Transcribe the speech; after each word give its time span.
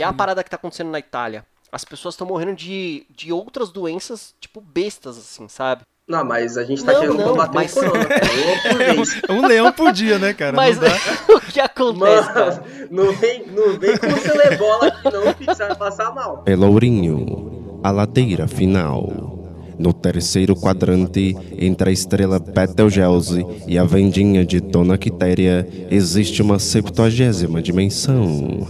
que 0.00 0.04
é 0.04 0.06
a 0.06 0.14
parada 0.14 0.42
que 0.42 0.48
tá 0.48 0.56
acontecendo 0.56 0.88
na 0.90 0.98
Itália. 0.98 1.44
As 1.70 1.84
pessoas 1.84 2.14
estão 2.14 2.26
morrendo 2.26 2.54
de, 2.56 3.04
de 3.14 3.30
outras 3.30 3.68
doenças, 3.70 4.34
tipo, 4.40 4.58
bestas, 4.58 5.18
assim, 5.18 5.46
sabe? 5.46 5.82
Não, 6.08 6.24
mas 6.24 6.56
a 6.56 6.64
gente 6.64 6.82
tá 6.82 6.94
Não, 6.94 7.00
querendo 7.00 7.18
não, 7.18 7.28
combater 7.28 7.54
mas- 7.54 7.76
o 7.76 7.80
corona. 7.80 8.04
cara. 8.06 8.24
Um 8.32 8.62
por 8.62 8.78
vez. 8.96 9.20
Um 9.28 9.46
leão 9.46 9.72
por 9.72 9.92
dia, 9.92 10.18
né, 10.18 10.32
cara? 10.32 10.56
Mas 10.56 10.78
Não 10.78 10.88
dá. 10.88 10.96
o 11.36 11.40
que 11.40 11.60
acontece, 11.60 12.28
cara? 12.32 12.50
Mano, 12.50 12.88
não 12.90 13.12
vem, 13.12 13.46
não 13.48 13.78
vem 13.78 13.96
com 13.98 14.16
celebola 14.16 14.86
aqui 14.86 15.04
não, 15.12 15.34
que 15.34 15.44
você 15.44 15.66
vai 15.66 15.76
passar 15.76 16.14
mal. 16.14 16.38
Pelourinho, 16.38 17.78
a 17.82 17.90
ladeira 17.90 18.48
final. 18.48 19.36
No 19.78 19.92
terceiro 19.92 20.56
quadrante, 20.56 21.36
entre 21.58 21.90
a 21.90 21.92
estrela 21.92 22.38
Betelgeuse 22.38 23.46
e 23.66 23.78
a 23.78 23.84
vendinha 23.84 24.44
de 24.44 24.60
Dona 24.60 24.96
Quitéria, 24.98 25.66
existe 25.90 26.42
uma 26.42 26.58
septuagésima 26.58 27.62
dimensão. 27.62 28.66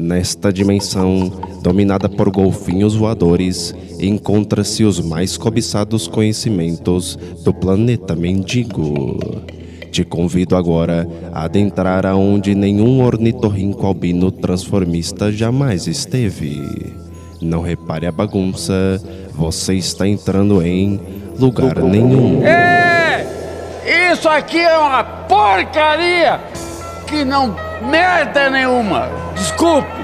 Nesta 0.00 0.52
dimensão, 0.52 1.28
dominada 1.60 2.08
por 2.08 2.30
golfinhos 2.30 2.94
voadores, 2.94 3.74
encontra-se 3.98 4.84
os 4.84 5.00
mais 5.00 5.36
cobiçados 5.36 6.06
conhecimentos 6.06 7.18
do 7.42 7.52
planeta 7.52 8.14
mendigo. 8.14 9.18
Te 9.90 10.04
convido 10.04 10.54
agora 10.54 11.04
a 11.32 11.46
adentrar 11.46 12.06
aonde 12.06 12.54
nenhum 12.54 13.02
ornitorrinco 13.02 13.84
albino 13.84 14.30
transformista 14.30 15.32
jamais 15.32 15.88
esteve. 15.88 16.94
Não 17.42 17.60
repare 17.60 18.06
a 18.06 18.12
bagunça, 18.12 19.02
você 19.34 19.74
está 19.74 20.06
entrando 20.06 20.62
em 20.62 21.00
lugar 21.36 21.74
nenhum. 21.82 22.40
Isso 24.12 24.28
aqui 24.28 24.60
é 24.60 24.78
uma 24.78 25.02
porcaria 25.02 26.38
que 27.08 27.24
não 27.24 27.56
merda 27.90 28.48
nenhuma. 28.48 29.27
Desculpe. 29.38 29.97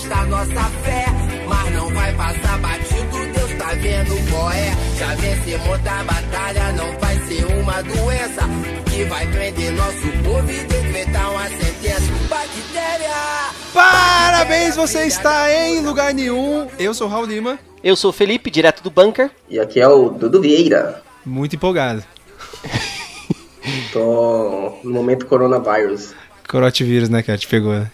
Testar 0.00 0.26
nossa 0.26 0.64
fé. 0.82 1.04
Mas 1.46 1.74
não 1.74 1.88
vai 1.92 2.14
passar 2.14 2.58
batido, 2.58 3.32
Deus 3.34 3.52
tá 3.58 3.74
vendo 3.74 4.30
qual 4.30 4.50
é. 4.50 4.72
Já 4.98 5.14
vencemos 5.14 5.78
da 5.80 6.04
batalha, 6.04 6.72
não 6.72 6.98
vai 6.98 7.18
ser 7.26 7.44
uma 7.44 7.82
doença 7.82 8.42
que 8.90 9.04
vai 9.04 9.26
prender 9.26 9.72
nosso 9.72 10.06
povo 10.24 10.50
e 10.50 10.64
decretar 10.64 11.30
uma 11.30 11.48
sentença. 11.48 12.12
Bactéria! 12.28 13.10
Parabéns, 13.72 14.76
você 14.76 15.02
está 15.02 15.52
em 15.52 15.80
lugar 15.80 16.14
nenhum. 16.14 16.68
Eu 16.78 16.94
sou 16.94 17.06
o 17.06 17.10
Raul 17.10 17.26
Lima, 17.26 17.58
Eu 17.82 17.96
sou 17.96 18.10
o 18.10 18.12
Felipe, 18.12 18.50
direto 18.50 18.82
do 18.82 18.90
bunker. 18.90 19.30
E 19.48 19.58
aqui 19.58 19.80
é 19.80 19.88
o 19.88 20.10
Dudu 20.10 20.40
Vieira. 20.40 21.02
muito 21.24 21.56
empolgado. 21.56 22.02
Tô 23.92 24.78
no 24.84 24.92
momento 24.92 25.26
coronavírus. 25.26 26.12
Corotivírus, 26.48 27.08
né, 27.08 27.22
cara? 27.22 27.38
Te 27.38 27.46
pegou. 27.46 27.72
né? 27.72 27.90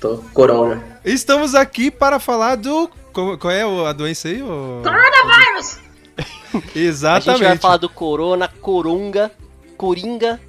Tô 0.00 0.18
corona. 0.32 1.00
Estamos 1.04 1.54
aqui 1.54 1.90
para 1.90 2.18
falar 2.20 2.56
do. 2.56 2.88
Qual, 3.12 3.36
qual 3.38 3.50
é 3.52 3.62
a 3.62 3.92
doença 3.92 4.28
aí? 4.28 4.42
O... 4.42 4.82
Coronavírus! 4.82 5.78
A 6.74 6.78
Exatamente. 6.78 7.38
gente 7.38 7.48
vai 7.48 7.58
falar 7.58 7.76
do 7.76 7.88
corona, 7.90 8.48
corunga, 8.60 9.30
coringa, 9.76 10.40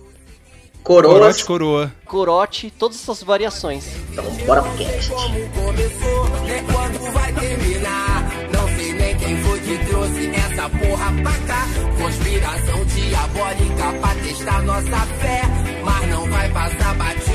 Coronas. 0.84 1.20
Corote 1.20 1.46
coroa. 1.46 1.92
corote, 2.06 2.72
todas 2.72 2.98
essas 2.98 3.22
variações. 3.22 3.86
Então, 4.12 4.24
bora 4.46 4.62
pro 4.62 4.72
cast. 4.78 5.10
Como 5.12 5.50
começou, 5.50 6.30
nem 6.48 6.64
quando 6.66 7.12
vai 7.14 7.34
terminar. 7.34 8.24
Não 8.52 8.68
sei 8.76 8.94
nem 8.94 9.18
quem 9.18 9.38
foi 9.44 9.60
que 9.60 9.86
trouxe 9.86 10.28
essa 10.30 10.70
porra 10.70 11.12
pra 11.22 11.48
cá. 11.48 11.68
Conspiração 12.02 12.86
diabólica 12.86 13.94
pra 14.02 14.16
testar 14.24 14.62
nossa 14.64 15.06
fé. 15.20 15.42
Mas 15.84 16.10
não 16.10 16.30
vai 16.30 16.50
passar 16.52 16.96
batido, 16.96 17.29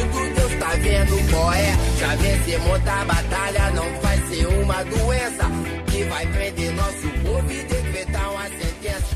vendo 1.34 1.40
qual 1.40 1.52
é. 1.52 1.74
Já 1.98 2.16
vencemos 2.16 2.80
da 2.82 3.04
batalha, 3.04 3.70
não 3.70 4.00
vai 4.00 4.18
ser 4.28 4.46
uma 4.46 4.84
doença 4.84 5.44
que 5.90 6.04
vai 6.04 6.26
prender 6.26 6.72
nosso 6.74 7.08
povo 7.24 7.50
e 7.50 7.62
decretar 7.64 8.30
uma 8.32 8.44
sentença. 8.44 9.14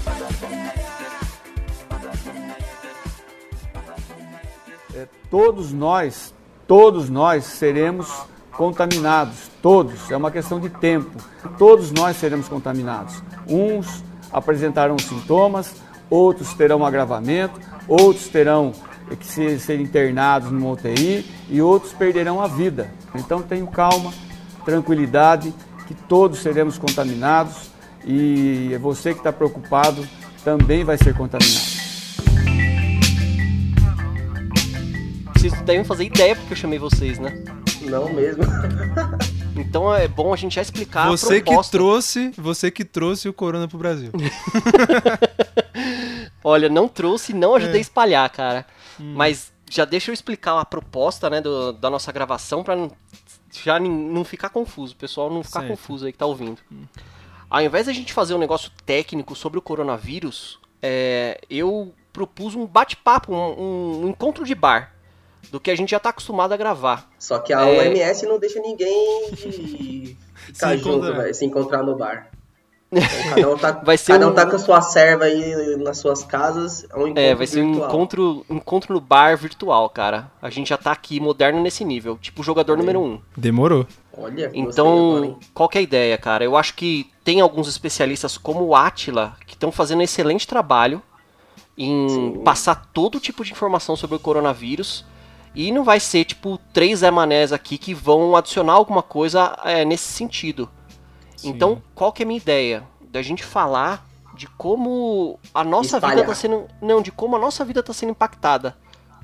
Todos 5.31 5.73
nós, 5.73 6.35
todos 6.67 7.09
nós 7.11 7.45
seremos 7.45 8.11
contaminados. 8.53 9.51
Todos. 9.63 10.11
É 10.11 10.17
uma 10.17 10.31
questão 10.31 10.59
de 10.59 10.69
tempo. 10.71 11.23
Todos 11.59 11.93
nós 11.93 12.17
seremos 12.17 12.49
contaminados. 12.49 13.23
Uns 13.47 14.03
apresentarão 14.33 14.99
sintomas, 14.99 15.75
outros 16.11 16.55
terão 16.55 16.85
agravamento, 16.85 17.61
outros 17.87 18.29
terão 18.29 18.73
que 19.17 19.27
se- 19.27 19.59
ser 19.59 19.81
internados 19.81 20.51
numa 20.51 20.71
UTI 20.71 21.25
e 21.49 21.61
outros 21.63 21.93
perderão 21.93 22.41
a 22.41 22.47
vida. 22.47 22.91
Então 23.15 23.41
tenham 23.43 23.67
calma, 23.67 24.13
tranquilidade, 24.65 25.53
que 25.87 25.95
todos 25.95 26.41
seremos 26.41 26.77
contaminados 26.79 27.71
e 28.05 28.77
você 28.81 29.13
que 29.13 29.21
está 29.21 29.33
preocupado 29.33 30.07
também 30.45 30.85
vai 30.85 30.97
ser 30.99 31.15
contaminado. 31.15 31.79
Vocês 35.37 35.53
devem 35.63 35.85
fazer 35.85 36.05
ideia 36.05 36.35
porque 36.35 36.53
eu 36.53 36.57
chamei 36.57 36.79
vocês, 36.79 37.19
né? 37.19 37.43
Não 37.83 38.13
mesmo. 38.13 38.43
Então 39.61 39.93
é 39.93 40.07
bom 40.07 40.33
a 40.33 40.37
gente 40.37 40.55
já 40.55 40.63
explicar 40.63 41.09
Você 41.09 41.39
a 41.39 41.41
que 41.41 41.71
trouxe, 41.71 42.31
você 42.39 42.71
que 42.71 42.85
trouxe 42.85 43.29
o 43.29 43.33
corona 43.33 43.67
pro 43.67 43.77
Brasil. 43.77 44.13
Olha, 46.45 46.69
não 46.69 46.87
trouxe, 46.87 47.33
não 47.35 47.57
ajudei 47.57 47.75
É. 47.75 47.79
a 47.79 47.81
espalhar, 47.81 48.31
cara. 48.31 48.65
Hum. 49.01 49.15
Mas 49.17 49.53
já 49.71 49.85
deixa 49.85 50.11
eu 50.11 50.15
explicar 50.15 50.59
a 50.59 50.65
proposta, 50.65 51.29
né, 51.31 51.41
do- 51.41 51.73
da 51.73 51.91
nossa 51.91 52.11
gravação 52.13 52.63
pra 52.63 52.75
não, 52.75 52.91
já 53.53 53.79
não 53.79 54.25
ficar 54.25 54.49
confuso, 54.49 54.95
o 54.95 54.97
pessoal 54.97 55.31
não 55.31 55.43
ficar 55.43 55.61
Certo. 55.61 55.73
Hum. 55.73 55.77
confuso 55.77 56.07
aí 56.07 56.13
que 56.13 56.19
tá 56.19 56.27
ouvindo. 56.27 56.59
Ao 57.51 57.61
invés 57.63 57.87
da 57.87 57.93
gente 57.93 58.13
fazer 58.13 58.35
um 58.35 58.39
negócio 58.39 58.71
técnico 58.85 59.35
sobre 59.35 59.59
o 59.59 59.63
coronavírus, 59.63 60.59
é, 60.83 61.41
eu 61.49 61.93
propus 62.13 62.55
um 62.55 62.67
bate-papo, 62.67 63.33
um, 63.35 64.05
um 64.05 64.09
encontro 64.09 64.45
de 64.45 64.55
bar, 64.55 64.95
do 65.51 65.59
que 65.61 65.71
a 65.71 65.77
gente 65.77 65.91
já 65.91 66.01
tá 66.01 66.11
acostumado 66.11 66.53
a 66.53 66.57
gravar. 66.57 67.11
Só 67.19 67.39
que 67.39 67.53
a 67.53 67.61
É. 67.67 67.79
OMS 67.89 68.27
não 68.27 68.39
deixa 68.39 68.61
ninguém 68.61 69.31
ficar 70.53 70.71
Se 70.71 70.77
junto, 70.79 70.89
encontrar. 70.99 71.17
velho, 71.23 71.35
se 71.35 71.45
encontrar 71.45 71.83
no 71.83 71.97
bar. 71.97 72.31
Então, 72.91 73.35
cada 73.35 73.51
um 73.51 73.59
tá, 73.59 73.73
Vai 73.85 73.99
ser 73.99 74.13
cada 74.13 74.27
um 74.27 74.31
um- 74.31 74.35
tá 74.35 74.47
com 74.47 74.57
a 74.57 74.59
sua 74.59 74.81
serva 74.81 75.25
aí 75.25 75.77
nas 75.77 75.99
suas 75.99 76.23
casas. 76.25 76.85
É 76.91 76.97
um 76.97 77.03
encontro 77.09 77.23
É, 77.23 77.35
vai 77.35 77.47
ser 77.47 77.63
um 77.63 77.75
encontro, 77.75 78.47
encontro 78.49 78.95
no 78.95 79.01
bar 79.01 79.37
virtual, 79.37 79.89
cara. 79.91 80.31
A 80.41 80.49
gente 80.49 80.69
já 80.71 80.77
tá 80.79 80.91
aqui 80.93 81.21
moderno 81.21 81.61
nesse 81.61 81.85
nível, 81.85 82.17
tipo 82.19 82.43
jogador 82.43 82.77
número 82.79 83.01
um. 83.01 83.21
Demorou. 83.37 83.87
Olha, 84.17 84.47
agora, 84.47 84.51
Então, 84.59 85.25
hein? 85.25 85.37
qual 85.55 85.69
que 85.69 85.79
é 85.79 85.81
a 85.81 85.85
ideia, 85.85 86.17
cara? 86.19 86.43
Eu 86.45 86.57
acho 86.57 86.75
que 86.75 87.11
tem 87.23 87.41
alguns 87.41 87.69
especialistas 87.69 88.37
como 88.39 88.65
o 88.65 88.75
Atila 88.75 89.37
que 89.47 89.55
estão 89.55 89.71
fazendo 89.71 89.99
um 90.01 90.03
excelente 90.03 90.47
trabalho 90.47 91.03
em 91.77 92.09
Sim. 92.09 92.41
passar 92.45 92.87
todo 92.93 93.21
tipo 93.21 93.45
de 93.45 93.53
informação 93.53 93.95
sobre 93.97 94.17
o 94.17 94.19
coronavírus. 94.21 95.05
E 95.55 95.71
não 95.73 95.83
vai 95.85 95.99
ser, 96.01 96.25
tipo, 96.25 96.59
três 96.73 97.01
Zé 97.01 97.11
Manés 97.11 97.53
aqui 97.53 97.79
que 97.79 97.93
vão 97.95 98.35
adicionar 98.37 98.75
alguma 98.75 99.03
coisa 99.03 99.57
é, 99.65 99.85
nesse 99.85 100.11
sentido. 100.13 100.69
Então, 101.45 101.83
qual 101.95 102.13
que 102.13 102.23
é 102.23 102.25
a 102.25 102.27
minha 102.27 102.39
ideia? 102.39 102.85
Da 103.11 103.23
gente 103.23 103.43
falar 103.43 104.07
de 104.35 104.47
como 104.47 105.39
a 105.53 105.65
nossa 105.65 105.99
vida 105.99 106.07
Espalhar. 106.09 106.27
tá 106.27 106.35
sendo. 106.35 106.67
Não, 106.81 107.03
de 107.03 107.11
como 107.11 107.37
a 107.37 107.39
nossa 107.39 107.65
vida 107.65 107.83
tá 107.83 107.93
sendo 107.93 108.11
impactada 108.11 108.77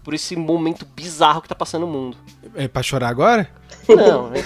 por 0.02 0.12
esse 0.12 0.36
momento 0.36 0.84
bizarro 0.84 1.40
que 1.40 1.48
tá 1.48 1.54
passando 1.54 1.86
no 1.86 1.92
mundo. 1.92 2.16
É 2.54 2.68
pra 2.68 2.82
chorar 2.82 3.08
agora? 3.08 3.50
Não, 3.88 4.28
né? 4.30 4.44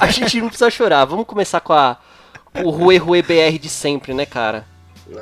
a, 0.00 0.04
a 0.06 0.10
gente 0.10 0.40
não 0.40 0.48
precisa 0.48 0.70
chorar. 0.70 1.04
Vamos 1.04 1.26
começar 1.26 1.60
com 1.60 1.72
a 1.72 1.98
o 2.64 2.70
Rue 2.70 2.96
Rue 2.96 3.22
BR 3.22 3.58
de 3.60 3.68
sempre, 3.68 4.14
né, 4.14 4.24
cara? 4.24 4.64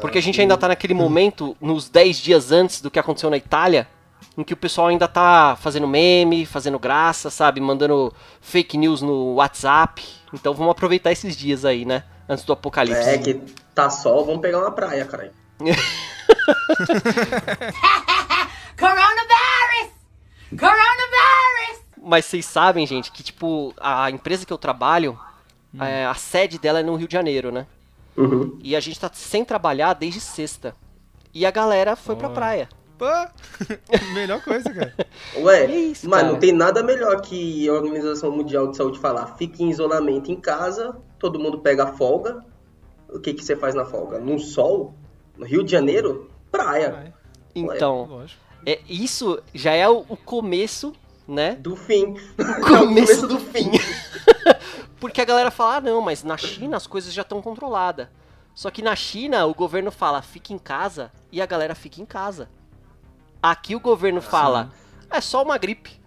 Porque 0.01 0.19
a 0.19 0.23
gente 0.23 0.41
ainda 0.41 0.57
tá 0.57 0.69
naquele 0.69 0.95
momento, 0.95 1.57
nos 1.61 1.89
10 1.89 2.17
dias 2.19 2.53
antes 2.53 2.81
do 2.81 2.91
que 2.91 2.99
aconteceu 2.99 3.29
na 3.29 3.37
Itália, 3.37 3.87
em 4.37 4.43
que 4.43 4.55
o 4.55 4.57
pessoal 4.57 4.89
ainda 4.89 5.07
tá 5.07 5.57
fazendo 5.61 5.87
meme, 5.87 6.47
fazendo 6.47 6.79
graça, 6.79 7.31
sabe? 7.31 7.61
Mandando 7.61 8.13
fake 8.41 8.79
news 8.79 9.03
no 9.03 9.35
WhatsApp. 9.35 10.03
Então 10.35 10.53
vamos 10.53 10.73
aproveitar 10.73 11.13
esses 11.13 11.37
dias 11.37 11.65
aí, 11.65 11.85
né? 11.85 12.03
Antes 12.29 12.45
do 12.45 12.53
apocalipse. 12.53 13.09
É 13.09 13.19
que 13.19 13.35
tá 13.75 13.89
sol, 13.89 14.25
vamos 14.25 14.41
pegar 14.41 14.59
uma 14.59 14.73
praia, 14.73 15.05
caralho. 15.05 15.31
Coronavirus! 18.77 19.93
Coronavirus! 20.51 21.85
Mas 22.03 22.25
vocês 22.27 22.45
sabem, 22.45 22.87
gente, 22.87 23.11
que 23.13 23.23
tipo, 23.23 23.73
a 23.81 24.11
empresa 24.11 24.45
que 24.45 24.53
eu 24.53 24.59
trabalho, 24.59 25.19
Hum. 25.75 25.83
é, 25.83 26.07
a 26.07 26.15
sede 26.15 26.59
dela 26.59 26.81
é 26.81 26.83
no 26.83 26.95
Rio 26.95 27.09
de 27.09 27.15
Janeiro, 27.15 27.51
né? 27.51 27.67
Uhum. 28.17 28.59
E 28.63 28.77
a 28.77 28.81
gente 28.81 29.01
tá 29.01 29.11
sem 29.13 29.45
trabalhar 29.45 29.95
desde 29.95 30.21
sexta. 30.21 30.75
E 31.33 31.45
a 31.45 31.51
galera 31.51 31.97
foi 31.97 32.15
pra 32.15 32.29
Ó. 32.29 32.33
praia. 32.33 32.69
Pô, 32.99 33.07
melhor 34.15 34.43
coisa, 34.43 34.73
cara. 34.73 34.95
Ué, 35.39 35.67
isso, 35.67 36.09
mas 36.09 36.21
cara? 36.21 36.33
não 36.33 36.39
tem 36.39 36.53
nada 36.53 36.83
melhor 36.83 37.21
que 37.21 37.69
a 37.69 37.73
Organização 37.73 38.31
Mundial 38.31 38.69
de 38.69 38.77
Saúde 38.77 38.99
falar. 38.99 39.37
Fique 39.37 39.63
em 39.63 39.71
isolamento 39.71 40.31
em 40.31 40.37
casa, 40.37 40.97
todo 41.19 41.39
mundo 41.39 41.59
pega 41.59 41.89
folga. 41.89 42.45
O 43.09 43.19
que, 43.19 43.35
que 43.35 43.45
você 43.45 43.57
faz 43.57 43.75
na 43.75 43.85
folga? 43.85 44.19
No 44.19 44.39
sol? 44.39 44.95
No 45.37 45.45
Rio 45.45 45.65
de 45.65 45.73
Janeiro? 45.73 46.31
Praia. 46.51 47.15
Então, 47.55 48.25
é, 48.67 48.81
isso 48.89 49.43
já 49.53 49.73
é 49.73 49.89
o, 49.89 50.05
o 50.09 50.17
começo, 50.17 50.93
né? 51.27 51.57
Do 51.57 51.77
fim. 51.77 52.15
Começo, 52.37 52.37
É 52.39 52.81
o 52.81 52.87
começo 52.87 53.27
do 53.27 53.37
do 53.37 53.41
fim. 53.41 53.71
Porque 55.01 55.21
a 55.21 55.25
galera 55.25 55.51
fala, 55.51 55.77
ah, 55.77 55.81
não, 55.81 56.01
mas 56.01 56.23
na 56.23 56.37
China 56.37 56.77
as 56.77 56.87
coisas 56.87 57.13
já 57.13 57.23
estão 57.23 57.43
controladas. 57.43 58.09
Só 58.55 58.71
que 58.71 58.83
na 58.83 58.95
China 58.95 59.45
o 59.47 59.55
governo 59.55 59.91
fala, 59.91 60.23
fique 60.23 60.55
em 60.55 60.59
casa, 60.59 61.13
e 61.31 61.43
a 61.43 61.47
galera 61.47 61.75
fica 61.75 62.01
em 62.01 62.07
casa. 62.07 62.49
Aqui 63.45 63.77
o 63.77 63.81
governo 63.81 64.23
fala, 64.23 64.73
é 65.11 65.21
só 65.21 65.43
uma 65.43 65.59
gripe. 65.59 66.01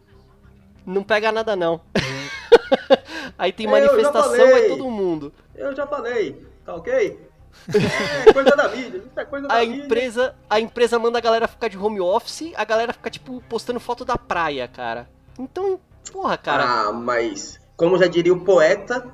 Não 0.83 1.03
pega 1.03 1.31
nada 1.31 1.55
não. 1.55 1.79
Aí 3.37 3.51
tem 3.53 3.67
manifestação, 3.67 4.49
vai 4.49 4.67
todo 4.69 4.89
mundo. 4.89 5.31
Eu 5.53 5.75
já 5.75 5.85
falei, 5.85 6.43
tá 6.65 6.73
ok? 6.73 7.29
É 8.25 8.33
coisa 8.33 8.55
da 8.55 8.67
mídia, 8.69 8.97
isso 8.97 9.19
é 9.19 9.25
coisa 9.25 9.47
da 9.47 9.53
A 9.53 9.59
mídia. 9.59 9.85
empresa, 9.85 10.35
a 10.49 10.59
empresa 10.59 10.97
manda 10.97 11.19
a 11.19 11.21
galera 11.21 11.47
ficar 11.47 11.67
de 11.67 11.77
home 11.77 12.01
office, 12.01 12.51
a 12.55 12.65
galera 12.65 12.91
fica, 12.91 13.11
tipo, 13.11 13.39
postando 13.47 13.79
foto 13.79 14.03
da 14.03 14.17
praia, 14.17 14.67
cara. 14.67 15.07
Então, 15.37 15.79
porra, 16.11 16.39
cara. 16.39 16.63
Ah, 16.87 16.91
mas, 16.91 17.59
como 17.75 17.99
já 17.99 18.07
diria 18.07 18.33
o 18.33 18.43
poeta, 18.43 19.07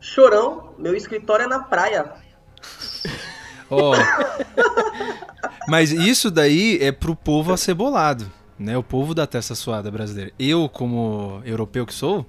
chorão, 0.00 0.74
meu 0.76 0.96
escritório 0.96 1.44
é 1.44 1.48
na 1.48 1.60
praia. 1.60 2.12
Ó. 3.72 3.92
Mas 5.68 5.90
isso 5.92 6.30
daí 6.30 6.78
é 6.80 6.92
pro 6.92 7.14
povo 7.16 7.52
acebolado, 7.52 8.30
né? 8.58 8.76
O 8.76 8.82
povo 8.82 9.14
da 9.14 9.26
testa 9.26 9.54
suada 9.54 9.90
brasileira. 9.90 10.32
Eu, 10.38 10.68
como 10.68 11.40
europeu 11.44 11.86
que 11.86 11.94
sou, 11.94 12.26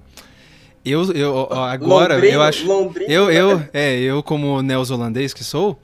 eu, 0.84 1.12
eu 1.12 1.52
agora 1.52 2.24
eu 2.24 2.42
acho, 2.42 2.66
Londrino, 2.66 3.10
eu, 3.12 3.30
eu, 3.30 3.62
é, 3.72 3.98
eu 3.98 4.22
como 4.22 4.62
neozelandês 4.62 5.32
que 5.34 5.42
sou, 5.42 5.78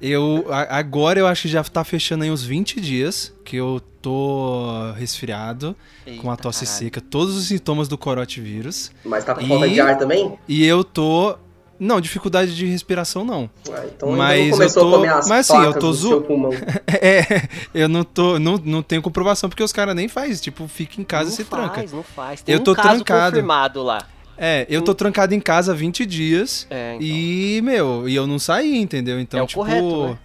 eu 0.00 0.46
a- 0.50 0.78
agora 0.78 1.18
eu 1.18 1.26
acho 1.26 1.42
que 1.42 1.48
já 1.48 1.62
tá 1.64 1.82
fechando 1.84 2.24
aí 2.24 2.30
uns 2.30 2.42
20 2.44 2.80
dias 2.80 3.32
que 3.44 3.56
eu 3.56 3.80
tô 4.00 4.92
resfriado, 4.96 5.76
com 6.20 6.28
a 6.28 6.32
Eita, 6.32 6.42
tosse 6.42 6.64
caralho. 6.64 6.84
seca, 6.84 7.00
todos 7.00 7.36
os 7.36 7.44
sintomas 7.46 7.86
do 7.88 7.96
coronavírus, 7.96 8.90
Mas 9.04 9.24
tá 9.24 9.34
com 9.34 9.46
falta 9.46 9.68
de 9.68 9.80
ar 9.80 9.96
também? 9.96 10.36
e 10.48 10.64
eu 10.64 10.82
tô 10.84 11.36
não, 11.84 12.00
dificuldade 12.00 12.54
de 12.54 12.66
respiração 12.66 13.24
não. 13.24 13.50
Ah, 13.70 13.84
então 13.86 14.12
Mas 14.12 14.46
eu 14.46 14.52
começou 14.52 14.82
tô- 14.82 14.88
a 14.88 14.92
comer 14.98 15.08
as 15.08 15.28
mas 15.28 15.50
assim, 15.50 15.62
eu 15.64 15.78
tô 15.78 15.92
zo- 15.92 16.08
seu 16.08 16.22
pulmão. 16.22 16.50
É, 17.02 17.48
eu 17.74 17.88
não 17.88 18.04
tô, 18.04 18.38
não, 18.38 18.56
não 18.56 18.82
tenho 18.82 19.02
comprovação 19.02 19.48
porque 19.50 19.62
os 19.62 19.72
caras 19.72 19.94
nem 19.94 20.08
faz, 20.08 20.40
tipo, 20.40 20.68
fica 20.68 21.00
em 21.00 21.04
casa 21.04 21.24
não 21.26 21.32
e 21.32 21.36
se 21.36 21.44
faz, 21.44 21.72
tranca. 21.72 21.96
não 21.96 22.02
faz. 22.02 22.42
Tem 22.42 22.54
Eu 22.54 22.60
um 22.60 22.64
tô 22.64 22.74
caso 22.74 22.88
trancado. 23.04 23.30
confirmado 23.32 23.82
lá. 23.82 24.06
É, 24.38 24.66
eu 24.70 24.82
tô 24.82 24.94
trancado 24.94 25.34
em 25.34 25.40
casa 25.40 25.72
há 25.72 25.74
20 25.74 26.06
dias 26.06 26.66
É, 26.70 26.94
então. 26.94 27.06
e, 27.06 27.60
meu, 27.62 28.08
e 28.08 28.14
eu 28.16 28.26
não 28.26 28.38
saí, 28.38 28.76
entendeu? 28.78 29.20
Então, 29.20 29.38
É 29.40 29.42
o 29.42 29.46
tipo, 29.46 29.60
correto, 29.60 30.06
né? 30.06 30.18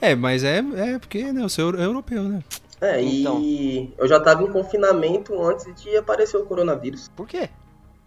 É, 0.00 0.14
mas 0.14 0.44
é, 0.44 0.58
é 0.76 0.98
porque, 0.98 1.32
né, 1.32 1.42
eu 1.42 1.48
sou 1.48 1.64
euro- 1.64 1.80
europeu, 1.80 2.22
né? 2.24 2.40
É, 2.80 3.00
Então. 3.02 3.40
e 3.40 3.92
eu 3.96 4.06
já 4.06 4.20
tava 4.20 4.42
em 4.42 4.48
confinamento 4.48 5.40
antes 5.42 5.64
de 5.82 5.96
aparecer 5.96 6.36
o 6.36 6.44
coronavírus. 6.44 7.10
Por 7.16 7.26
quê? 7.26 7.48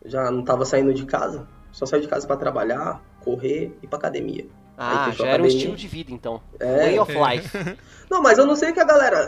Já 0.05 0.29
não 0.29 0.43
tava 0.43 0.63
saindo 0.63 0.93
de 0.93 1.05
casa, 1.05 1.47
só 1.77 1.85
saí 1.85 2.01
de 2.01 2.07
casa 2.07 2.25
pra 2.25 2.35
trabalhar, 2.35 2.99
correr 3.23 3.77
e 3.83 3.87
pra 3.87 3.99
academia. 3.99 4.47
Ah, 4.75 5.11
já 5.15 5.27
era 5.27 5.43
um 5.43 5.45
estilo 5.45 5.75
de 5.75 5.87
vida, 5.87 6.11
então. 6.11 6.41
É. 6.59 6.85
Way 6.85 6.99
of 6.99 7.13
life. 7.13 7.77
Não, 8.09 8.21
mas 8.21 8.37
eu 8.37 8.45
não 8.45 8.55
sei 8.55 8.71
que 8.71 8.79
a 8.79 8.85
galera. 8.85 9.27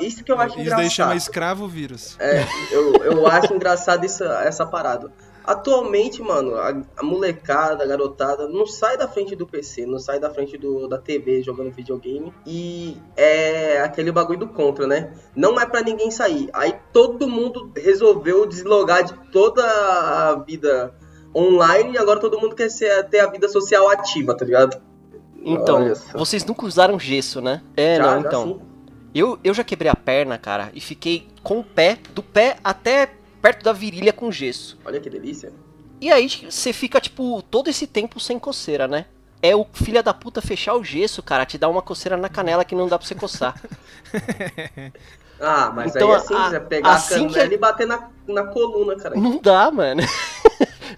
Isso 0.00 0.22
que 0.22 0.30
eu 0.30 0.38
acho 0.38 0.52
Isso 0.52 0.60
engraçado. 0.60 0.80
daí 0.80 0.90
chama 0.90 1.16
escravo 1.16 1.66
vírus. 1.66 2.16
É, 2.20 2.44
eu, 2.70 2.94
eu 3.02 3.26
acho 3.26 3.52
engraçado 3.52 4.04
essa, 4.04 4.44
essa 4.44 4.64
parada. 4.64 5.10
Atualmente, 5.44 6.22
mano, 6.22 6.54
a, 6.54 6.82
a 6.96 7.02
molecada, 7.02 7.82
a 7.82 7.86
garotada, 7.86 8.46
não 8.46 8.64
sai 8.64 8.96
da 8.96 9.08
frente 9.08 9.34
do 9.34 9.44
PC, 9.44 9.86
não 9.86 9.98
sai 9.98 10.20
da 10.20 10.30
frente 10.30 10.56
do, 10.56 10.86
da 10.86 10.98
TV 10.98 11.42
jogando 11.42 11.72
videogame. 11.72 12.32
E 12.46 12.96
é 13.16 13.80
aquele 13.80 14.12
bagulho 14.12 14.38
do 14.38 14.48
contra, 14.48 14.86
né? 14.86 15.12
Não 15.34 15.60
é 15.60 15.66
pra 15.66 15.82
ninguém 15.82 16.12
sair. 16.12 16.48
Aí 16.52 16.76
todo 16.92 17.28
mundo 17.28 17.72
resolveu 17.76 18.46
deslogar 18.46 19.02
de 19.02 19.14
toda 19.32 19.64
a 19.64 20.34
vida 20.46 20.94
online 21.36 21.92
e 21.94 21.98
agora 21.98 22.18
todo 22.20 22.40
mundo 22.40 22.54
quer 22.56 22.70
ser, 22.70 23.04
ter 23.08 23.20
a 23.20 23.26
vida 23.30 23.48
social 23.48 23.88
ativa, 23.90 24.34
tá 24.36 24.44
ligado? 24.44 24.80
Então, 25.44 25.92
vocês 26.14 26.44
nunca 26.44 26.64
usaram 26.66 26.98
gesso, 26.98 27.40
né? 27.40 27.62
É, 27.76 27.96
Já, 27.96 28.02
não, 28.02 28.22
já 28.22 28.28
então. 28.28 28.44
sim. 28.46 28.60
Eu, 29.14 29.38
eu 29.44 29.54
já 29.54 29.62
quebrei 29.64 29.90
a 29.90 29.94
perna, 29.94 30.36
cara, 30.38 30.70
e 30.74 30.80
fiquei 30.80 31.28
com 31.42 31.60
o 31.60 31.64
pé, 31.64 31.98
do 32.14 32.22
pé 32.22 32.56
até 32.64 33.10
perto 33.40 33.62
da 33.64 33.72
virilha 33.72 34.12
com 34.12 34.30
gesso. 34.32 34.78
Olha 34.84 35.00
que 35.00 35.08
delícia. 35.08 35.52
E 36.00 36.10
aí 36.12 36.28
você 36.50 36.72
fica, 36.72 37.00
tipo, 37.00 37.40
todo 37.42 37.68
esse 37.68 37.86
tempo 37.86 38.18
sem 38.20 38.38
coceira, 38.38 38.86
né? 38.88 39.06
É 39.40 39.54
o 39.54 39.64
filho 39.72 40.02
da 40.02 40.12
puta 40.12 40.42
fechar 40.42 40.74
o 40.74 40.82
gesso, 40.84 41.22
cara, 41.22 41.46
te 41.46 41.56
dá 41.56 41.68
uma 41.68 41.80
coceira 41.80 42.16
na 42.16 42.28
canela 42.28 42.64
que 42.64 42.74
não 42.74 42.88
dá 42.88 42.98
pra 42.98 43.06
você 43.06 43.14
coçar. 43.14 43.54
Ah, 45.38 45.70
mas 45.74 45.94
Então, 45.94 46.10
aí 46.12 46.16
é 46.16 46.20
simples, 46.20 46.52
a- 46.52 46.56
é 46.56 46.60
pegar 46.60 46.90
assim 46.94 47.24
a 47.26 47.28
que- 47.28 47.34
canela 47.34 47.52
e 47.54 47.58
bater 47.58 47.86
na, 47.86 48.08
na 48.26 48.44
coluna, 48.46 48.96
cara. 48.96 49.14
Não 49.16 49.38
dá, 49.38 49.70
mano. 49.70 50.00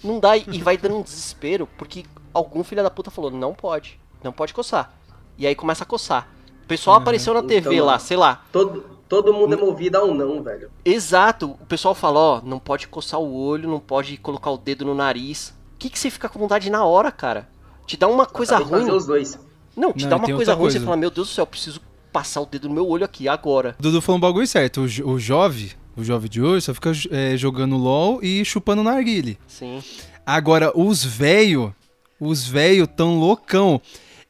não 0.02 0.18
dá, 0.20 0.36
e 0.36 0.60
vai 0.62 0.76
dando 0.76 0.96
um 0.98 1.02
desespero, 1.02 1.68
porque 1.78 2.04
algum 2.32 2.62
filho 2.64 2.82
da 2.82 2.90
puta 2.90 3.10
falou, 3.10 3.30
não 3.30 3.54
pode, 3.54 3.98
não 4.22 4.32
pode 4.32 4.52
coçar. 4.54 4.92
E 5.36 5.46
aí 5.46 5.54
começa 5.54 5.84
a 5.84 5.86
coçar. 5.86 6.28
O 6.64 6.66
pessoal 6.68 6.96
apareceu 6.96 7.32
na 7.34 7.42
TV 7.42 7.74
Então, 7.74 7.86
lá, 7.86 7.98
sei 7.98 8.16
lá. 8.16 8.42
Todo, 8.52 8.84
todo 9.08 9.32
mundo 9.32 9.54
é 9.54 9.56
movido 9.56 9.96
ao 9.98 10.12
não, 10.12 10.42
velho. 10.42 10.70
Exato, 10.84 11.56
o 11.60 11.66
pessoal 11.66 11.94
fala, 11.94 12.18
ó, 12.20 12.40
não 12.42 12.58
pode 12.58 12.88
coçar 12.88 13.20
o 13.20 13.34
olho, 13.34 13.68
não 13.68 13.80
pode 13.80 14.16
colocar 14.18 14.50
o 14.50 14.58
dedo 14.58 14.84
no 14.84 14.94
nariz. 14.94 15.50
O 15.74 15.78
que, 15.78 15.88
que 15.88 15.98
você 15.98 16.10
fica 16.10 16.28
com 16.28 16.38
vontade 16.38 16.68
na 16.70 16.84
hora, 16.84 17.10
cara? 17.12 17.48
Te 17.86 17.96
dá 17.96 18.06
uma 18.08 18.26
coisa 18.26 18.56
Acabei 18.56 18.72
ruim. 18.74 18.84
fazer 18.86 18.96
os 18.96 19.06
dois. 19.06 19.38
Não, 19.76 19.92
te 19.92 20.02
Não, 20.02 20.10
dá 20.10 20.16
uma 20.16 20.26
coisa 20.26 20.52
ruim, 20.54 20.70
você 20.70 20.78
coisa. 20.78 20.84
fala, 20.84 20.96
meu 20.96 21.10
Deus 21.10 21.28
do 21.28 21.32
céu, 21.34 21.42
eu 21.42 21.46
preciso 21.46 21.80
passar 22.12 22.40
o 22.40 22.46
dedo 22.46 22.68
no 22.68 22.74
meu 22.74 22.86
olho 22.88 23.04
aqui, 23.04 23.28
agora. 23.28 23.76
O 23.78 23.82
Dudu 23.82 24.02
falou 24.02 24.16
um 24.18 24.20
bagulho 24.20 24.46
certo. 24.46 24.82
O, 24.82 24.88
jo- 24.88 25.08
o 25.08 25.18
jovem, 25.20 25.70
o 26.00 26.04
jovem 26.04 26.28
de 26.30 26.40
hoje 26.42 26.66
só 26.66 26.74
fica 26.74 26.92
é, 27.10 27.36
jogando 27.36 27.76
LOL 27.76 28.22
e 28.22 28.44
chupando 28.44 28.82
narguile. 28.82 29.38
Sim. 29.46 29.82
Agora, 30.24 30.72
os 30.78 31.04
velho, 31.04 31.74
os 32.20 32.46
velho 32.46 32.86
tão 32.86 33.18
loucão. 33.18 33.80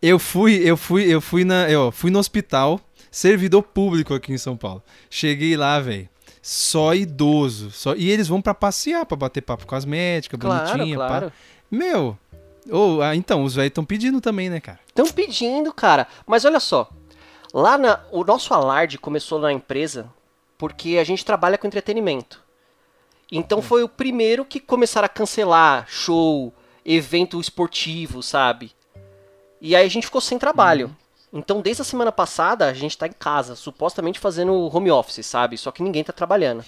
Eu 0.00 0.18
fui, 0.18 0.54
eu 0.64 0.76
fui, 0.76 1.02
eu 1.12 1.20
fui 1.20 1.44
na, 1.44 1.68
eu 1.68 1.90
fui 1.90 2.10
no 2.10 2.18
hospital, 2.18 2.80
servidor 3.10 3.62
público 3.62 4.14
aqui 4.14 4.32
em 4.32 4.38
São 4.38 4.56
Paulo. 4.56 4.82
Cheguei 5.10 5.56
lá, 5.56 5.80
velho. 5.80 6.08
Só 6.40 6.94
idoso, 6.94 7.70
só 7.72 7.94
e 7.94 8.08
eles 8.08 8.28
vão 8.28 8.40
pra 8.40 8.54
passear, 8.54 9.04
pra 9.04 9.16
bater 9.16 9.42
papo 9.42 9.66
com 9.66 9.74
as 9.74 9.84
médicas, 9.84 10.38
Claro, 10.40 10.70
bonitinha, 10.70 10.96
pá. 10.96 11.06
claro. 11.08 11.32
Meu, 11.70 12.16
ou 12.70 13.02
ah, 13.02 13.14
então 13.14 13.42
os 13.42 13.54
velhos 13.54 13.68
estão 13.70 13.84
pedindo 13.84 14.20
também, 14.20 14.48
né, 14.48 14.60
cara? 14.60 14.78
Estão 14.86 15.06
pedindo, 15.08 15.72
cara. 15.72 16.06
Mas 16.26 16.44
olha 16.44 16.60
só. 16.60 16.88
Lá 17.52 17.76
na. 17.76 18.00
O 18.12 18.24
nosso 18.24 18.54
alarde 18.54 18.98
começou 18.98 19.38
na 19.38 19.52
empresa 19.52 20.08
porque 20.58 20.98
a 20.98 21.04
gente 21.04 21.24
trabalha 21.24 21.56
com 21.56 21.66
entretenimento. 21.66 22.42
Então 23.30 23.62
foi 23.62 23.82
o 23.82 23.88
primeiro 23.88 24.44
que 24.44 24.58
começaram 24.58 25.06
a 25.06 25.08
cancelar 25.08 25.86
show, 25.88 26.52
evento 26.84 27.40
esportivo, 27.40 28.22
sabe? 28.22 28.72
E 29.60 29.76
aí 29.76 29.86
a 29.86 29.90
gente 29.90 30.06
ficou 30.06 30.20
sem 30.20 30.38
trabalho. 30.38 30.94
Então 31.32 31.60
desde 31.60 31.82
a 31.82 31.84
semana 31.84 32.10
passada 32.10 32.66
a 32.66 32.72
gente 32.72 32.96
tá 32.96 33.06
em 33.06 33.12
casa, 33.12 33.54
supostamente 33.54 34.18
fazendo 34.18 34.52
home 34.74 34.90
office, 34.90 35.24
sabe? 35.24 35.56
Só 35.58 35.70
que 35.70 35.82
ninguém 35.82 36.02
tá 36.02 36.12
trabalhando. 36.12 36.64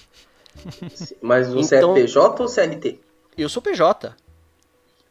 Mas 1.20 1.48
você 1.52 1.78
Então- 1.78 1.96
é 1.96 2.02
PJ 2.02 2.42
ou 2.42 2.48
CLT? 2.48 3.00
Eu 3.38 3.48
sou 3.48 3.62
PJ. 3.62 4.14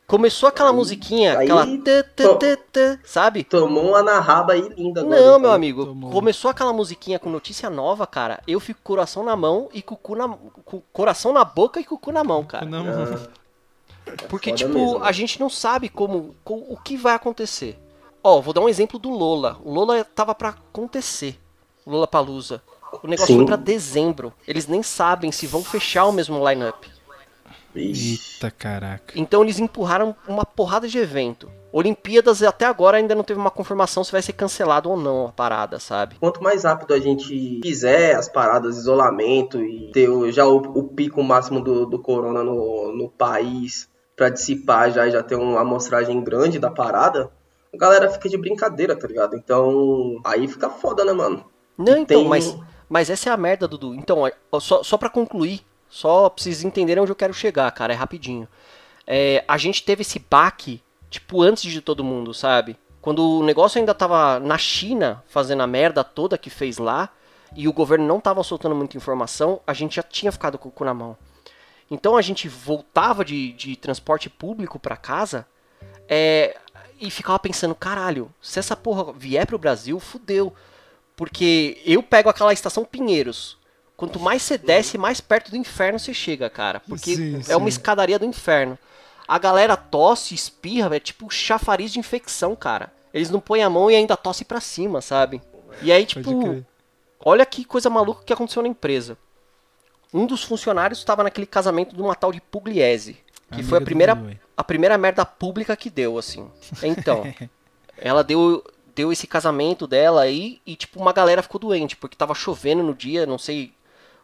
Começou 0.09 0.49
aquela 0.49 0.73
musiquinha, 0.73 1.37
aí 1.37 1.45
aquela. 1.45 1.65
tã, 1.65 2.03
tã, 2.15 2.35
tã, 2.37 2.57
tã, 2.71 2.99
sabe? 3.05 3.43
Tomou 3.43 3.89
uma 3.89 4.01
na 4.01 4.19
raba 4.19 4.53
aí 4.53 4.61
linda 4.75 5.01
agora. 5.01 5.21
Não, 5.21 5.37
meu 5.39 5.51
amigo. 5.51 5.85
Tomou. 5.85 6.09
Começou 6.11 6.49
aquela 6.49 6.73
musiquinha 6.73 7.19
com 7.19 7.29
notícia 7.29 7.69
nova, 7.69 8.07
cara. 8.07 8.41
Eu 8.47 8.59
fico 8.59 8.79
com 8.83 8.87
coração 8.93 9.23
na 9.23 9.35
mão 9.35 9.69
e 9.71 9.81
com 9.83 9.93
o 9.93 9.97
cu 9.97 10.15
na, 10.15 10.27
com 10.65 10.81
coração 10.91 11.31
na 11.31 11.45
boca 11.45 11.79
e 11.79 11.83
com 11.85 11.93
o 11.93 11.97
cu 11.99 12.11
na 12.11 12.23
mão, 12.23 12.43
cara. 12.43 12.65
Não, 12.65 12.83
Porque, 14.27 14.49
foda 14.49 14.57
tipo, 14.63 14.73
mesmo. 14.73 15.03
a 15.03 15.11
gente 15.11 15.39
não 15.39 15.49
sabe 15.49 15.87
como, 15.89 16.35
co- 16.43 16.65
o 16.67 16.75
que 16.83 16.97
vai 16.97 17.13
acontecer. 17.13 17.79
Ó, 18.23 18.41
vou 18.41 18.53
dar 18.53 18.61
um 18.61 18.69
exemplo 18.69 18.97
do 18.97 19.09
Lola. 19.11 19.59
O 19.63 19.71
Lola 19.71 20.03
tava 20.03 20.33
pra 20.33 20.49
acontecer. 20.49 21.39
O 21.85 21.91
Lola 21.91 22.07
Palusa. 22.07 22.61
O 23.03 23.07
negócio 23.07 23.27
Sim. 23.27 23.37
foi 23.37 23.45
pra 23.45 23.55
dezembro. 23.55 24.33
Eles 24.47 24.65
nem 24.67 24.81
sabem 24.81 25.31
se 25.31 25.45
vão 25.45 25.63
fechar 25.63 26.05
o 26.05 26.11
mesmo 26.11 26.37
lineup. 26.49 26.83
Ixi. 27.75 28.19
Eita 28.35 28.51
caraca. 28.51 29.13
Então 29.15 29.43
eles 29.43 29.59
empurraram 29.59 30.15
uma 30.27 30.45
porrada 30.45 30.88
de 30.88 30.97
evento. 30.97 31.49
Olimpíadas 31.71 32.41
até 32.41 32.65
agora 32.65 32.97
ainda 32.97 33.13
não 33.13 33.23
teve 33.23 33.39
uma 33.39 33.51
confirmação 33.51 34.03
se 34.03 34.11
vai 34.11 34.21
ser 34.23 34.33
cancelado 34.33 34.89
ou 34.89 34.97
não 34.97 35.27
a 35.27 35.31
parada, 35.31 35.79
sabe? 35.79 36.15
Quanto 36.19 36.41
mais 36.41 36.63
rápido 36.63 36.93
a 36.95 36.99
gente 36.99 37.59
fizer 37.63 38.15
as 38.15 38.27
paradas 38.27 38.73
de 38.75 38.81
isolamento 38.81 39.61
e 39.61 39.91
ter 39.91 40.09
o- 40.09 40.31
já 40.31 40.45
o, 40.47 40.57
o 40.57 40.83
pico 40.83 41.21
máximo 41.23 41.61
do, 41.61 41.85
do 41.85 41.99
corona 41.99 42.43
no, 42.43 42.91
no 42.95 43.07
país 43.09 43.88
pra 44.15 44.29
dissipar 44.29 44.91
já 44.91 45.07
e 45.07 45.11
já 45.11 45.21
ter 45.21 45.35
uma 45.35 45.61
amostragem 45.61 46.21
grande 46.23 46.57
da 46.59 46.71
parada, 46.71 47.31
a 47.73 47.77
galera 47.77 48.09
fica 48.09 48.27
de 48.27 48.38
brincadeira, 48.38 48.95
tá 48.95 49.07
ligado? 49.07 49.35
Então, 49.35 50.19
aí 50.25 50.47
fica 50.47 50.69
foda, 50.71 51.05
né, 51.05 51.13
mano? 51.13 51.45
Não, 51.77 51.97
então, 51.97 52.19
Tem- 52.21 52.27
mas, 52.27 52.57
mas 52.89 53.09
essa 53.11 53.29
é 53.29 53.31
a 53.31 53.38
merda, 53.38 53.67
Dudu. 53.67 53.93
Então, 53.93 54.23
ó, 54.51 54.59
só, 54.59 54.81
só 54.83 54.97
pra 54.97 55.09
concluir, 55.09 55.61
só 55.89 56.29
pra 56.29 56.43
vocês 56.43 56.63
entenderem 56.63 57.01
onde 57.01 57.12
eu 57.12 57.15
quero 57.15 57.34
chegar, 57.34 57.69
cara, 57.72 57.93
é 57.93 57.96
rapidinho. 57.96 58.48
É, 59.05 59.43
a 59.48 59.58
gente 59.58 59.84
teve 59.84 60.01
esse 60.01 60.19
baque, 60.19 60.84
tipo, 61.10 61.41
antes 61.41 61.72
de 61.72 61.81
todo 61.81 62.03
mundo, 62.03 62.34
sabe? 62.34 62.77
Quando 63.01 63.39
o 63.39 63.43
negócio 63.43 63.79
ainda 63.79 63.93
tava 63.93 64.39
na 64.39 64.58
China, 64.58 65.24
fazendo 65.27 65.63
a 65.63 65.67
merda 65.67 66.03
toda 66.03 66.38
que 66.38 66.50
fez 66.50 66.77
lá, 66.77 67.10
e 67.55 67.67
o 67.67 67.74
governo 67.74 68.05
não 68.05 68.19
tava 68.19 68.43
soltando 68.43 68.75
muita 68.75 68.98
informação, 68.98 69.62
a 69.65 69.74
gente 69.74 69.96
já 69.96 70.03
tinha 70.03 70.31
ficado 70.31 70.58
com 70.58 70.69
o 70.69 70.72
cu 70.72 70.86
na 70.86 70.93
mão. 70.93 71.17
Então 71.89 72.15
a 72.15 72.22
gente 72.22 72.48
voltava 72.48 73.25
de, 73.25 73.51
de 73.53 73.75
transporte 73.75 74.29
público 74.29 74.77
pra 74.77 74.96
casa 74.96 75.48
é, 76.08 76.55
e 77.00 77.10
ficava 77.10 77.39
pensando, 77.39 77.74
caralho, 77.74 78.31
se 78.41 78.60
essa 78.60 78.75
porra 78.75 79.12
vier 79.13 79.48
pro 79.48 79.58
Brasil, 79.58 80.00
fudeu. 80.00 80.53
Porque 81.15 81.81
eu 81.86 82.03
pego 82.03 82.29
aquela 82.29 82.53
estação 82.53 82.86
Pinheiros. 82.86 83.58
Quanto 83.99 84.17
mais 84.17 84.43
você 84.43 84.57
desce, 84.57 84.97
mais 84.97 85.19
perto 85.19 85.51
do 85.51 85.57
inferno 85.57 85.99
você 85.99 86.13
chega, 86.13 86.49
cara. 86.49 86.79
Porque 86.79 87.17
Sim, 87.17 87.41
é 87.49 87.57
uma 87.57 87.65
sim. 87.65 87.75
escadaria 87.75 88.17
do 88.17 88.23
inferno. 88.23 88.79
A 89.27 89.37
galera 89.37 89.75
tosse, 89.75 90.33
espirra, 90.33 90.95
é 90.95 91.01
tipo 91.01 91.29
chafariz 91.29 91.91
de 91.91 91.99
infecção, 91.99 92.55
cara. 92.55 92.93
Eles 93.13 93.29
não 93.29 93.41
põem 93.41 93.61
a 93.61 93.69
mão 93.69 93.91
e 93.91 93.95
ainda 93.95 94.15
tosse 94.15 94.45
pra 94.45 94.61
cima, 94.61 95.01
sabe? 95.01 95.41
E 95.81 95.91
aí, 95.91 96.05
tipo, 96.05 96.63
olha 97.19 97.45
que 97.45 97.65
coisa 97.65 97.89
maluca 97.89 98.23
que 98.23 98.31
aconteceu 98.31 98.61
na 98.61 98.69
empresa. 98.69 99.17
Um 100.13 100.25
dos 100.25 100.45
funcionários 100.45 100.99
estava 100.99 101.21
naquele 101.21 101.45
casamento 101.45 101.93
de 101.93 102.01
uma 102.01 102.15
tal 102.15 102.31
de 102.31 102.39
Pugliese. 102.39 103.17
Que 103.49 103.55
Amiga 103.55 103.67
foi 103.67 103.77
a 103.79 103.81
primeira, 103.81 104.39
a 104.55 104.63
primeira 104.63 104.97
merda 104.97 105.25
pública 105.25 105.75
que 105.75 105.89
deu, 105.89 106.17
assim. 106.17 106.49
Então, 106.81 107.23
ela 107.97 108.23
deu, 108.23 108.63
deu 108.95 109.11
esse 109.11 109.27
casamento 109.27 109.85
dela 109.85 110.21
aí 110.21 110.61
e, 110.65 110.77
tipo, 110.77 111.01
uma 111.01 111.11
galera 111.11 111.43
ficou 111.43 111.59
doente, 111.59 111.97
porque 111.97 112.15
tava 112.15 112.33
chovendo 112.33 112.81
no 112.81 112.95
dia, 112.95 113.25
não 113.25 113.37
sei 113.37 113.73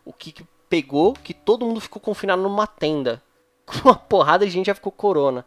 o 0.06 0.14
que, 0.14 0.32
que 0.32 0.46
pegou, 0.70 1.14
que 1.14 1.34
todo 1.34 1.66
mundo 1.66 1.82
ficou 1.82 2.02
confinado 2.02 2.42
numa 2.42 2.68
tenda. 2.68 3.22
Com 3.66 3.90
uma 3.90 3.96
porrada 3.96 4.46
de 4.46 4.52
gente 4.52 4.68
já 4.68 4.76
ficou 4.76 4.92
corona. 4.92 5.46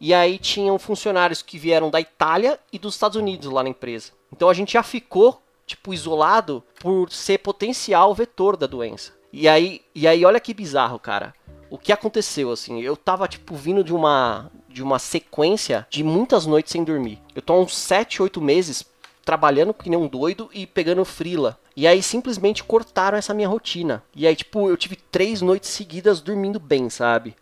E 0.00 0.14
aí 0.14 0.38
tinham 0.38 0.78
funcionários 0.78 1.42
que 1.42 1.58
vieram 1.58 1.90
da 1.90 2.00
Itália 2.00 2.60
e 2.72 2.78
dos 2.78 2.94
Estados 2.94 3.16
Unidos 3.16 3.50
lá 3.50 3.62
na 3.62 3.70
empresa. 3.70 4.12
Então 4.32 4.48
a 4.48 4.54
gente 4.54 4.74
já 4.74 4.82
ficou, 4.82 5.42
tipo, 5.66 5.92
isolado 5.92 6.62
por 6.78 7.10
ser 7.10 7.38
potencial 7.38 8.14
vetor 8.14 8.56
da 8.56 8.66
doença. 8.66 9.12
E 9.32 9.48
aí, 9.48 9.82
e 9.94 10.06
aí 10.06 10.24
olha 10.24 10.38
que 10.38 10.54
bizarro, 10.54 10.98
cara. 10.98 11.34
O 11.70 11.76
que 11.76 11.92
aconteceu, 11.92 12.50
assim, 12.50 12.80
eu 12.80 12.96
tava, 12.96 13.28
tipo, 13.28 13.54
vindo 13.54 13.84
de 13.84 13.92
uma, 13.92 14.50
de 14.68 14.82
uma 14.82 14.98
sequência 14.98 15.86
de 15.90 16.02
muitas 16.02 16.46
noites 16.46 16.72
sem 16.72 16.84
dormir. 16.84 17.20
Eu 17.34 17.42
tô 17.42 17.52
há 17.52 17.58
uns 17.58 17.76
7, 17.76 18.22
8 18.22 18.40
meses 18.40 18.86
trabalhando 19.24 19.74
que 19.74 19.90
nem 19.90 19.98
um 19.98 20.08
doido 20.08 20.48
e 20.54 20.66
pegando 20.66 21.04
frila. 21.04 21.58
E 21.78 21.86
aí 21.86 22.02
simplesmente 22.02 22.64
cortaram 22.64 23.16
essa 23.16 23.32
minha 23.32 23.46
rotina. 23.46 24.02
E 24.12 24.26
aí, 24.26 24.34
tipo, 24.34 24.68
eu 24.68 24.76
tive 24.76 24.96
três 24.96 25.40
noites 25.40 25.70
seguidas 25.70 26.20
dormindo 26.20 26.58
bem, 26.58 26.90
sabe? 26.90 27.36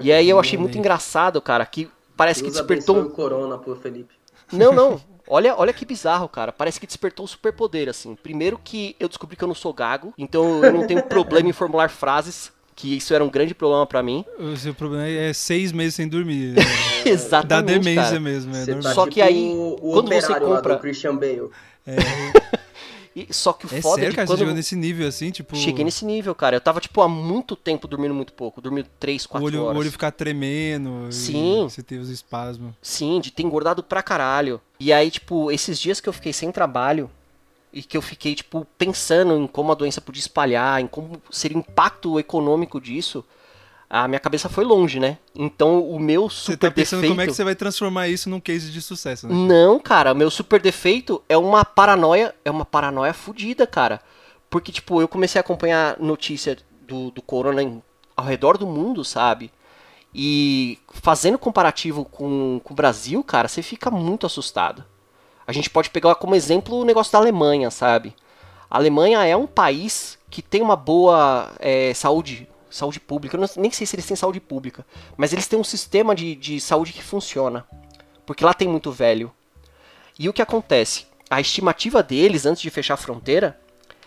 E 0.00 0.12
aí 0.12 0.30
eu 0.30 0.38
achei 0.38 0.56
muito 0.56 0.78
engraçado, 0.78 1.42
cara, 1.42 1.66
que 1.66 1.90
parece 2.16 2.44
que 2.44 2.48
Deus 2.48 2.58
despertou 2.58 2.94
abençoe 2.94 3.10
um 3.10 3.12
o 3.12 3.16
corona 3.16 3.58
pro 3.58 3.74
Felipe. 3.74 4.14
não, 4.52 4.72
não. 4.72 5.00
Olha, 5.26 5.56
olha 5.56 5.72
que 5.72 5.84
bizarro, 5.84 6.28
cara. 6.28 6.52
Parece 6.52 6.78
que 6.78 6.86
despertou 6.86 7.24
um 7.24 7.26
superpoder, 7.26 7.88
assim. 7.88 8.14
Primeiro 8.14 8.60
que 8.62 8.94
eu 9.00 9.08
descobri 9.08 9.36
que 9.36 9.42
eu 9.42 9.48
não 9.48 9.54
sou 9.54 9.72
gago, 9.72 10.12
então 10.18 10.64
eu 10.64 10.72
não 10.72 10.86
tenho 10.86 11.02
problema 11.04 11.48
em 11.48 11.52
formular 11.52 11.88
frases, 11.90 12.52
que 12.76 12.96
isso 12.96 13.14
era 13.14 13.24
um 13.24 13.30
grande 13.30 13.54
problema 13.54 13.86
pra 13.86 14.02
mim. 14.02 14.24
O 14.38 14.56
seu 14.56 14.74
problema 14.74 15.06
é 15.06 15.32
seis 15.32 15.72
meses 15.72 15.94
sem 15.96 16.06
dormir. 16.08 16.54
É, 17.04 17.08
Exatamente, 17.08 17.48
Dá 17.48 17.60
demência 17.60 18.02
cara. 18.02 18.20
mesmo, 18.20 18.54
é 18.54 18.64
tá 18.64 18.94
Só 18.94 19.02
tipo 19.02 19.14
que 19.14 19.22
aí, 19.22 19.52
o, 19.52 19.76
o 19.80 19.92
quando 19.92 20.08
você 20.08 20.38
compra- 20.38 20.74
do 20.76 20.80
Christian 20.80 21.16
Bale. 21.16 21.50
E, 23.14 23.28
só 23.32 23.52
que 23.52 23.66
o 23.66 23.68
É 23.74 23.80
foda 23.82 23.96
sério, 23.96 24.08
é 24.08 24.10
que 24.10 24.16
cara? 24.16 24.26
Você 24.26 24.32
quando... 24.32 24.38
chegou 24.38 24.54
nesse 24.54 24.74
nível 24.74 25.06
assim, 25.06 25.30
tipo. 25.30 25.54
Cheguei 25.56 25.84
nesse 25.84 26.04
nível, 26.04 26.34
cara. 26.34 26.56
Eu 26.56 26.60
tava, 26.60 26.80
tipo, 26.80 27.00
há 27.02 27.08
muito 27.08 27.54
tempo 27.54 27.86
dormindo 27.86 28.14
muito 28.14 28.32
pouco. 28.32 28.60
Dormindo 28.60 28.88
3, 28.98 29.24
o 29.24 29.28
4 29.28 29.46
olho, 29.46 29.60
o 29.60 29.64
horas. 29.66 29.78
olho 29.78 29.92
ficar 29.92 30.10
tremendo. 30.10 31.08
e 31.08 31.12
Sim. 31.12 31.62
Você 31.64 31.82
teve 31.82 32.00
os 32.00 32.08
espasmos. 32.08 32.74
Sim, 32.80 33.20
de 33.20 33.30
ter 33.30 33.42
engordado 33.42 33.82
pra 33.82 34.02
caralho. 34.02 34.60
E 34.80 34.92
aí, 34.92 35.10
tipo, 35.10 35.50
esses 35.50 35.78
dias 35.78 36.00
que 36.00 36.08
eu 36.08 36.12
fiquei 36.12 36.32
sem 36.32 36.50
trabalho 36.50 37.10
e 37.72 37.82
que 37.82 37.96
eu 37.96 38.02
fiquei, 38.02 38.34
tipo, 38.34 38.66
pensando 38.76 39.36
em 39.36 39.46
como 39.46 39.72
a 39.72 39.74
doença 39.74 40.00
podia 40.00 40.20
espalhar, 40.20 40.80
em 40.80 40.86
como 40.86 41.20
seria 41.30 41.56
o 41.56 41.60
impacto 41.60 42.18
econômico 42.18 42.80
disso, 42.80 43.24
a 43.94 44.08
minha 44.08 44.18
cabeça 44.18 44.48
foi 44.48 44.64
longe, 44.64 44.98
né? 44.98 45.18
Então 45.34 45.86
o 45.86 46.00
meu 46.00 46.30
Você 46.30 46.52
super 46.52 46.56
tá 46.56 46.70
pensando 46.70 47.00
defeito. 47.02 47.12
como 47.12 47.20
é 47.20 47.26
que 47.26 47.34
você 47.34 47.44
vai 47.44 47.54
transformar 47.54 48.08
isso 48.08 48.30
num 48.30 48.40
case 48.40 48.70
de 48.70 48.80
sucesso, 48.80 49.28
né? 49.28 49.34
Não, 49.34 49.78
cara, 49.78 50.14
meu 50.14 50.30
super 50.30 50.58
defeito 50.60 51.22
é 51.28 51.36
uma 51.36 51.62
paranoia, 51.62 52.34
é 52.42 52.50
uma 52.50 52.64
paranoia 52.64 53.12
fodida, 53.12 53.66
cara. 53.66 54.00
Porque, 54.48 54.72
tipo, 54.72 54.98
eu 55.00 55.06
comecei 55.08 55.38
a 55.38 55.42
acompanhar 55.42 55.96
notícia 56.00 56.56
do, 56.88 57.10
do 57.10 57.20
corona 57.20 57.62
em- 57.62 57.82
ao 58.16 58.24
redor 58.24 58.56
do 58.56 58.66
mundo, 58.66 59.04
sabe? 59.04 59.50
E 60.14 60.78
fazendo 60.90 61.38
comparativo 61.38 62.04
com, 62.04 62.60
com 62.64 62.72
o 62.72 62.76
Brasil, 62.76 63.22
cara, 63.22 63.48
você 63.48 63.62
fica 63.62 63.90
muito 63.90 64.26
assustado. 64.26 64.84
A 65.46 65.52
gente 65.52 65.68
pode 65.70 65.90
pegar 65.90 66.14
como 66.14 66.34
exemplo 66.34 66.76
o 66.78 66.84
negócio 66.84 67.12
da 67.12 67.18
Alemanha, 67.18 67.70
sabe? 67.70 68.14
A 68.70 68.76
Alemanha 68.78 69.24
é 69.24 69.36
um 69.36 69.46
país 69.46 70.18
que 70.30 70.40
tem 70.40 70.62
uma 70.62 70.76
boa 70.76 71.50
é, 71.58 71.92
saúde, 71.94 72.48
saúde 72.74 72.98
pública. 73.00 73.36
Eu 73.36 73.40
não- 73.40 73.48
nem 73.56 73.70
sei 73.70 73.86
se 73.86 73.94
eles 73.94 74.06
têm 74.06 74.16
saúde 74.16 74.40
pública, 74.40 74.84
mas 75.16 75.32
eles 75.32 75.46
têm 75.46 75.58
um 75.58 75.64
sistema 75.64 76.14
de, 76.14 76.34
de 76.34 76.60
saúde 76.60 76.92
que 76.92 77.02
funciona. 77.02 77.66
Porque 78.26 78.44
lá 78.44 78.54
tem 78.54 78.68
muito 78.68 78.90
velho. 78.90 79.32
E 80.18 80.28
o 80.28 80.32
que 80.32 80.42
acontece? 80.42 81.06
A 81.28 81.40
estimativa 81.40 82.02
deles, 82.02 82.46
antes 82.46 82.62
de 82.62 82.70
fechar 82.70 82.94
a 82.94 82.98
fronteira, 82.98 83.58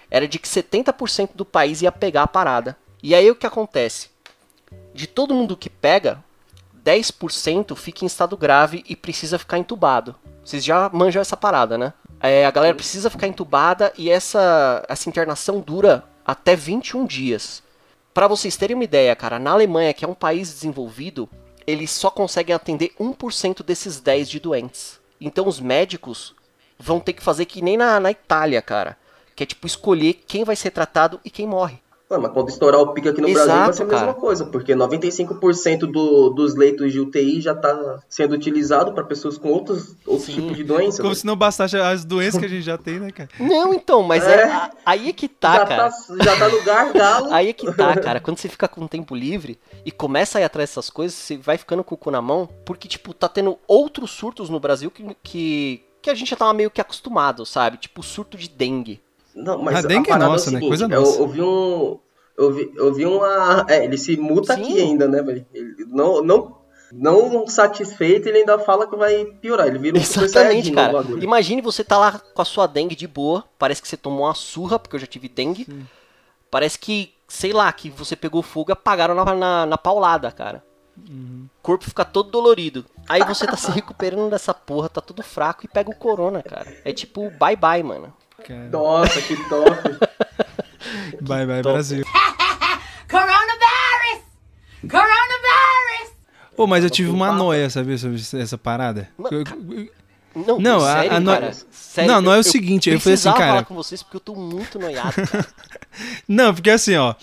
era 0.10 0.28
de 0.28 0.40
que 0.40 0.48
70% 0.48 1.32
do 1.36 1.44
país 1.46 1.82
ia 1.82 1.92
pegar 1.92 2.24
a 2.24 2.28
parada. 2.28 2.78
E 3.02 3.14
aí 3.14 3.30
o 3.30 3.36
que 3.36 3.48
acontece? 3.48 4.10
De 4.94 5.08
todo 5.08 5.34
mundo 5.34 5.58
que 5.58 5.70
pega, 5.70 6.24
10% 6.84 7.76
fica 7.76 8.06
em 8.06 8.08
estado 8.08 8.38
grave 8.38 8.84
e 8.88 8.96
precisa 8.96 9.40
ficar 9.40 9.58
entubado. 9.58 10.16
Vocês 10.44 10.64
já 10.64 10.90
manjam 10.94 11.22
essa 11.22 11.36
parada, 11.36 11.78
né? 11.78 11.94
É, 12.20 12.46
a 12.46 12.52
galera 12.52 12.76
precisa 12.76 13.10
ficar 13.10 13.28
entubada 13.28 13.92
e 13.98 14.10
essa, 14.10 14.86
essa 14.88 15.10
internação 15.10 15.60
dura 15.60 16.04
até 16.26 16.56
21 16.56 17.06
dias. 17.06 17.64
Pra 18.16 18.30
vocês 18.30 18.56
terem 18.56 18.76
uma 18.76 18.84
ideia, 18.86 19.14
cara, 19.14 19.38
na 19.38 19.52
Alemanha, 19.52 19.94
que 19.94 20.06
é 20.06 20.08
um 20.08 20.14
país 20.14 20.48
desenvolvido, 20.48 21.30
eles 21.68 21.92
só 21.92 22.10
conseguem 22.10 22.56
atender 22.56 22.94
1% 22.98 23.62
desses 23.62 24.00
10 24.00 24.30
de 24.30 24.40
doentes. 24.40 25.02
Então 25.20 25.46
os 25.46 25.60
médicos 25.60 26.34
vão 26.80 27.02
ter 27.02 27.12
que 27.12 27.22
fazer 27.22 27.44
que 27.44 27.62
nem 27.62 27.76
na, 27.76 28.00
na 28.00 28.12
Itália, 28.12 28.62
cara. 28.62 28.98
Que 29.36 29.44
é 29.44 29.46
tipo 29.46 29.68
escolher 29.68 30.24
quem 30.26 30.46
vai 30.46 30.56
ser 30.56 30.72
tratado 30.72 31.20
e 31.26 31.30
quem 31.30 31.46
morre. 31.46 31.78
Não, 32.10 32.22
mas 32.22 32.32
quando 32.34 32.50
estourar 32.50 32.80
o 32.82 32.94
pico 32.94 33.10
aqui 33.10 33.20
no 33.20 33.28
Exato, 33.28 33.46
Brasil 33.48 33.64
vai 33.66 33.74
ser 33.74 33.82
a 33.82 33.86
mesma 33.86 34.00
cara. 34.08 34.14
coisa, 34.14 34.46
porque 34.46 34.76
95% 34.76 35.80
do, 35.92 36.30
dos 36.30 36.56
leitos 36.56 36.92
de 36.92 37.00
UTI 37.00 37.42
já 37.42 37.56
tá 37.56 38.00
sendo 38.08 38.34
utilizado 38.36 38.94
para 38.94 39.04
pessoas 39.04 39.38
com 39.38 39.50
outros, 39.50 39.96
outros 40.06 40.26
Sim. 40.28 40.34
tipos 40.42 40.56
de 40.58 40.64
doença. 40.64 40.98
Como 40.98 41.10
velho. 41.10 41.20
se 41.20 41.26
não 41.26 41.36
bastasse 41.36 41.76
as 41.78 42.06
doenças 42.06 42.40
que 42.40 42.46
a 42.46 42.50
gente 42.50 42.62
já 42.62 42.78
tem, 42.78 43.00
né, 43.00 43.12
cara? 43.12 43.30
Não, 43.40 43.74
então, 43.74 44.04
mas 44.04 44.24
é, 44.24 44.42
É. 44.42 44.44
a- 44.46 44.72
aí 44.86 45.10
é 45.10 45.14
que 45.14 45.28
tá, 45.28 45.56
já, 45.58 45.66
cara. 45.66 45.90
tá, 45.90 45.98
já 46.24 46.38
tá 46.38 46.50
no 46.50 46.64
gargalo. 46.64 47.28
Aí 47.34 47.50
é 47.50 47.54
que 47.54 47.72
tá, 47.74 47.98
cara. 48.00 48.20
Quando 48.20 48.38
você 48.38 48.48
fica 48.48 48.68
com 48.68 48.88
tempo 48.88 49.16
livre 49.16 49.60
e 49.84 49.92
começa 49.92 50.38
a 50.38 50.42
ir 50.42 50.44
atrás 50.46 50.70
dessas 50.70 50.90
coisas, 50.90 51.18
você 51.18 51.38
vai 51.38 51.58
ficando 51.58 51.84
com 51.84 51.96
o 51.96 51.98
cu 51.98 52.12
na 52.12 52.22
mão, 52.22 52.48
porque, 52.66 52.88
tipo, 52.88 53.14
tá 53.14 53.28
tendo 53.28 53.58
outros 53.68 54.12
surtos 54.12 54.50
no 54.50 54.60
Brasil 54.60 54.92
que, 54.92 55.04
que, 55.24 55.84
que 56.02 56.10
a 56.10 56.14
gente 56.14 56.30
já 56.30 56.36
tava 56.36 56.54
meio 56.54 56.70
que 56.70 56.80
acostumado, 56.80 57.46
sabe? 57.46 57.78
Tipo, 57.78 58.04
surto 58.04 58.38
de 58.38 58.48
dengue. 58.48 59.02
Não, 59.36 59.62
mas 59.62 59.84
A 59.84 59.88
dengue 59.88 60.10
é 60.10 60.14
parada 60.14 60.32
nossa, 60.32 60.50
né? 60.50 60.60
seguinte, 60.60 60.70
Coisa 60.70 60.86
eu, 60.86 61.02
nossa. 61.02 61.20
eu 61.20 61.28
vi 61.28 61.42
um. 61.42 62.00
Eu 62.38 62.52
vi, 62.52 62.72
eu 62.76 62.94
vi 62.94 63.06
uma. 63.06 63.66
É, 63.70 63.84
ele 63.84 63.98
se 63.98 64.18
muta 64.18 64.56
Sim. 64.56 64.62
aqui 64.62 64.82
ainda, 64.82 65.08
né, 65.08 65.22
velho? 65.22 65.46
Ele 65.54 65.86
Não, 65.88 66.22
não, 66.22 66.58
não 66.92 67.48
satisfeito, 67.48 68.28
ele 68.28 68.40
ainda 68.40 68.58
fala 68.60 68.88
que 68.88 68.96
vai 68.96 69.26
piorar. 69.26 69.68
Ele 69.68 69.80
vira 69.80 69.98
um 69.98 70.02
Exatamente, 70.02 70.72
cara. 70.72 71.02
Imagine 71.22 71.62
você 71.62 71.84
tá 71.84 71.98
lá 71.98 72.20
com 72.20 72.42
a 72.42 72.46
sua 72.46 72.68
dengue 72.68 72.96
de 72.96 73.08
boa, 73.08 73.44
parece 73.60 73.82
que 73.82 73.88
você 73.88 73.98
tomou 73.98 74.26
uma 74.26 74.34
surra, 74.34 74.80
porque 74.80 74.96
eu 74.96 75.00
já 75.00 75.08
tive 75.08 75.28
dengue. 75.28 75.68
Parece 76.50 76.80
que, 76.80 77.14
sei 77.28 77.52
lá, 77.52 77.72
que 77.74 77.90
você 77.90 78.16
pegou 78.16 78.42
fogo 78.42 78.72
e 78.72 78.74
apagaram 78.74 79.14
na, 79.14 79.36
na, 79.36 79.66
na 79.66 79.78
paulada, 79.78 80.32
cara. 80.32 80.64
O 80.98 81.50
corpo 81.62 81.84
fica 81.84 82.06
todo 82.06 82.32
dolorido. 82.32 82.86
Aí 83.10 83.24
você 83.26 83.46
tá 83.46 83.58
se 83.58 83.70
recuperando 83.72 84.30
dessa 84.32 84.54
porra, 84.54 84.88
tá 84.88 85.02
tudo 85.02 85.22
fraco 85.22 85.66
e 85.66 85.68
pega 85.68 85.90
o 85.90 85.96
corona, 85.96 86.42
cara. 86.42 86.74
É 86.86 86.94
tipo, 86.94 87.30
bye 87.32 87.56
bye, 87.56 87.84
mano. 87.84 88.14
Cara, 88.48 88.70
Nossa, 88.72 89.22
que 89.22 89.36
top. 89.50 89.72
bye 91.22 91.46
bye, 91.46 91.62
Brasil. 91.62 92.04
Coronavirus! 93.10 94.24
Coronavirus! 94.82 96.16
Ô, 96.58 96.68
mas 96.68 96.84
eu 96.84 96.90
tive 96.90 97.10
uma 97.10 97.32
noia, 97.32 97.70
sabia, 97.70 97.98
sobre 97.98 98.22
essa 98.42 98.58
parada? 98.58 99.10
Eu- 99.32 99.40
eu- 99.42 99.90
Não, 100.36 100.60
Não, 100.60 100.84
a- 100.86 100.94
sério, 100.96 101.14
a 101.14 101.20
no- 101.20 101.32
cara? 101.32 101.52
Sério, 101.72 102.12
Não, 102.12 102.22
não 102.22 102.34
é 102.34 102.40
o 102.40 102.44
seguinte, 102.44 102.90
eu 102.90 103.00
falei 103.00 103.14
assim, 103.14 103.32
cara- 103.32 103.40
falar 103.48 103.66
com 103.66 103.74
vocês 103.76 104.04
porque 104.04 104.18
eu 104.18 104.22
tô 104.22 104.36
muito 104.36 104.78
noiado, 104.78 105.14
cara. 105.28 105.48
Não, 106.28 106.54
porque 106.54 106.70
assim, 106.70 106.96
ó. 106.98 107.16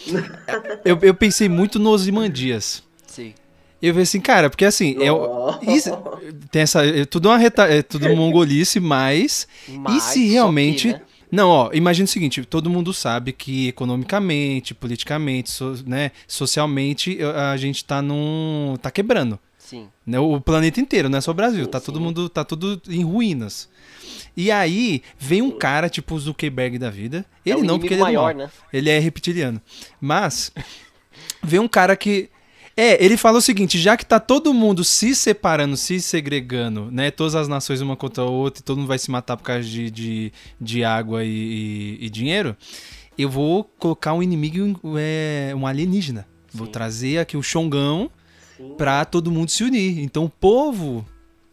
eu, 0.85 0.99
eu 1.03 1.13
pensei 1.15 1.47
muito 1.49 1.79
nos 1.79 2.09
Imandias. 2.09 2.83
Sim. 3.07 3.35
Eu 3.83 3.93
falei 3.93 4.05
assim, 4.05 4.21
cara, 4.21 4.49
porque 4.49 4.65
assim, 4.65 4.97
é, 5.03 5.13
o- 5.13 5.27
Nossa. 5.27 5.71
isso- 5.71 5.91
tem 6.51 6.63
essa, 6.63 6.87
é 6.87 7.05
tudo 7.05 7.29
uma 7.29 7.37
reta, 7.37 7.65
é 7.65 7.83
tudo 7.83 8.09
mongolice, 8.17 8.81
mas, 8.81 9.47
Mas, 9.69 9.95
e 9.95 10.01
se 10.01 10.21
que, 10.21 10.31
realmente, 10.33 10.89
né? 10.93 11.03
Não, 11.33 11.49
ó, 11.49 11.71
imagina 11.73 12.05
o 12.05 12.09
seguinte, 12.09 12.45
todo 12.45 12.69
mundo 12.71 12.93
sabe 12.93 13.33
que 13.33 13.67
economicamente, 13.69 14.75
politicamente, 14.75 15.51
so- 15.51 15.83
né, 15.87 16.13
socialmente, 16.29 17.19
a 17.53 17.57
gente 17.57 17.85
tá 17.85 18.03
num, 18.03 18.77
tá 18.81 18.91
quebrando, 18.91 19.39
Sim. 19.59 19.89
né, 20.07 20.19
o 20.21 20.39
planeta 20.41 20.79
inteiro, 20.81 21.09
não 21.09 21.17
é 21.17 21.21
só 21.23 21.31
o 21.31 21.35
Brasil, 21.35 21.65
Sim, 21.65 21.71
tá 21.71 21.81
sim. 21.81 21.87
todo 21.87 22.01
mundo, 22.01 22.29
tá 22.29 22.45
tudo 22.45 22.81
em 22.89 23.03
ruínas. 23.03 23.69
E 24.37 24.51
aí, 24.51 25.03
vem 25.19 25.41
um 25.43 25.51
cara 25.51 25.89
tipo 25.89 26.15
o 26.15 26.21
Zuckerberg 26.21 26.79
da 26.79 26.91
vida, 26.91 27.25
ele 27.45 27.61
é 27.61 27.63
não, 27.63 27.79
porque 27.79 27.95
ele 27.95 28.03
inimigo 28.03 28.21
é 28.21 28.23
maior, 28.23 28.35
né? 28.35 28.51
Ele 28.73 28.91
é 28.91 28.99
reptiliano. 28.99 29.61
Mas 30.01 30.53
vem 31.43 31.61
um 31.61 31.69
cara 31.69 31.97
que. 31.97 32.29
É, 32.77 33.03
ele 33.05 33.17
fala 33.17 33.39
o 33.39 33.43
seguinte: 33.43 33.79
já 33.79 33.97
que 33.97 34.05
tá 34.07 34.19
todo 34.19 34.53
mundo 34.55 34.83
se 34.85 35.15
separando, 35.15 35.77
se 35.77 36.01
segregando, 36.01 36.91
né? 36.91 37.11
Todas 37.11 37.35
as 37.35 37.49
nações 37.49 37.81
uma 37.81 37.97
contra 37.97 38.25
a 38.25 38.27
outra 38.27 38.61
e 38.61 38.65
todo 38.65 38.79
mundo 38.79 38.89
vai 38.89 38.99
se 38.99 39.11
matar 39.11 39.37
por 39.37 39.43
causa 39.45 39.63
de, 39.69 39.91
de, 39.91 40.33
de 40.61 40.83
água 40.85 41.25
e, 41.25 41.29
e- 42.01 42.07
e 42.07 42.11
dinheiro, 42.11 42.57
eu 43.19 43.29
vou 43.29 43.65
colocar 43.79 44.15
um 44.15 44.23
inimigo, 44.23 44.81
é, 44.99 45.53
um 45.55 45.67
alienígena. 45.67 46.27
Vou 46.53 46.67
Sim. 46.67 46.73
trazer 46.73 47.19
aqui 47.19 47.37
o 47.37 47.43
Xongão 47.43 48.11
Sim. 48.57 48.75
pra 48.77 49.05
todo 49.05 49.31
mundo 49.31 49.51
se 49.51 49.63
unir. 49.65 49.99
Então 50.01 50.25
o 50.25 50.31
povo 50.31 51.05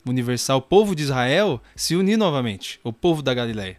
universal, 0.05 0.59
o 0.59 0.61
povo 0.61 0.95
de 0.95 1.03
Israel, 1.03 1.61
se 1.75 1.95
unir 1.95 2.17
novamente. 2.17 2.79
O 2.83 2.91
povo 2.93 3.21
da 3.21 3.33
Galileia. 3.33 3.77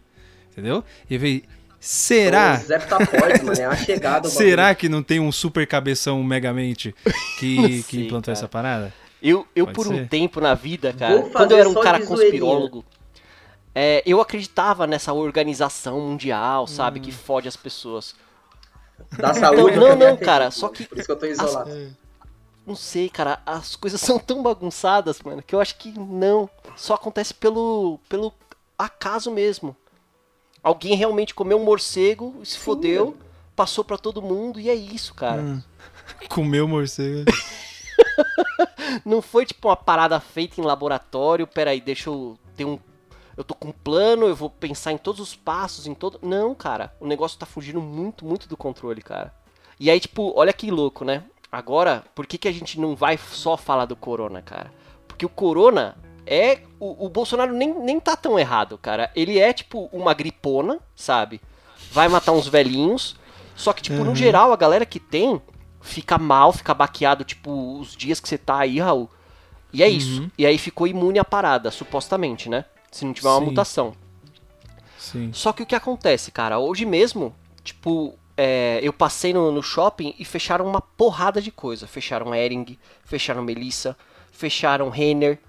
Entendeu? 0.51 0.83
E 1.09 1.17
veio. 1.17 1.41
Será? 1.83 2.59
O 2.61 2.65
Zé 2.67 2.77
Tapóide, 2.77 3.43
mano, 3.43 3.59
é 3.59 3.65
a 3.65 3.75
chegada. 3.75 4.29
Será 4.29 4.75
que 4.75 4.87
não 4.87 5.01
tem 5.01 5.19
um 5.19 5.31
super 5.31 5.65
cabeção 5.65 6.23
Megamente 6.23 6.93
que, 7.39 7.81
que 7.83 7.97
sei, 7.97 8.05
implantou 8.05 8.31
cara. 8.31 8.37
essa 8.37 8.47
parada? 8.47 8.93
Eu, 9.21 9.47
eu 9.55 9.65
Pode 9.65 9.75
por 9.75 9.87
um 9.87 9.95
ser. 9.95 10.07
tempo 10.07 10.39
na 10.39 10.53
vida, 10.53 10.93
cara, 10.93 11.23
quando 11.23 11.51
eu 11.53 11.57
era 11.57 11.67
um 11.69 11.73
cara 11.73 12.05
conspirólogo, 12.05 12.85
é, 13.73 14.03
eu 14.05 14.21
acreditava 14.21 14.85
nessa 14.85 15.11
organização 15.11 15.99
mundial, 15.99 16.67
sabe, 16.67 16.99
Hum. 16.99 17.03
que 17.03 17.11
fode 17.11 17.47
as 17.47 17.55
pessoas. 17.57 18.15
Da 19.17 19.33
saúde. 19.33 19.77
Não, 19.77 19.87
eu 19.87 19.95
não, 19.95 20.15
cara, 20.17 20.51
só 20.51 20.69
que 20.69 20.85
Por 20.85 20.97
isso 20.99 21.07
que 21.07 21.11
eu 21.11 21.15
tô 21.19 21.25
isolado. 21.25 21.71
Não 22.65 22.75
sei, 22.75 23.09
cara, 23.09 23.41
as 23.43 23.75
coisas 23.75 23.99
são 24.01 24.19
tão 24.19 24.43
bagunçadas, 24.43 25.19
mano, 25.23 25.41
que 25.41 25.55
eu 25.55 25.59
acho 25.59 25.75
que 25.77 25.97
não. 25.97 26.47
Só 26.75 26.93
acontece 26.93 27.33
pelo, 27.33 27.99
pelo 28.07 28.31
acaso 28.77 29.31
mesmo. 29.31 29.75
Alguém 30.63 30.95
realmente 30.95 31.33
comeu 31.33 31.59
um 31.59 31.63
morcego, 31.63 32.39
se 32.43 32.57
fodeu, 32.57 33.17
passou 33.55 33.83
pra 33.83 33.97
todo 33.97 34.21
mundo 34.21 34.59
e 34.59 34.69
é 34.69 34.75
isso, 34.75 35.13
cara. 35.13 35.41
Hum. 35.41 35.61
Comeu 36.29 36.67
morcego. 36.67 37.31
Não 39.05 39.21
foi 39.21 39.45
tipo 39.45 39.69
uma 39.69 39.75
parada 39.75 40.19
feita 40.19 40.59
em 40.59 40.63
laboratório, 40.63 41.47
peraí, 41.47 41.81
deixa 41.81 42.09
eu 42.09 42.37
ter 42.55 42.65
um. 42.65 42.77
Eu 43.35 43.43
tô 43.43 43.55
com 43.55 43.69
um 43.69 43.71
plano, 43.71 44.27
eu 44.27 44.35
vou 44.35 44.49
pensar 44.49 44.91
em 44.91 44.97
todos 44.97 45.21
os 45.21 45.35
passos, 45.35 45.87
em 45.87 45.93
todo. 45.93 46.19
Não, 46.21 46.53
cara. 46.53 46.93
O 46.99 47.07
negócio 47.07 47.39
tá 47.39 47.45
fugindo 47.45 47.81
muito, 47.81 48.25
muito 48.25 48.47
do 48.47 48.57
controle, 48.57 49.01
cara. 49.01 49.33
E 49.79 49.89
aí, 49.89 49.99
tipo, 49.99 50.33
olha 50.35 50.53
que 50.53 50.69
louco, 50.69 51.03
né? 51.03 51.23
Agora, 51.51 52.03
por 52.13 52.27
que, 52.27 52.37
que 52.37 52.47
a 52.47 52.51
gente 52.51 52.79
não 52.79 52.95
vai 52.95 53.17
só 53.17 53.57
falar 53.57 53.85
do 53.85 53.95
corona, 53.95 54.41
cara? 54.41 54.71
Porque 55.07 55.25
o 55.25 55.29
corona 55.29 55.97
é. 56.25 56.59
O, 56.79 57.05
o 57.05 57.09
Bolsonaro 57.09 57.53
nem, 57.53 57.73
nem 57.79 57.99
tá 57.99 58.15
tão 58.15 58.39
errado, 58.39 58.77
cara. 58.77 59.11
Ele 59.15 59.39
é, 59.39 59.53
tipo, 59.53 59.89
uma 59.91 60.13
gripona, 60.13 60.79
sabe? 60.95 61.39
Vai 61.91 62.07
matar 62.07 62.31
uns 62.31 62.47
velhinhos. 62.47 63.15
Só 63.55 63.73
que, 63.73 63.81
tipo, 63.81 64.03
no 64.03 64.15
geral, 64.15 64.51
a 64.51 64.55
galera 64.57 64.85
que 64.85 64.99
tem 64.99 65.41
fica 65.81 66.17
mal, 66.17 66.53
fica 66.53 66.73
baqueado, 66.73 67.23
tipo, 67.23 67.79
os 67.79 67.95
dias 67.95 68.19
que 68.19 68.27
você 68.27 68.37
tá 68.37 68.59
aí, 68.59 68.79
Raul. 68.79 69.09
E 69.73 69.83
é 69.83 69.87
isso. 69.87 70.29
E 70.37 70.45
aí 70.45 70.57
ficou 70.57 70.87
imune 70.87 71.19
à 71.19 71.25
parada, 71.25 71.71
supostamente, 71.71 72.49
né? 72.49 72.65
Se 72.91 73.05
não 73.05 73.13
tiver 73.13 73.29
uma 73.29 73.39
Sim. 73.39 73.45
mutação. 73.45 73.93
Sim. 74.97 75.31
Só 75.33 75.53
que 75.53 75.63
o 75.63 75.65
que 75.65 75.75
acontece, 75.75 76.31
cara? 76.31 76.59
Hoje 76.59 76.85
mesmo, 76.85 77.33
tipo, 77.63 78.17
é, 78.37 78.79
eu 78.83 78.91
passei 78.91 79.33
no, 79.33 79.51
no 79.51 79.63
shopping 79.63 80.13
e 80.19 80.25
fecharam 80.25 80.65
uma 80.67 80.81
porrada 80.81 81.41
de 81.41 81.51
coisa. 81.51 81.87
Fecharam 81.87 82.35
Ering, 82.35 82.77
fecharam 83.03 83.41
Melissa, 83.41 83.97
fecharam 84.31 84.89
Renner. 84.89 85.39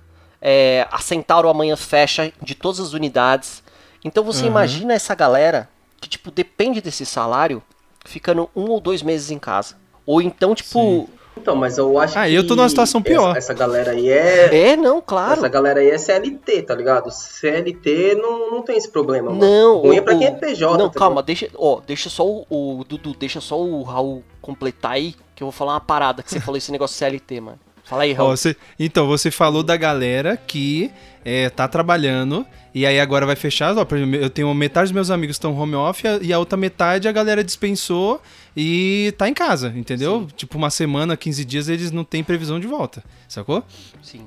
É, 0.45 0.87
a 0.91 0.99
Centauro 0.99 1.49
amanhã 1.49 1.77
fecha 1.77 2.33
de 2.43 2.55
todas 2.57 2.81
as 2.81 2.93
unidades. 2.95 3.63
Então 4.05 4.25
você 4.25 4.43
Uhum. 4.43 4.49
imagina 4.49 4.93
essa 4.93 5.15
galera 5.15 5.69
que, 6.01 6.09
tipo, 6.09 6.31
depende 6.33 6.81
desse 6.81 7.07
salário 7.07 7.63
ficando 8.05 8.51
um 8.57 8.69
ou 8.69 8.81
dois 8.81 9.03
meses 9.03 9.31
em 9.31 9.39
casa. 9.39 9.77
Ou 10.05 10.21
então, 10.21 10.53
tipo. 10.55 11.09
Então, 11.37 11.55
mas 11.57 11.79
eu 11.79 11.97
acho 11.99 12.19
Ah, 12.19 12.27
que. 12.27 12.35
eu 12.35 12.45
tô 12.47 12.55
numa 12.57 12.69
situação 12.69 13.01
pior. 13.01 13.31
Essa, 13.31 13.39
essa 13.39 13.55
galera 13.55 13.93
aí 13.93 14.09
é. 14.11 14.71
É, 14.73 14.77
não, 14.77 15.01
claro. 15.01 15.35
Essa 15.35 15.49
galera 15.49 15.79
aí 15.81 15.89
é 15.91 15.97
CLT, 15.97 16.63
tá 16.63 16.75
ligado? 16.75 17.09
CLT 17.11 18.17
não, 18.17 18.51
não 18.51 18.63
tem 18.63 18.77
esse 18.77 18.91
problema, 18.91 19.31
mano. 19.31 19.41
Não, 19.41 19.79
Ruim 19.79 19.97
é 19.97 20.01
o- 20.01 20.05
pra 20.05 20.17
quem 20.17 20.27
é 20.27 20.31
PJ. 20.33 20.77
Não, 20.77 20.91
tá 20.91 20.99
calma, 20.99 21.23
deixa, 21.23 21.49
ó, 21.57 21.81
deixa 21.87 22.11
só 22.11 22.27
o, 22.27 22.45
o 22.51 22.85
Dudu, 22.85 23.15
deixa 23.15 23.41
só 23.41 23.59
o 23.61 23.83
Raul 23.83 24.23
completar 24.43 24.93
aí, 24.93 25.15
que 25.35 25.43
eu 25.43 25.47
vou 25.47 25.53
falar 25.53 25.75
uma 25.75 25.81
parada 25.81 26.23
que 26.23 26.31
você 26.31 26.41
falou 26.41 26.59
esse 26.59 26.71
negócio 26.73 26.97
CLT, 26.99 27.41
mano. 27.41 27.59
Fala 27.93 28.05
aí, 28.05 28.13
Ó, 28.15 28.17
Raul. 28.17 28.31
você- 28.37 28.57
então, 28.79 29.07
você 29.07 29.31
falou 29.31 29.63
da 29.63 29.77
galera 29.77 30.37
que 30.37 30.91
é, 31.25 31.51
tá 31.51 31.69
trabalhando 31.69 32.45
e 32.75 32.87
aí 32.87 32.99
agora 32.99 33.27
vai 33.27 33.37
fechar. 33.37 33.77
Ó, 33.77 33.83
exemplo, 33.83 34.17
eu 34.17 34.31
tenho 34.31 34.53
metade 34.55 34.87
dos 34.87 34.93
meus 34.93 35.11
amigos 35.11 35.37
estão 35.37 35.55
home 35.57 35.75
office 35.75 36.19
e 36.23 36.33
a 36.33 36.39
outra 36.39 36.57
metade 36.57 37.07
a 37.07 37.13
galera 37.13 37.45
dispensou 37.45 38.21
e 38.57 39.13
tá 39.19 39.29
em 39.29 39.35
casa, 39.35 39.73
entendeu? 39.77 40.27
Tipo, 40.37 40.57
uma 40.57 40.71
semana, 40.71 41.17
15 41.17 41.45
dias 41.45 41.69
eles 41.69 41.91
não 41.91 42.03
têm 42.03 42.25
previsão 42.25 42.59
de 42.59 42.67
volta, 42.67 43.05
sacou? 43.29 43.63
Sim. 44.03 44.25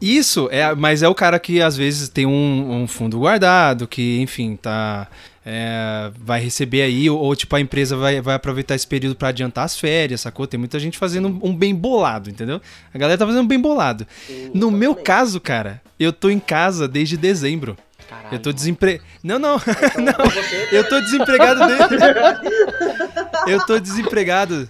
Isso, 0.00 0.48
é, 0.50 0.74
mas 0.74 1.02
é 1.02 1.08
o 1.08 1.14
cara 1.14 1.38
que 1.38 1.60
às 1.62 1.76
vezes 1.76 2.08
tem 2.08 2.24
um, 2.26 2.82
um 2.82 2.88
fundo 2.88 3.18
guardado, 3.18 3.86
que, 3.86 4.20
enfim, 4.20 4.56
tá. 4.56 5.06
É, 5.44 6.10
vai 6.16 6.40
receber 6.40 6.82
aí, 6.82 7.10
ou, 7.10 7.18
ou, 7.18 7.34
tipo 7.34 7.54
a 7.56 7.60
empresa 7.60 7.96
vai, 7.96 8.20
vai 8.20 8.34
aproveitar 8.34 8.74
esse 8.74 8.86
período 8.86 9.16
pra 9.16 9.28
adiantar 9.28 9.64
as 9.64 9.78
férias, 9.78 10.20
sacou? 10.20 10.46
Tem 10.46 10.58
muita 10.58 10.78
gente 10.78 10.96
fazendo 10.98 11.28
um, 11.28 11.50
um 11.50 11.56
bem 11.56 11.74
bolado, 11.74 12.30
entendeu? 12.30 12.60
A 12.94 12.98
galera 12.98 13.18
tá 13.18 13.26
fazendo 13.26 13.42
um 13.42 13.48
bem 13.48 13.60
bolado. 13.60 14.06
no 14.54 14.70
meu 14.70 14.90
exatamente. 14.90 15.04
caso, 15.06 15.40
cara, 15.40 15.82
eu 15.98 16.12
tô 16.12 16.30
em 16.30 16.38
casa 16.38 16.86
desde 16.86 17.16
dezembro. 17.16 17.76
Caralho. 18.08 18.34
Eu 18.34 18.38
tô 18.40 18.52
desempregado. 18.52 19.04
Não, 19.22 19.38
não. 19.38 19.56
Então, 19.56 20.14
pra 20.14 20.42
você, 20.42 20.68
Eu 20.70 20.88
tô 20.88 21.00
desempregado 21.00 21.60
desde. 21.66 23.50
eu 23.50 23.66
tô 23.66 23.78
desempregado. 23.78 24.68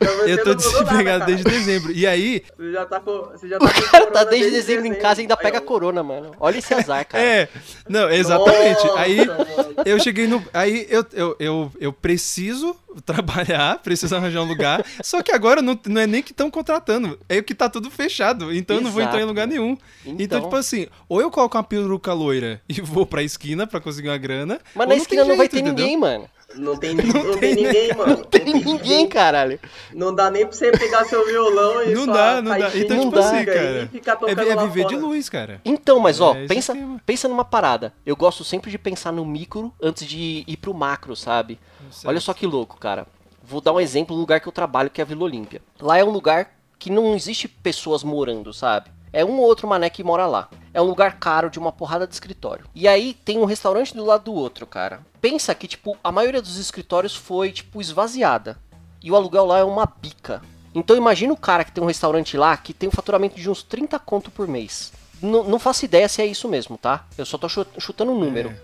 Você 0.00 0.32
Eu 0.32 0.42
tô 0.44 0.50
não 0.50 0.56
desempregado 0.56 1.26
desde 1.26 1.44
dezembro. 1.44 1.92
E 1.92 2.06
aí, 2.06 2.42
Você 2.56 2.72
já 2.72 2.86
tá 2.86 3.00
com. 3.00 3.12
Você 3.32 3.48
já 3.48 3.58
tá 3.60 3.64
O 3.66 3.68
cara 3.68 3.82
tá 3.82 4.00
corona 4.12 4.24
desde 4.26 4.50
dezembro 4.50 4.86
em 4.86 4.94
casa 4.94 5.20
e 5.20 5.22
ainda 5.22 5.34
Aí, 5.34 5.42
pega 5.42 5.58
ó. 5.58 5.60
corona, 5.60 6.02
mano. 6.02 6.32
Olha 6.40 6.58
esse 6.58 6.72
azar, 6.74 7.06
cara. 7.06 7.22
É, 7.22 7.48
não, 7.88 8.10
exatamente. 8.10 8.84
Nossa, 8.86 8.98
aí 9.00 9.16
mano. 9.26 9.46
eu 9.84 9.98
cheguei 10.00 10.26
no. 10.26 10.42
Aí 10.52 10.86
eu, 10.88 11.04
eu, 11.12 11.36
eu, 11.38 11.72
eu 11.80 11.92
preciso 11.92 12.76
trabalhar, 13.04 13.78
preciso 13.84 14.14
arranjar 14.16 14.40
um 14.42 14.48
lugar. 14.48 14.84
Só 15.02 15.22
que 15.22 15.32
agora 15.32 15.60
não, 15.62 15.78
não 15.86 16.00
é 16.00 16.06
nem 16.06 16.22
que 16.22 16.32
estão 16.32 16.50
contratando, 16.50 17.18
é 17.28 17.40
que 17.42 17.54
tá 17.54 17.68
tudo 17.68 17.90
fechado. 17.90 18.52
Então 18.54 18.76
eu 18.76 18.82
não 18.82 18.90
vou 18.90 19.00
entrar 19.02 19.14
em 19.14 19.18
Exato. 19.18 19.28
lugar 19.28 19.46
nenhum. 19.46 19.76
Então, 20.04 20.38
Então. 20.38 20.40
tipo 20.42 20.56
assim, 20.56 20.86
ou 21.08 21.20
eu 21.20 21.30
coloco 21.30 21.56
uma 21.56 21.62
peruca 21.64 22.12
loira 22.12 22.60
e 22.68 22.80
vou 22.80 23.06
pra 23.06 23.22
esquina 23.22 23.66
pra 23.66 23.80
conseguir 23.80 24.08
uma 24.08 24.18
grana. 24.18 24.60
Mas 24.74 24.88
na 24.88 24.96
esquina 24.96 25.22
não 25.22 25.36
vai 25.36 25.38
jeito, 25.48 25.52
ter 25.52 25.58
entendeu? 25.60 25.84
ninguém, 25.84 25.96
mano. 25.98 26.28
Não 26.56 26.76
tem, 26.76 26.94
não 26.96 27.38
tem 27.38 27.54
ninguém, 27.54 27.94
mano. 27.94 28.16
Não 28.18 28.24
tem 28.24 28.44
ninguém, 28.44 29.08
caralho. 29.08 29.60
Não 29.94 30.14
dá 30.14 30.30
nem 30.30 30.44
pra 30.44 30.54
você 30.54 30.72
pegar 30.72 31.04
seu 31.04 31.24
violão 31.26 31.82
e 31.82 31.94
Não 31.94 32.06
dá, 32.06 32.42
não 32.42 32.58
dá. 32.58 32.76
Então, 32.76 33.00
tipo 33.00 33.10
dá, 33.10 33.20
assim, 33.20 33.44
cara. 33.44 33.88
ficar 33.92 34.18
É, 34.26 34.32
é 34.32 34.56
viver 34.66 34.86
de 34.86 34.96
luz, 34.96 35.28
cara. 35.28 35.60
Então, 35.64 36.00
mas 36.00 36.20
ó, 36.20 36.34
É, 36.34 36.46
pensa, 36.46 36.74
pensa 37.06 37.28
numa 37.28 37.44
parada. 37.44 37.92
Eu 38.04 38.16
gosto 38.16 38.42
sempre 38.42 38.70
de 38.70 38.78
pensar 38.78 39.12
no 39.12 39.24
micro 39.24 39.72
antes 39.80 40.06
de 40.06 40.44
ir 40.46 40.56
pro 40.56 40.74
macro, 40.74 41.14
sabe? 41.14 41.58
Olha 42.04 42.20
só 42.20 42.34
que 42.34 42.46
louco, 42.46 42.78
cara. 42.78 43.06
Vou 43.42 43.60
dar 43.60 43.72
um 43.72 43.80
exemplo 43.80 44.14
do 44.14 44.20
lugar 44.20 44.40
que 44.40 44.48
eu 44.48 44.52
trabalho, 44.52 44.90
que 44.90 45.00
é 45.00 45.04
a 45.04 45.06
Vila 45.06 45.24
Olímpia. 45.24 45.60
Lá 45.80 45.98
é 45.98 46.04
um 46.04 46.10
lugar 46.10 46.52
que 46.78 46.90
não 46.90 47.14
existe 47.14 47.46
pessoas 47.46 48.02
morando, 48.02 48.52
sabe? 48.52 48.90
É 49.12 49.24
um 49.24 49.38
ou 49.38 49.44
outro 49.44 49.66
mané 49.68 49.90
que 49.90 50.04
mora 50.04 50.26
lá. 50.26 50.48
É 50.72 50.80
um 50.80 50.84
lugar 50.84 51.18
caro 51.18 51.50
de 51.50 51.58
uma 51.58 51.72
porrada 51.72 52.06
de 52.06 52.14
escritório. 52.14 52.64
E 52.74 52.86
aí 52.86 53.14
tem 53.24 53.38
um 53.38 53.44
restaurante 53.44 53.94
do 53.94 54.04
lado 54.04 54.24
do 54.24 54.34
outro, 54.34 54.66
cara. 54.66 55.00
Pensa 55.20 55.54
que, 55.54 55.66
tipo, 55.66 55.96
a 56.02 56.12
maioria 56.12 56.40
dos 56.40 56.56
escritórios 56.58 57.14
foi, 57.14 57.50
tipo, 57.50 57.80
esvaziada. 57.80 58.56
E 59.02 59.10
o 59.10 59.16
aluguel 59.16 59.46
lá 59.46 59.58
é 59.58 59.64
uma 59.64 59.86
bica. 60.00 60.40
Então 60.74 60.96
imagina 60.96 61.32
o 61.32 61.36
cara 61.36 61.64
que 61.64 61.72
tem 61.72 61.82
um 61.82 61.86
restaurante 61.88 62.36
lá 62.36 62.56
que 62.56 62.72
tem 62.72 62.88
um 62.88 62.92
faturamento 62.92 63.34
de 63.34 63.50
uns 63.50 63.62
30 63.62 63.98
conto 63.98 64.30
por 64.30 64.46
mês. 64.46 64.92
Não, 65.20 65.42
não 65.44 65.58
faço 65.58 65.84
ideia 65.84 66.08
se 66.08 66.22
é 66.22 66.26
isso 66.26 66.48
mesmo, 66.48 66.78
tá? 66.78 67.04
Eu 67.18 67.26
só 67.26 67.36
tô 67.36 67.48
chu- 67.48 67.66
chutando 67.78 68.12
um 68.12 68.18
número. 68.18 68.54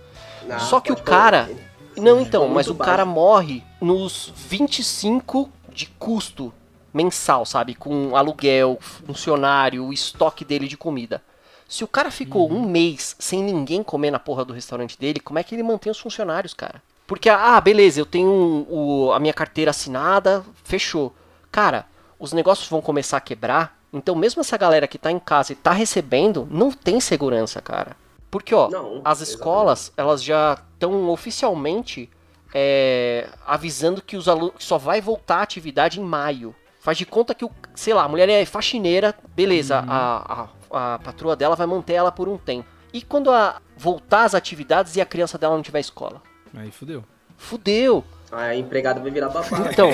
Não, 0.47 0.61
Só 0.61 0.81
que 0.81 0.93
o 0.93 0.97
cara. 0.97 1.51
Não, 1.97 2.21
então, 2.21 2.47
mas 2.49 2.69
o 2.69 2.75
cara 2.75 3.05
baixo. 3.05 3.11
morre 3.11 3.65
nos 3.81 4.33
25 4.37 5.51
de 5.73 5.87
custo 5.99 6.53
mensal, 6.95 7.45
sabe? 7.45 7.75
Com 7.75 8.15
aluguel, 8.17 8.79
funcionário, 8.81 9.85
o 9.85 9.93
estoque 9.93 10.45
dele 10.45 10.69
de 10.69 10.77
comida. 10.77 11.23
Se 11.69 11.83
o 11.83 11.89
cara 11.89 12.11
ficou 12.11 12.51
um 12.51 12.63
mês 12.63 13.17
sem 13.19 13.43
ninguém 13.43 13.83
comer 13.83 14.11
na 14.11 14.19
porra 14.19 14.45
do 14.45 14.53
restaurante 14.53 14.99
dele, 14.99 15.21
como 15.21 15.39
é 15.39 15.43
que 15.43 15.55
ele 15.55 15.63
mantém 15.63 15.91
os 15.91 15.99
funcionários, 15.99 16.55
cara? 16.55 16.81
Porque, 17.07 17.29
ah, 17.29 17.61
beleza, 17.61 18.01
eu 18.01 18.07
tenho 18.07 18.67
o, 18.69 19.13
a 19.13 19.19
minha 19.19 19.35
carteira 19.35 19.71
assinada, 19.71 20.45
fechou. 20.65 21.15
Cara, 21.51 21.87
os 22.19 22.33
negócios 22.33 22.69
vão 22.69 22.81
começar 22.81 23.17
a 23.17 23.21
quebrar, 23.21 23.79
então 23.93 24.15
mesmo 24.15 24.41
essa 24.41 24.57
galera 24.57 24.89
que 24.89 24.99
tá 24.99 25.11
em 25.11 25.19
casa 25.19 25.53
e 25.53 25.57
tá 25.57 25.73
recebendo, 25.73 26.47
não 26.51 26.71
tem 26.71 27.01
segurança, 27.01 27.61
cara. 27.61 27.97
Porque, 28.31 28.55
ó, 28.55 28.69
Não, 28.69 29.01
as 29.05 29.21
exatamente. 29.21 29.23
escolas, 29.23 29.93
elas 29.97 30.23
já 30.23 30.59
estão 30.75 31.09
oficialmente 31.09 32.11
é, 32.53 33.29
avisando 33.47 34.03
que 34.03 34.17
os 34.17 34.29
alunos 34.29 34.55
só 34.59 34.79
vai 34.79 35.01
voltar 35.01 35.37
à 35.39 35.43
atividade 35.43 36.01
em 36.01 36.05
maio. 36.05 36.55
Faz 36.81 36.99
de 36.99 37.07
conta 37.07 37.35
que, 37.35 37.45
o, 37.45 37.51
sei 37.75 37.95
lá, 37.95 38.05
a 38.05 38.09
mulher 38.09 38.29
é 38.29 38.45
faxineira, 38.45 39.15
beleza, 39.35 39.79
a, 39.89 40.43
a, 40.43 40.49
a 40.71 40.99
patroa 41.03 41.37
dela 41.37 41.57
vai 41.57 41.67
manter 41.67 41.95
ela 41.95 42.13
por 42.13 42.29
um 42.29 42.39
tempo. 42.39 42.69
E 42.93 43.03
quando 43.03 43.31
a, 43.31 43.61
voltar 43.77 44.25
às 44.25 44.35
atividades 44.35 44.97
e 44.97 45.01
a 45.01 45.07
criança 45.07 45.37
dela 45.37 45.55
não 45.55 45.63
tiver 45.63 45.81
escola? 45.81 46.23
Aí 46.55 46.71
fudeu. 46.71 47.05
Fudeu! 47.37 48.05
A 48.33 48.57
empregada 48.57 49.01
vai 49.01 49.11
virar 49.11 49.29
babá, 49.29 49.47
Então. 49.71 49.91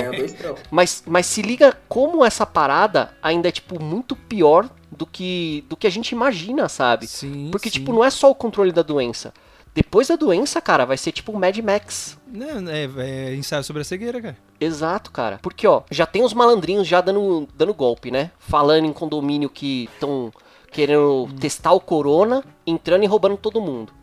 Mas, 0.71 1.03
mas 1.05 1.25
se 1.25 1.41
liga 1.41 1.77
como 1.87 2.25
essa 2.25 2.45
parada 2.45 3.15
ainda 3.21 3.47
é, 3.47 3.51
tipo, 3.51 3.81
muito 3.81 4.15
pior 4.15 4.69
do 4.91 5.05
que, 5.05 5.63
do 5.69 5.75
que 5.75 5.85
a 5.85 5.89
gente 5.89 6.11
imagina, 6.11 6.67
sabe? 6.67 7.07
Sim, 7.07 7.49
Porque, 7.51 7.69
sim. 7.69 7.79
tipo, 7.79 7.93
não 7.93 8.03
é 8.03 8.09
só 8.09 8.29
o 8.31 8.35
controle 8.35 8.71
da 8.71 8.81
doença. 8.81 9.33
Depois 9.75 10.07
da 10.07 10.15
doença, 10.15 10.61
cara, 10.61 10.85
vai 10.85 10.97
ser 10.97 11.11
tipo 11.11 11.31
o 11.31 11.39
Mad 11.39 11.57
Max. 11.57 12.17
Não, 12.27 12.69
é, 12.69 12.87
é 12.97 13.35
ensaio 13.35 13.63
sobre 13.63 13.81
a 13.81 13.85
cegueira, 13.85 14.21
cara. 14.21 14.37
Exato, 14.59 15.11
cara. 15.11 15.39
Porque, 15.41 15.67
ó, 15.67 15.81
já 15.89 16.05
tem 16.05 16.23
os 16.23 16.33
malandrinhos 16.33 16.87
já 16.87 17.01
dando, 17.01 17.47
dando 17.55 17.73
golpe, 17.73 18.11
né? 18.11 18.31
Falando 18.37 18.85
em 18.85 18.93
condomínio 18.93 19.49
que 19.49 19.89
estão 19.93 20.31
querendo 20.73 21.29
testar 21.39 21.71
o 21.71 21.79
corona, 21.79 22.43
entrando 22.67 23.03
e 23.03 23.07
roubando 23.07 23.37
todo 23.37 23.61
mundo. 23.61 23.93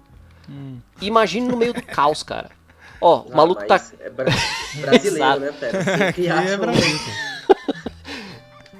Imagine 1.01 1.49
no 1.49 1.57
meio 1.57 1.75
do 1.75 1.83
caos, 1.83 2.23
cara. 2.23 2.51
Ó, 3.01 3.21
o 3.23 3.27
Ah, 3.33 3.37
maluco 3.37 3.61
tá. 3.67 3.75
mas 3.75 3.95
É 4.01 4.11
bra- 4.11 4.27
brasileiro, 4.81 5.41
né, 5.41 5.53
pera? 5.59 6.09
Aqui 6.09 6.27
é 6.27 6.31
acham- 6.31 6.59
Brasil, 6.61 6.99
cara. 6.99 7.31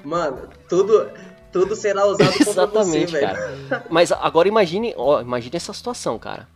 Mano, 0.03 0.49
tudo, 0.67 1.09
tudo 1.51 1.75
será 1.75 2.05
usado 2.05 2.27
contra 2.31 2.43
você, 2.43 2.49
Exatamente, 2.51 3.11
velho. 3.11 3.27
cara. 3.27 3.85
Mas 3.89 4.11
agora 4.11 4.47
imagine, 4.47 4.93
ó, 4.97 5.21
imagine 5.21 5.55
essa 5.57 5.73
situação, 5.73 6.17
cara. 6.17 6.47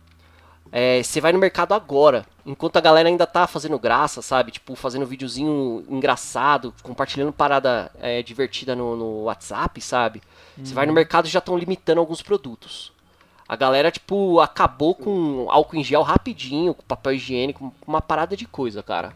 É, 0.72 1.00
você 1.02 1.20
vai 1.20 1.32
no 1.32 1.38
mercado 1.38 1.72
agora, 1.74 2.26
enquanto 2.44 2.76
a 2.76 2.80
galera 2.80 3.08
ainda 3.08 3.24
tá 3.26 3.46
fazendo 3.46 3.78
graça, 3.78 4.20
sabe? 4.20 4.50
Tipo, 4.50 4.74
fazendo 4.74 5.06
videozinho 5.06 5.84
engraçado, 5.88 6.74
compartilhando 6.82 7.32
parada 7.32 7.90
é, 8.00 8.20
divertida 8.22 8.74
no, 8.74 8.96
no 8.96 9.22
WhatsApp, 9.24 9.80
sabe? 9.80 10.20
Você 10.62 10.74
vai 10.74 10.86
no 10.86 10.92
mercado 10.92 11.26
e 11.26 11.30
já 11.30 11.38
estão 11.38 11.56
limitando 11.56 12.00
alguns 12.00 12.22
produtos. 12.22 12.92
A 13.48 13.54
galera, 13.54 13.90
tipo, 13.90 14.40
acabou 14.40 14.94
com 14.94 15.46
álcool 15.50 15.76
em 15.76 15.84
gel 15.84 16.02
rapidinho, 16.02 16.74
com 16.74 16.82
papel 16.82 17.12
higiênico, 17.12 17.72
com 17.80 17.90
uma 17.92 18.00
parada 18.00 18.36
de 18.36 18.44
coisa, 18.46 18.82
cara. 18.82 19.12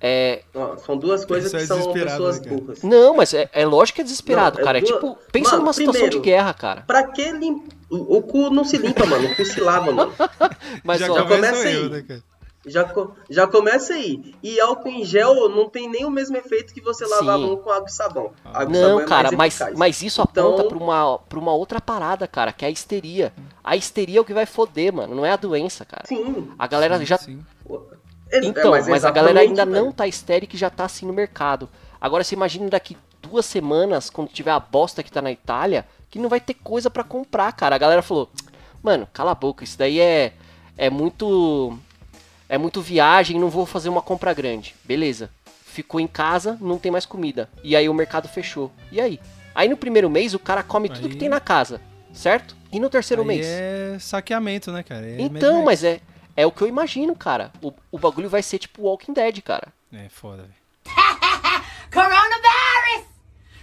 É, 0.00 0.42
Ó, 0.54 0.76
são 0.76 0.96
duas 0.96 1.24
coisas 1.24 1.52
Isso 1.52 1.56
que 1.66 1.72
é 1.80 1.82
são 1.82 1.92
pessoas 1.92 2.40
né, 2.40 2.48
burras. 2.52 2.82
não, 2.84 3.16
mas 3.16 3.34
é, 3.34 3.50
é 3.52 3.66
lógico 3.66 3.96
que 3.96 4.00
é 4.02 4.04
desesperado, 4.04 4.54
Não, 4.54 4.62
é 4.62 4.64
cara. 4.64 4.78
É 4.78 4.80
duas- 4.80 4.94
tipo, 4.94 5.18
pensa 5.32 5.50
Mano, 5.50 5.62
numa 5.64 5.72
situação 5.72 6.00
primeiro- 6.02 6.20
de 6.20 6.24
guerra, 6.24 6.54
cara. 6.54 6.82
Pra 6.86 7.02
que 7.08 7.32
lim... 7.32 7.64
o, 7.90 8.18
o 8.18 8.22
cu 8.22 8.48
não 8.48 8.62
se 8.64 8.78
limpa, 8.78 9.04
mano. 9.04 9.28
O 9.28 9.34
cu 9.34 9.44
se 9.44 9.60
lava, 9.60 9.90
mano. 9.90 10.12
Mas, 10.84 11.00
já 11.00 11.06
ó, 11.12 11.22
começa 11.24 11.34
começa 11.34 11.68
eu, 11.68 11.82
aí. 11.84 11.88
né, 11.90 12.02
cara? 12.06 12.22
Já, 12.68 12.84
co- 12.84 13.12
já 13.30 13.46
começa 13.46 13.94
aí. 13.94 14.34
E 14.42 14.60
álcool 14.60 14.88
em 14.88 15.04
gel 15.04 15.48
não 15.48 15.68
tem 15.68 15.88
nem 15.88 16.04
o 16.04 16.10
mesmo 16.10 16.36
efeito 16.36 16.72
que 16.74 16.80
você 16.80 17.04
lavar 17.06 17.34
a 17.36 17.38
Sim. 17.38 17.46
mão 17.46 17.56
com 17.56 17.70
água 17.70 17.88
e 17.88 17.92
sabão. 17.92 18.32
Água 18.44 18.72
e 18.72 18.76
sabão 18.76 18.90
Não, 18.96 19.00
é 19.00 19.04
cara, 19.04 19.32
mais 19.32 19.58
mas, 19.58 19.74
mas 19.76 20.02
isso 20.02 20.20
Então- 20.30 20.48
aponta 20.54 20.64
pra 20.68 20.78
uma, 20.78 21.18
pra 21.18 21.38
uma 21.38 21.52
outra 21.52 21.80
parada, 21.80 22.26
cara, 22.28 22.52
que 22.52 22.64
é 22.64 22.68
a 22.68 22.70
histeria. 22.70 23.32
A 23.64 23.76
histeria 23.76 24.18
é 24.18 24.20
o 24.20 24.24
que 24.24 24.34
vai 24.34 24.46
foder, 24.46 24.92
mano, 24.92 25.14
não 25.14 25.24
é 25.26 25.32
a 25.32 25.36
doença, 25.36 25.84
cara. 25.84 26.04
Sim. 26.06 26.50
A 26.58 26.66
galera 26.66 27.04
já. 27.04 27.16
Sim. 27.18 27.44
É- 28.30 28.40
Então, 28.44 28.74
é, 28.76 28.82
mas, 28.88 29.04
a 29.04 29.10
galera 29.10 29.40
ainda 29.40 29.64
velho. 29.64 29.84
não 29.84 29.92
tá 29.92 30.06
histérica 30.06 30.54
e 30.54 30.58
já 30.58 30.68
tá 30.68 30.84
assim 30.84 31.06
no 31.06 31.12
mercado. 31.12 31.68
Agora 32.00 32.22
você 32.22 32.34
imagina 32.34 32.68
daqui 32.68 32.96
duas 33.22 33.46
semanas, 33.46 34.10
quando 34.10 34.28
tiver 34.28 34.50
a 34.50 34.60
bosta 34.60 35.02
que 35.02 35.10
tá 35.10 35.20
na 35.22 35.32
Itália, 35.32 35.86
que 36.10 36.18
não 36.18 36.28
vai 36.28 36.40
ter 36.40 36.54
coisa 36.54 36.88
pra 36.90 37.02
comprar, 37.04 37.50
cara. 37.52 37.74
A 37.74 37.78
galera 37.78 38.02
falou, 38.02 38.30
mano, 38.82 39.08
cala 39.12 39.32
a 39.32 39.34
boca, 39.34 39.64
isso 39.64 39.76
daí 39.78 39.98
é, 40.00 40.32
é 40.76 40.88
muito. 40.90 41.76
É 42.48 42.56
muito 42.56 42.80
viagem, 42.80 43.38
não 43.38 43.50
vou 43.50 43.66
fazer 43.66 43.88
uma 43.88 44.00
compra 44.02 44.32
grande. 44.32 44.74
Beleza. 44.84 45.30
Ficou 45.66 46.00
em 46.00 46.06
casa, 46.06 46.56
não 46.60 46.78
tem 46.78 46.90
mais 46.90 47.04
comida. 47.06 47.48
E 47.62 47.76
aí 47.76 47.88
o 47.88 47.94
mercado 47.94 48.26
fechou. 48.28 48.72
E 48.90 49.00
aí? 49.00 49.20
Aí 49.54 49.68
no 49.68 49.76
primeiro 49.76 50.08
mês 50.08 50.34
o 50.34 50.38
cara 50.38 50.62
come 50.62 50.88
tudo 50.88 51.06
Aí- 51.06 51.10
que 51.12 51.16
tem 51.18 51.28
na 51.28 51.40
casa, 51.40 51.80
certo? 52.12 52.56
E 52.72 52.78
no 52.80 52.88
terceiro 52.90 53.22
Aí 53.22 53.28
mês? 53.28 53.46
é 53.46 53.96
saqueamento, 54.00 54.72
né, 54.72 54.82
cara? 54.82 55.06
É 55.06 55.20
Então, 55.20 55.64
mas 55.64 55.84
é, 55.84 56.00
é 56.36 56.46
o 56.46 56.50
que 56.52 56.62
eu 56.62 56.68
imagino, 56.68 57.14
cara. 57.14 57.50
O, 57.62 57.72
o 57.90 57.98
bagulho 57.98 58.28
vai 58.28 58.42
ser 58.42 58.58
tipo 58.58 58.82
Walking 58.82 59.12
Dead, 59.12 59.40
cara. 59.42 59.68
É 59.92 60.08
foda, 60.08 60.42
velho. 60.42 60.54
Coronavirus! 61.92 63.06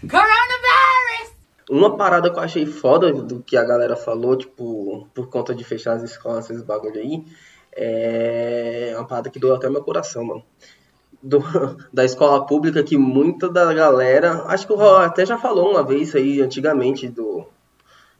Coronavirus! 0.01 1.35
Uma 1.69 1.97
parada 1.97 2.31
que 2.31 2.37
eu 2.37 2.43
achei 2.43 2.65
foda 2.65 3.11
do 3.11 3.41
que 3.41 3.57
a 3.57 3.63
galera 3.63 3.95
falou, 3.95 4.37
tipo, 4.37 5.07
por 5.13 5.29
conta 5.29 5.53
de 5.55 5.63
fechar 5.63 5.93
as 5.93 6.03
escolas, 6.03 6.49
esses 6.49 6.61
bagulho 6.63 6.99
aí, 6.99 7.23
é 7.75 8.93
uma 8.95 9.05
parada 9.05 9.29
que 9.29 9.39
doeu 9.39 9.55
até 9.55 9.69
meu 9.69 9.83
coração, 9.83 10.23
mano. 10.23 10.43
Do- 11.21 11.43
da 11.91 12.05
escola 12.05 12.45
pública, 12.45 12.83
que 12.83 12.97
muita 12.97 13.49
da 13.49 13.73
galera, 13.73 14.43
acho 14.47 14.65
que 14.67 14.73
o 14.73 14.75
Raul 14.75 14.97
até 14.97 15.25
já 15.25 15.37
falou 15.37 15.71
uma 15.71 15.83
vez 15.83 16.15
aí 16.15 16.41
antigamente, 16.41 17.07
do 17.07 17.45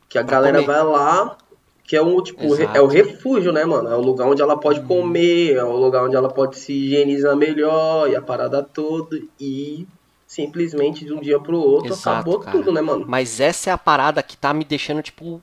que 0.09 0.17
a 0.17 0.23
galera 0.23 0.61
comer. 0.61 0.73
vai 0.73 0.83
lá, 0.83 1.37
que 1.83 1.95
é 1.95 2.01
um 2.01 2.21
tipo, 2.21 2.43
Exato. 2.43 2.77
é 2.77 2.81
o 2.81 2.87
refúgio, 2.87 3.51
né, 3.51 3.63
mano? 3.63 3.89
É 3.89 3.95
o 3.95 4.01
lugar 4.01 4.27
onde 4.27 4.41
ela 4.41 4.57
pode 4.57 4.81
comer, 4.81 5.55
é 5.55 5.63
o 5.63 5.75
lugar 5.75 6.03
onde 6.03 6.15
ela 6.15 6.29
pode 6.29 6.57
se 6.57 6.73
higienizar 6.73 7.35
melhor 7.35 8.09
e 8.09 8.15
a 8.15 8.21
parada 8.21 8.63
toda, 8.63 9.19
e 9.39 9.87
simplesmente 10.25 11.05
de 11.05 11.13
um 11.13 11.21
dia 11.21 11.39
pro 11.39 11.57
outro 11.57 11.93
Exato, 11.93 12.09
acabou 12.09 12.39
cara. 12.39 12.57
tudo, 12.57 12.73
né, 12.73 12.81
mano? 12.81 13.05
Mas 13.07 13.39
essa 13.39 13.69
é 13.69 13.73
a 13.73 13.77
parada 13.77 14.21
que 14.23 14.35
tá 14.35 14.53
me 14.53 14.65
deixando, 14.65 15.01
tipo, 15.01 15.41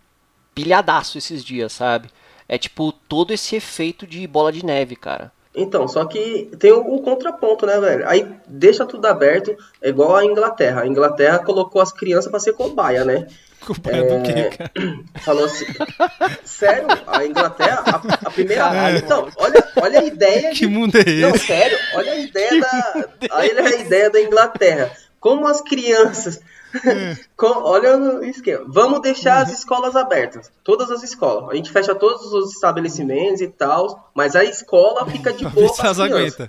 pilhadaço 0.54 1.16
esses 1.16 1.44
dias, 1.44 1.72
sabe? 1.72 2.08
É 2.52 2.58
tipo 2.58 2.92
todo 2.92 3.32
esse 3.32 3.56
efeito 3.56 4.06
de 4.06 4.26
bola 4.26 4.52
de 4.52 4.62
neve, 4.62 4.94
cara. 4.94 5.32
Então, 5.54 5.88
só 5.88 6.04
que 6.04 6.50
tem 6.58 6.70
o, 6.70 6.80
o 6.80 7.00
contraponto, 7.00 7.64
né, 7.64 7.80
velho? 7.80 8.06
Aí 8.06 8.28
deixa 8.46 8.84
tudo 8.84 9.06
aberto, 9.06 9.56
é 9.80 9.88
igual 9.88 10.14
a 10.16 10.24
Inglaterra. 10.24 10.82
A 10.82 10.86
Inglaterra 10.86 11.38
colocou 11.38 11.80
as 11.80 11.90
crianças 11.90 12.30
pra 12.30 12.38
ser 12.38 12.52
cobaia, 12.52 13.06
né? 13.06 13.26
Culpa 13.64 13.90
é 13.90 14.02
do 14.02 14.22
quê, 14.22 14.50
cara? 14.56 14.70
Falou 15.24 15.46
assim. 15.46 15.64
Sério, 16.44 16.88
a 17.06 17.24
Inglaterra, 17.24 17.84
a, 17.86 18.26
a 18.26 18.30
primeira. 18.30 18.62
Caralho, 18.64 18.98
então, 18.98 19.28
olha, 19.36 19.68
olha 19.80 20.00
a 20.00 20.04
ideia. 20.04 20.50
Que 20.52 20.60
de- 20.60 20.66
mundo 20.66 20.96
é 20.98 21.04
Não, 21.22 21.34
esse? 21.34 21.46
sério, 21.46 21.78
olha 21.94 22.12
a 22.12 22.18
ideia 22.18 22.60
da. 22.60 23.08
Olha 23.30 23.62
a 23.66 23.74
ideia 23.76 24.10
da 24.10 24.20
Inglaterra. 24.20 24.90
Como 25.22 25.46
as 25.46 25.60
crianças. 25.62 26.40
Com- 27.36 27.62
olha 27.62 27.96
o 27.96 28.24
esquema. 28.24 28.64
Vamos 28.66 29.00
deixar 29.02 29.42
as 29.42 29.52
escolas 29.52 29.94
abertas. 29.94 30.50
Todas 30.64 30.90
as 30.90 31.02
escolas. 31.04 31.50
A 31.50 31.54
gente 31.54 31.70
fecha 31.70 31.94
todos 31.94 32.32
os 32.32 32.52
estabelecimentos 32.52 33.40
e 33.40 33.46
tal. 33.48 34.10
Mas 34.14 34.34
a 34.34 34.42
escola 34.42 35.06
fica 35.08 35.32
de 35.32 35.46
boa. 35.48 35.72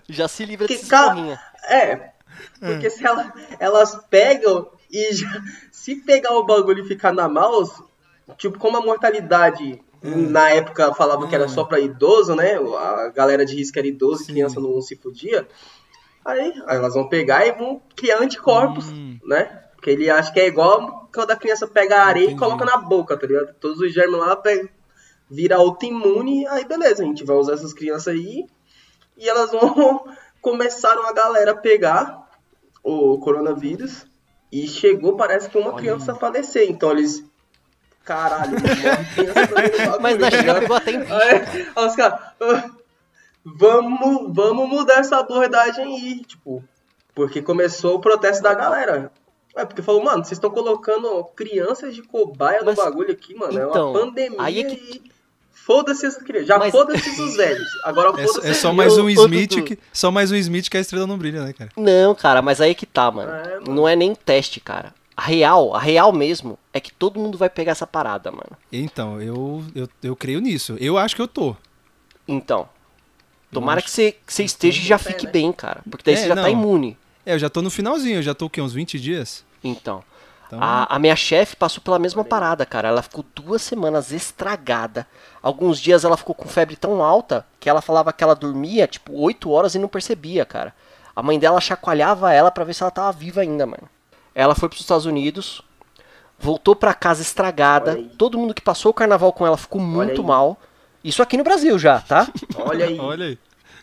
Já 0.09 0.27
se 0.27 0.43
livra 0.45 0.65
Que 0.67 0.73
desses 0.73 0.89
ca- 0.89 1.09
porrinha. 1.09 1.39
É. 1.69 2.09
Porque 2.59 2.89
se 2.89 3.05
ela- 3.05 3.31
elas 3.59 3.95
pegam 4.09 4.67
e 4.91 5.13
já- 5.13 5.41
se 5.71 5.95
pegar 5.97 6.31
o 6.33 6.43
bagulho 6.43 6.83
e 6.83 6.87
ficar 6.87 7.13
na 7.13 7.29
mouse, 7.29 7.79
tipo, 8.37 8.57
como 8.57 8.77
a 8.77 8.81
mortalidade 8.81 9.79
na 10.01 10.49
época 10.49 10.93
falava 10.95 11.27
que 11.27 11.35
era 11.35 11.47
só 11.47 11.63
pra 11.63 11.79
idoso, 11.79 12.35
né? 12.35 12.55
A 12.57 13.09
galera 13.09 13.45
de 13.45 13.55
risco 13.55 13.77
era 13.77 13.87
idoso, 13.87 14.23
Sim. 14.23 14.33
criança 14.33 14.59
não 14.59 14.81
se 14.81 14.95
podia. 14.95 15.47
Aí, 16.25 16.53
aí 16.67 16.77
elas 16.77 16.93
vão 16.93 17.07
pegar 17.07 17.45
e 17.45 17.51
vão 17.51 17.81
criar 17.95 18.19
anticorpos, 18.21 18.87
Hum. 18.89 19.17
né? 19.25 19.61
Porque 19.75 19.89
ele 19.89 20.09
acha 20.09 20.31
que 20.31 20.39
é 20.39 20.47
igual 20.47 21.09
quando 21.13 21.31
a 21.31 21.35
criança 21.35 21.67
pega 21.67 21.97
a 21.97 22.05
areia 22.05 22.25
Entendi. 22.25 22.37
e 22.37 22.39
coloca 22.39 22.63
na 22.65 22.77
boca, 22.77 23.17
tá 23.17 23.27
ligado? 23.27 23.53
Todos 23.59 23.79
os 23.79 23.93
germes 23.93 24.17
lá 24.19 24.35
pega, 24.35 24.69
vira 25.29 25.57
autoimune, 25.57 26.47
aí 26.47 26.63
beleza, 26.65 27.03
a 27.03 27.05
gente 27.05 27.23
vai 27.25 27.35
usar 27.35 27.53
essas 27.53 27.73
crianças 27.73 28.13
aí 28.13 28.45
e 29.17 29.27
elas 29.29 29.51
vão 29.51 30.05
começaram 30.41 31.05
a 31.07 31.13
galera 31.13 31.51
a 31.51 31.55
pegar 31.57 32.27
o 32.83 33.17
coronavírus 33.19 34.05
e 34.51 34.67
chegou, 34.67 35.15
parece 35.17 35.49
que 35.49 35.57
uma 35.57 35.73
criança 35.73 36.11
a 36.11 36.15
falecer. 36.15 36.69
Então 36.69 36.91
eles. 36.91 37.23
Caralho, 38.05 38.55
criança 39.15 39.97
Mas 40.01 40.17
na 40.19 40.29
tá 40.29 40.37
China 40.37 40.59
pegou 40.59 40.75
até 40.77 40.91
em 40.91 40.99
bicho. 40.99 41.13
Aí 41.75 41.85
os 41.87 41.95
caras. 41.95 42.19
"Ah, 43.45 43.51
Vamos, 43.57 44.33
vamos 44.33 44.69
mudar 44.69 44.99
essa 44.99 45.17
abordagem 45.17 45.83
aí, 45.85 46.21
tipo. 46.25 46.63
Porque 47.15 47.41
começou 47.41 47.95
o 47.95 47.99
protesto 47.99 48.41
da 48.41 48.53
galera. 48.53 49.11
É, 49.55 49.63
porque 49.65 49.83
falou, 49.83 50.03
mano, 50.03 50.23
vocês 50.25 50.31
estão 50.37 50.49
colocando 50.49 51.23
crianças 51.35 51.93
de 51.93 52.01
cobaia 52.01 52.61
Mas, 52.65 52.75
no 52.75 52.83
bagulho 52.83 53.11
aqui, 53.11 53.35
mano. 53.35 53.59
é 53.59 53.63
então, 53.63 53.91
uma 53.91 53.99
pandemia 53.99 54.37
aí 54.41 54.61
é 54.61 54.63
que- 54.63 54.75
e. 55.09 55.13
Foda-se 55.51 56.05
as 56.05 56.17
crianças. 56.17 56.47
Já 56.47 56.57
Mas- 56.57 56.71
foda-se 56.71 57.21
os 57.21 57.35
velhos. 57.37 57.67
Agora 57.85 58.09
É, 58.19 58.27
foda-se 58.27 58.47
é 58.47 58.51
as 58.51 58.57
só 58.57 58.73
mais 58.73 58.97
um 58.97 59.07
Smith 59.09 59.63
que, 59.63 59.79
só 59.93 60.11
mais 60.11 60.29
um 60.31 60.35
Smith 60.35 60.67
que 60.69 60.75
a 60.75 60.79
estrela 60.81 61.05
não 61.07 61.17
brilha, 61.17 61.41
né, 61.45 61.53
cara? 61.53 61.69
Não, 61.77 62.13
cara, 62.15 62.41
mas 62.41 62.59
aí 62.59 62.73
que 62.75 62.85
tá, 62.85 63.09
mano. 63.11 63.31
É, 63.31 63.59
mano. 63.59 63.73
Não 63.73 63.87
é 63.87 63.95
nem 63.95 64.13
teste, 64.15 64.59
cara. 64.59 64.93
A 65.15 65.21
real, 65.21 65.73
a 65.75 65.79
real 65.79 66.11
mesmo, 66.11 66.57
é 66.73 66.79
que 66.81 66.91
todo 66.91 67.19
mundo 67.19 67.37
vai 67.37 67.49
pegar 67.49 67.71
essa 67.73 67.85
parada, 67.87 68.29
mano. 68.31 68.57
Então, 68.71 69.21
eu, 69.21 69.63
eu, 69.75 69.87
eu 70.01 70.15
creio 70.17 70.41
nisso. 70.41 70.75
Eu 70.81 70.97
acho 70.97 71.15
que 71.15 71.21
eu 71.21 71.27
tô. 71.27 71.55
Então. 72.27 72.67
Tomara 73.53 73.81
que 73.81 73.89
você, 73.91 74.11
que 74.11 74.33
você 74.33 74.43
esteja 74.43 74.81
e 74.81 74.85
já 74.85 74.97
fique 74.97 75.25
né? 75.25 75.31
bem, 75.31 75.51
cara. 75.51 75.81
Porque 75.89 76.03
daí 76.05 76.15
É, 76.15 76.17
você 76.17 76.27
já 76.27 76.35
não. 76.35 76.43
tá 76.43 76.49
imune. 76.49 76.97
É, 77.25 77.33
eu 77.33 77.39
já 77.39 77.49
tô 77.49 77.61
no 77.61 77.69
finalzinho, 77.69 78.17
eu 78.17 78.23
já 78.23 78.33
tô 78.33 78.45
o 78.45 78.49
quê? 78.49 78.61
Uns 78.61 78.73
20 78.73 78.99
dias? 78.99 79.43
Então. 79.63 80.03
Então, 80.47 80.59
A, 80.61 80.95
a 80.95 80.99
minha 80.99 81.15
chefe 81.15 81.55
passou 81.55 81.81
pela 81.81 81.97
mesma 81.97 82.23
parada, 82.23 82.65
cara. 82.65 82.89
Ela 82.89 83.01
ficou 83.01 83.25
duas 83.33 83.61
semanas 83.61 84.11
estragada. 84.11 85.07
Alguns 85.41 85.79
dias 85.79 86.03
ela 86.03 86.17
ficou 86.17 86.35
com 86.35 86.47
febre 86.47 86.75
tão 86.75 87.01
alta 87.01 87.45
que 87.59 87.69
ela 87.69 87.81
falava 87.81 88.11
que 88.13 88.23
ela 88.23 88.35
dormia, 88.35 88.85
tipo, 88.85 89.13
8 89.19 89.49
horas 89.49 89.73
e 89.73 89.79
não 89.79 89.87
percebia, 89.87 90.45
cara. 90.45 90.73
A 91.15 91.23
mãe 91.23 91.39
dela 91.39 91.61
chacoalhava 91.61 92.31
ela 92.33 92.51
pra 92.51 92.63
ver 92.63 92.73
se 92.73 92.83
ela 92.83 92.91
tava 92.91 93.11
viva 93.13 93.41
ainda, 93.41 93.65
mano. 93.65 93.89
Ela 94.35 94.53
foi 94.55 94.67
pros 94.67 94.81
Estados 94.81 95.05
Unidos, 95.05 95.61
voltou 96.39 96.75
pra 96.75 96.93
casa 96.93 97.21
estragada. 97.21 98.03
Todo 98.17 98.37
mundo 98.37 98.53
que 98.53 98.61
passou 98.61 98.91
o 98.91 98.93
carnaval 98.93 99.31
com 99.31 99.45
ela 99.47 99.57
ficou 99.57 99.79
muito 99.81 100.23
mal. 100.23 100.59
Isso 101.03 101.21
aqui 101.21 101.37
no 101.37 101.43
Brasil 101.43 101.77
já, 101.77 101.99
tá? 101.99 102.27
Olha 102.55 102.85
aí. 102.85 102.97
olha 103.01 103.25
aí. 103.27 103.37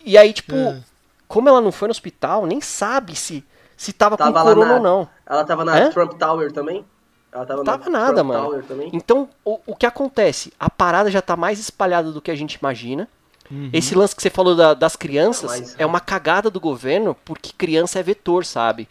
E 0.05 0.17
aí, 0.17 0.33
tipo, 0.33 0.55
É. 0.55 0.81
como 1.29 1.49
ela 1.49 1.61
não 1.61 1.71
foi 1.73 1.89
no 1.89 1.93
hospital, 1.93 2.47
nem 2.47 2.61
sabe 2.61 3.15
se, 3.15 3.45
se 3.77 3.93
tava, 3.93 4.17
Tava 4.17 4.31
com 4.33 4.37
lá 4.39 4.43
corona 4.45 4.67
na- 4.69 4.75
ou 4.77 4.81
não. 4.83 5.09
Ela 5.27 5.45
tava 5.45 5.65
na 5.65 5.75
Hã? 5.77 5.91
Trump 5.91 6.15
Tower 6.15 6.51
também? 6.53 6.85
Ela 7.33 7.47
tava, 7.47 7.63
Tava 7.65 7.91
na 7.91 7.99
nada, 7.99 8.15
Trump 8.15 8.27
mano. 8.29 8.45
Tower 8.45 8.65
também? 8.65 8.91
Então, 8.93 9.29
o, 9.45 9.61
o 9.67 9.77
que 9.77 9.87
acontece? 9.87 10.53
A 10.59 10.69
parada 10.71 11.11
já 11.11 11.21
tá 11.23 11.37
mais 11.37 11.59
espalhada 11.61 12.11
do 12.11 12.21
que 12.21 12.31
a 12.31 12.35
gente 12.35 12.55
imagina. 12.55 13.07
Uhum. 13.51 13.69
Esse 13.73 13.95
lance 13.95 14.17
que 14.17 14.23
você 14.23 14.31
falou 14.31 14.57
da- 14.57 14.75
das 14.75 14.97
crianças 14.97 15.51
Mas- 15.51 15.75
é 15.79 15.85
uma 15.87 16.01
cagada 16.01 16.49
do 16.51 16.59
governo, 16.61 17.17
porque 17.25 17.51
criança 17.57 17.99
é 17.99 18.03
vetor, 18.03 18.45
sabe? 18.45 18.89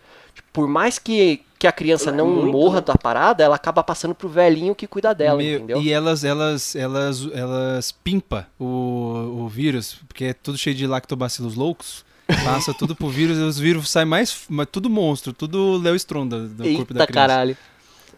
Por 0.52 0.68
mais 0.68 0.98
que, 1.00 1.42
que 1.58 1.68
a 1.68 1.72
criança 1.72 2.10
É 2.10 2.14
não 2.14 2.28
muito, 2.28 2.52
morra 2.52 2.76
né? 2.80 2.86
da 2.88 2.96
parada, 2.96 3.44
ela 3.44 3.56
acaba 3.56 3.84
passando 3.84 4.16
pro 4.16 4.28
velhinho 4.30 4.74
que 4.76 4.88
cuida 4.88 5.14
dela, 5.14 5.38
Meu, 5.38 5.58
entendeu? 5.58 5.82
E 5.82 5.92
elas, 5.92 6.24
elas, 6.24 6.76
elas, 6.76 7.28
elas 7.34 7.92
pimpa 7.92 8.48
o, 8.60 9.44
o 9.44 9.48
vírus, 9.48 10.00
porque 10.08 10.26
é 10.26 10.34
tudo 10.34 10.58
cheio 10.58 10.76
de 10.76 10.88
lactobacilos 10.88 11.56
loucos. 11.56 12.04
Passa 12.44 12.74
tudo 12.76 12.96
pro 12.96 13.10
vírus 13.10 13.38
e 13.40 13.42
os 13.42 13.58
vírus 13.58 13.90
saem 13.90 14.06
mais. 14.06 14.44
Mas 14.48 14.68
tudo 14.72 14.88
monstro, 14.90 15.34
tudo 15.34 15.78
Léo 15.82 15.96
Stronda 15.96 16.40
do 16.48 16.64
corpo 16.76 16.94
da 16.94 17.02
Eita 17.02 17.08
criança. 17.08 17.12
caralho. 17.12 17.58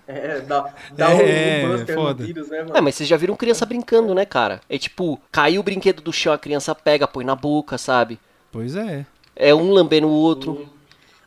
É, 0.07 0.41
dá, 0.41 0.73
dá 0.91 1.11
É, 1.11 1.65
um 1.65 1.71
buster 1.77 1.95
foda. 1.95 2.21
no 2.21 2.27
vírus, 2.27 2.49
né, 2.49 2.63
mano? 2.63 2.75
É, 2.77 2.81
mas 2.81 2.95
vocês 2.95 3.07
já 3.07 3.15
viram 3.15 3.35
criança 3.37 3.65
brincando, 3.65 4.13
né, 4.13 4.25
cara? 4.25 4.59
É 4.69 4.77
tipo, 4.77 5.17
caiu 5.31 5.61
o 5.61 5.63
brinquedo 5.63 6.01
do 6.01 6.11
chão, 6.11 6.33
a 6.33 6.37
criança 6.37 6.75
pega, 6.75 7.07
põe 7.07 7.23
na 7.23 7.35
boca, 7.35 7.77
sabe? 7.77 8.19
Pois 8.51 8.75
é. 8.75 9.05
É 9.35 9.55
um 9.55 9.71
lambendo 9.71 10.07
o 10.07 10.11
outro. 10.11 10.67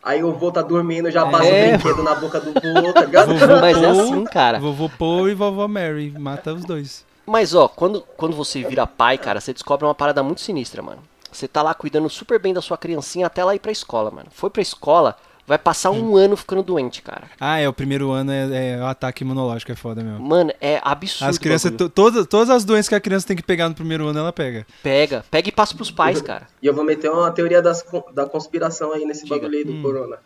Aí 0.04 0.22
o 0.22 0.32
vô 0.32 0.52
tá 0.52 0.60
dormindo, 0.60 1.10
já 1.10 1.24
passa 1.26 1.46
É. 1.48 1.68
o 1.68 1.78
brinquedo 1.78 2.02
na 2.02 2.14
boca 2.14 2.38
do 2.38 2.52
vô, 2.52 2.92
tá 2.92 3.00
ligado? 3.00 3.34
Vovô 3.34 3.60
Mas 3.60 3.82
é 3.82 3.86
assim, 3.88 4.24
cara. 4.24 4.58
Vovô 4.60 4.88
Paul 4.90 5.28
e 5.30 5.34
vovó 5.34 5.66
Mary. 5.66 6.10
Mata 6.18 6.52
os 6.52 6.64
dois. 6.64 7.04
Mas 7.26 7.54
ó, 7.54 7.68
quando, 7.68 8.02
quando 8.16 8.36
você 8.36 8.62
vira 8.62 8.86
pai, 8.86 9.16
cara, 9.16 9.40
você 9.40 9.52
descobre 9.54 9.86
uma 9.86 9.94
parada 9.94 10.22
muito 10.22 10.42
sinistra, 10.42 10.82
mano. 10.82 10.98
Você 11.32 11.48
tá 11.48 11.62
lá 11.62 11.72
cuidando 11.74 12.08
super 12.10 12.38
bem 12.38 12.52
da 12.52 12.60
sua 12.60 12.76
criancinha 12.76 13.26
até 13.26 13.40
ela 13.40 13.54
ir 13.54 13.58
pra 13.60 13.72
escola, 13.72 14.10
mano. 14.10 14.28
Foi 14.30 14.50
pra 14.50 14.60
escola, 14.62 15.16
vai 15.46 15.58
passar 15.58 15.90
um 15.90 16.16
ano 16.16 16.36
ficando 16.36 16.62
doente, 16.62 17.02
cara. 17.02 17.24
Ah, 17.38 17.58
é, 17.58 17.68
o 17.68 17.72
primeiro 17.72 18.10
ano 18.10 18.32
é, 18.32 18.72
é 18.76 18.80
o 18.80 18.86
ataque 18.86 19.22
imunológico, 19.24 19.70
é 19.72 19.74
foda 19.74 20.02
mesmo. 20.02 20.20
Mano, 20.20 20.52
é 20.60 20.80
absurdo. 20.82 21.28
As 21.30 21.38
crianças, 21.38 21.72
todas, 21.94 22.26
todas 22.26 22.50
as 22.50 22.64
doenças 22.64 22.88
que 22.88 22.94
a 22.94 23.00
criança 23.00 23.26
tem 23.26 23.36
que 23.36 23.42
pegar 23.42 23.68
no 23.68 23.74
primeiro 23.74 24.06
ano, 24.06 24.18
ela 24.20 24.32
pega. 24.32 24.66
Pega, 24.82 25.24
pega 25.30 25.48
e 25.48 25.52
passa 25.52 25.74
pros 25.74 25.90
pais, 25.90 26.20
cara. 26.22 26.46
E 26.62 26.66
eu 26.66 26.74
vou 26.74 26.84
meter 26.84 27.10
uma 27.10 27.30
teoria 27.30 27.60
das, 27.60 27.84
da 28.14 28.26
conspiração 28.26 28.92
aí 28.92 29.04
nesse 29.04 29.24
Diga. 29.24 29.36
bagulho 29.36 29.58
aí 29.58 29.64
do 29.64 29.72
Hum. 29.72 29.82
corona. 29.82 30.18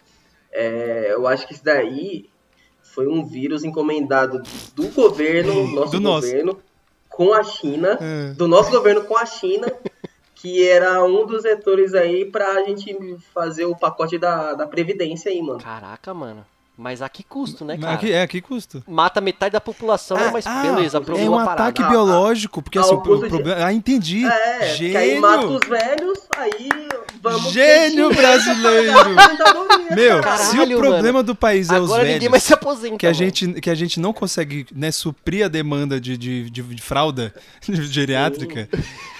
É, 0.52 1.08
eu 1.12 1.26
acho 1.26 1.46
que 1.46 1.54
isso 1.54 1.64
daí 1.64 2.28
foi 2.82 3.06
um 3.06 3.24
vírus 3.24 3.64
encomendado 3.64 4.42
do 4.74 4.88
governo, 4.88 5.66
nosso 5.74 5.92
Do 5.92 6.00
nosso. 6.00 6.26
governo, 6.26 6.58
com 7.08 7.32
a 7.34 7.42
China, 7.42 7.98
É. 8.00 8.32
do 8.34 8.46
nosso 8.48 8.70
governo 8.70 9.02
com 9.04 9.16
a 9.16 9.26
China, 9.26 9.70
que 10.40 10.68
era 10.68 11.04
um 11.04 11.26
dos 11.26 11.42
vetores 11.42 11.94
aí 11.94 12.24
pra 12.24 12.62
gente 12.62 12.96
fazer 13.34 13.64
o 13.64 13.76
pacote 13.76 14.18
da, 14.18 14.54
da 14.54 14.66
Previdência 14.66 15.30
aí, 15.30 15.42
mano. 15.42 15.60
Caraca, 15.60 16.14
mano. 16.14 16.46
Mas 16.80 17.02
a 17.02 17.08
que 17.08 17.24
custo, 17.24 17.64
né, 17.64 17.76
cara? 17.76 17.94
aqui, 17.94 18.12
é, 18.12 18.22
aqui 18.22 18.40
custa. 18.40 18.84
Mata 18.86 19.20
metade 19.20 19.54
da 19.54 19.60
população, 19.60 20.16
mas 20.32 20.44
beleza, 20.62 20.98
é 20.98 21.00
problema 21.00 21.36
um 21.36 21.38
ataque 21.40 21.82
Ah, 21.82 21.88
biológico, 21.88 22.62
porque 22.62 22.78
ah, 22.78 22.82
assim, 22.82 22.94
o 22.94 22.98
o 22.98 23.02
custo 23.02 23.24
de- 23.24 23.28
problema... 23.30 23.64
Ah, 23.66 23.72
entendi. 23.72 24.24
É, 24.24 24.76
Gênio! 24.76 24.92
que 24.92 24.96
aí 24.96 25.18
mata 25.18 25.46
os 25.48 25.68
velhos, 25.68 26.18
aí 26.36 26.68
vamos... 27.20 27.52
Gênio 27.52 28.14
brasileiro! 28.14 28.94
Meu, 29.90 30.20
cara. 30.20 30.36
se 30.38 30.50
o 30.54 30.58
Caralho, 30.58 30.78
problema 30.78 31.12
mano. 31.14 31.22
do 31.24 31.34
país 31.34 31.68
é 31.68 31.80
os 31.80 31.86
Agora 31.90 32.04
ninguém 32.04 32.28
mais 32.28 32.42
velhos, 32.42 32.44
se 32.44 32.54
aposenta, 32.54 32.96
que 32.96 33.06
a, 33.06 33.10
mano. 33.10 33.18
gente, 33.18 33.52
que 33.60 33.70
a 33.70 33.74
gente 33.74 33.98
não 33.98 34.12
consegue 34.12 34.64
né, 34.72 34.92
suprir 34.92 35.44
a 35.44 35.48
demanda 35.48 36.00
de, 36.00 36.16
de, 36.16 36.48
de, 36.48 36.62
de 36.62 36.82
fralda 36.82 37.34
geriátrica, 37.68 38.68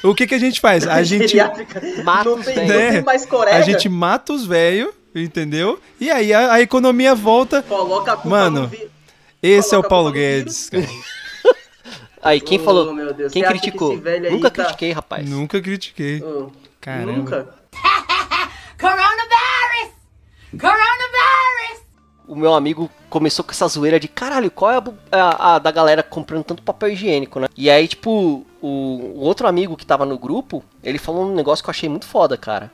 o 0.04 0.14
que, 0.14 0.28
que 0.28 0.34
a 0.34 0.38
gente 0.38 0.60
faz? 0.60 0.86
A 0.86 1.02
gente, 1.02 1.28
Geriátrica. 1.28 1.82
Mata 2.04 2.30
os 2.30 2.44
tem, 2.44 2.54
velhos. 2.68 3.04
né, 3.04 3.50
a 3.52 3.60
gente 3.62 3.88
mata 3.88 4.32
os 4.32 4.46
velhos, 4.46 4.90
entendeu? 5.20 5.78
E 6.00 6.10
aí 6.10 6.32
a, 6.32 6.54
a 6.54 6.60
economia 6.60 7.14
volta. 7.14 7.62
Coloca 7.62 8.12
a 8.12 8.16
culpa 8.16 8.28
Mano, 8.28 8.60
no 8.62 8.66
vi- 8.68 8.88
Esse 9.42 9.74
é 9.74 9.78
o 9.78 9.82
Paulo 9.82 10.10
Guedes, 10.12 10.68
cara. 10.70 10.86
Aí, 12.20 12.40
quem 12.40 12.60
Oh, 12.60 12.64
falou? 12.64 12.92
meu 12.92 13.14
Deus, 13.14 13.32
Quem 13.32 13.42
você 13.42 13.52
que 13.52 13.58
criticou? 13.60 13.92
aí 14.04 14.30
Nunca 14.30 14.50
tá- 14.50 14.64
critiquei, 14.64 14.90
rapaz. 14.90 15.28
Nunca 15.30 15.60
critiquei. 15.62 16.20
Oh, 16.22 16.50
Caramba. 16.80 17.12
Nunca. 17.12 17.48
Coronavirus! 18.78 19.94
Coronavirus! 20.60 21.88
o 22.26 22.36
meu 22.36 22.52
amigo 22.54 22.90
começou 23.08 23.42
com 23.44 23.52
essa 23.52 23.66
zoeira 23.68 23.98
de 23.98 24.06
caralho, 24.06 24.50
qual 24.50 24.70
é 24.72 24.76
a, 25.12 25.18
a- 25.18 25.54
a 25.54 25.58
da 25.58 25.70
galera 25.70 26.02
comprando 26.02 26.44
tanto 26.44 26.62
papel 26.62 26.90
higiênico, 26.90 27.40
né? 27.40 27.48
E 27.56 27.70
aí, 27.70 27.88
tipo, 27.88 28.44
o, 28.60 28.68
o 29.14 29.20
outro 29.20 29.46
amigo 29.48 29.76
que 29.76 29.86
tava 29.86 30.04
no 30.04 30.18
grupo, 30.18 30.62
ele 30.84 30.98
falou 30.98 31.24
um 31.24 31.34
negócio 31.34 31.64
que 31.64 31.70
eu 31.70 31.72
achei 31.72 31.88
muito 31.88 32.04
foda, 32.06 32.36
cara. 32.36 32.70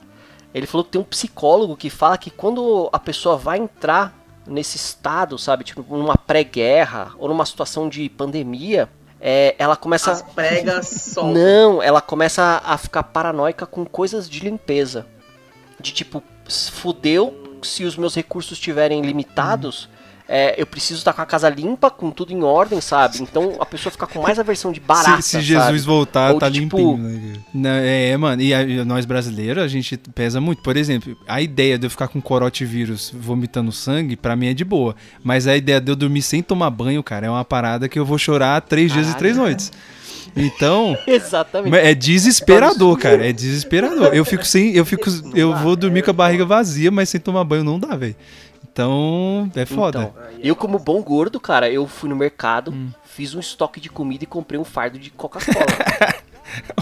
Ele 0.55 0.65
falou 0.65 0.85
que 0.85 0.91
tem 0.91 1.01
um 1.01 1.03
psicólogo 1.03 1.75
que 1.75 1.89
fala 1.89 2.17
que 2.17 2.31
quando 2.31 2.89
a 2.93 2.97
pessoa 2.97 3.35
vai 3.35 3.57
entrar 3.57 4.17
nesse 4.47 4.77
estado, 4.77 5.37
sabe, 5.37 5.65
tipo, 5.65 5.83
numa 5.97 6.17
pré-guerra 6.17 7.11
ou 7.17 7.27
numa 7.27 7.45
situação 7.45 7.89
de 7.89 8.07
pandemia, 8.07 8.87
é, 9.19 9.53
ela 9.59 9.75
começa. 9.75 10.13
As 10.13 10.21
pregas 10.21 10.87
soltam. 11.11 11.33
Não, 11.33 11.83
ela 11.83 11.99
começa 11.99 12.61
a 12.63 12.77
ficar 12.77 13.03
paranoica 13.03 13.65
com 13.65 13.85
coisas 13.85 14.29
de 14.29 14.39
limpeza. 14.39 15.05
De 15.77 15.91
tipo, 15.91 16.23
fudeu, 16.71 17.59
se 17.61 17.83
os 17.83 17.97
meus 17.97 18.15
recursos 18.15 18.53
estiverem 18.53 19.01
limitados, 19.01 19.89
é, 20.27 20.59
eu 20.59 20.65
preciso 20.65 20.99
estar 20.99 21.13
com 21.13 21.21
a 21.21 21.25
casa 21.25 21.47
limpa, 21.49 21.89
com 21.91 22.09
tudo 22.09 22.33
em 22.33 22.41
ordem, 22.43 22.81
sabe? 22.81 23.19
Então 23.21 23.55
a 23.59 23.65
pessoa 23.65 23.91
fica 23.91 24.07
com 24.07 24.21
mais 24.21 24.39
aversão 24.39 24.71
de 24.71 24.79
barata. 24.79 25.21
se, 25.21 25.29
se 25.29 25.41
Jesus 25.41 25.65
sabe? 25.65 25.79
voltar, 25.79 26.33
Ou 26.33 26.39
tá 26.39 26.49
de, 26.49 26.61
tipo, 26.61 26.77
limpinho. 26.77 26.97
Né? 26.97 27.33
Não, 27.53 27.69
É, 27.69 28.17
mano, 28.17 28.41
e, 28.41 28.53
a- 28.53 28.83
nós 28.85 29.05
brasileiros, 29.05 29.63
a 29.63 29.67
gente 29.67 29.95
pesa 30.15 30.41
muito. 30.41 30.61
Por 30.63 30.75
exemplo, 30.77 31.15
a 31.27 31.41
ideia 31.41 31.77
de 31.77 31.85
eu 31.85 31.89
ficar 31.89 32.07
com 32.07 32.19
corote 32.21 32.65
vírus 32.65 33.11
vomitando 33.13 33.71
sangue, 33.71 34.15
pra 34.15 34.35
mim 34.35 34.47
é 34.47 34.53
de 34.53 34.65
boa. 34.65 34.95
Mas 35.23 35.47
a 35.47 35.55
ideia 35.55 35.79
de 35.79 35.91
eu 35.91 35.95
dormir 35.95 36.21
sem 36.21 36.41
tomar 36.41 36.69
banho, 36.71 37.03
cara, 37.03 37.27
é 37.27 37.29
uma 37.29 37.45
parada 37.45 37.87
que 37.87 37.99
eu 37.99 38.05
vou 38.05 38.17
chorar 38.17 38.59
três 38.61 38.91
dias 38.91 39.09
e 39.11 39.15
três 39.17 39.37
noites. 39.37 39.71
Então, 40.35 40.97
Exatamente. 41.07 41.75
é 41.77 41.93
desesperador, 41.93 42.97
cara. 42.97 43.27
É 43.29 43.31
desesperador. 43.31 44.07
Eu 44.13 44.25
fico 44.25 44.45
sem. 44.45 44.73
Eu 44.75 44.85
fico. 44.85 45.09
Eu 45.33 45.55
vou 45.55 45.75
dormir 45.75 46.03
com 46.03 46.09
a 46.11 46.13
barriga 46.13 46.45
vazia, 46.45 46.91
mas 46.91 47.09
sem 47.09 47.19
tomar 47.21 47.43
banho 47.43 47.63
não 47.63 47.79
dá, 47.79 47.95
velho. 47.95 48.15
Então, 48.79 49.49
é 49.55 49.65
foda. 49.65 50.11
Então, 50.13 50.23
eu 50.43 50.53
como 50.53 50.77
bom 50.77 51.01
gordo, 51.01 51.39
cara, 51.39 51.69
eu 51.71 51.87
fui 51.87 52.09
no 52.09 52.15
mercado, 52.15 52.71
Hum. 52.73 52.89
fiz 53.05 53.33
um 53.33 53.39
estoque 53.39 53.79
de 53.79 53.87
comida 53.89 54.25
e 54.25 54.27
comprei 54.27 54.59
um 54.59 54.65
fardo 54.65 54.99
de 54.99 55.09
Coca-Cola. 55.09 55.65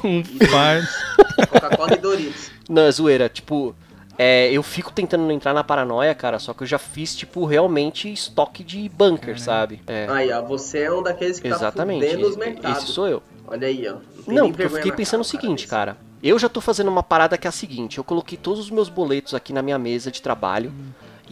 Um 0.03 0.21
par. 0.51 0.81
Coca-Cola 1.49 1.93
e 1.93 1.97
Doritos. 1.97 2.51
Não, 2.69 2.81
é 2.83 2.91
zoeira. 2.91 3.29
Tipo, 3.29 3.73
é, 4.17 4.51
eu 4.51 4.61
fico 4.61 4.91
tentando 4.91 5.21
não 5.23 5.31
entrar 5.31 5.53
na 5.53 5.63
paranoia, 5.63 6.13
cara, 6.13 6.37
só 6.37 6.53
que 6.53 6.63
eu 6.63 6.67
já 6.67 6.77
fiz, 6.77 7.15
tipo, 7.15 7.45
realmente 7.45 8.11
estoque 8.11 8.63
de 8.63 8.89
bunker, 8.89 9.39
sabe? 9.39 9.81
É, 9.87 10.05
Aí, 10.09 10.31
ó, 10.31 10.41
você 10.41 10.79
é 10.81 10.91
um 10.91 11.01
daqueles 11.01 11.39
que 11.39 11.47
exatamente. 11.47 12.01
tá 12.03 12.07
fudendo 12.11 12.27
os 12.27 12.35
Esse 12.37 12.39
mercados. 12.45 12.89
sou 12.89 13.07
eu. 13.07 13.23
Olha 13.47 13.67
aí, 13.67 13.87
ó. 13.87 13.95
Não, 14.27 14.43
nem 14.43 14.51
porque 14.51 14.63
eu 14.65 14.69
fiquei 14.71 14.91
pensando 14.91 15.21
o 15.21 15.25
cara, 15.25 15.31
seguinte, 15.41 15.67
parabéns. 15.67 15.95
cara. 15.95 16.13
Eu 16.21 16.37
já 16.39 16.49
tô 16.49 16.59
fazendo 16.59 16.89
uma 16.89 17.03
parada 17.03 17.37
que 17.37 17.47
é 17.47 17.49
a 17.49 17.51
seguinte: 17.51 17.97
eu 17.99 18.03
coloquei 18.03 18.37
todos 18.37 18.59
os 18.59 18.69
meus 18.69 18.89
boletos 18.89 19.33
aqui 19.33 19.53
na 19.53 19.61
minha 19.61 19.77
mesa 19.79 20.11
de 20.11 20.21
trabalho. 20.21 20.73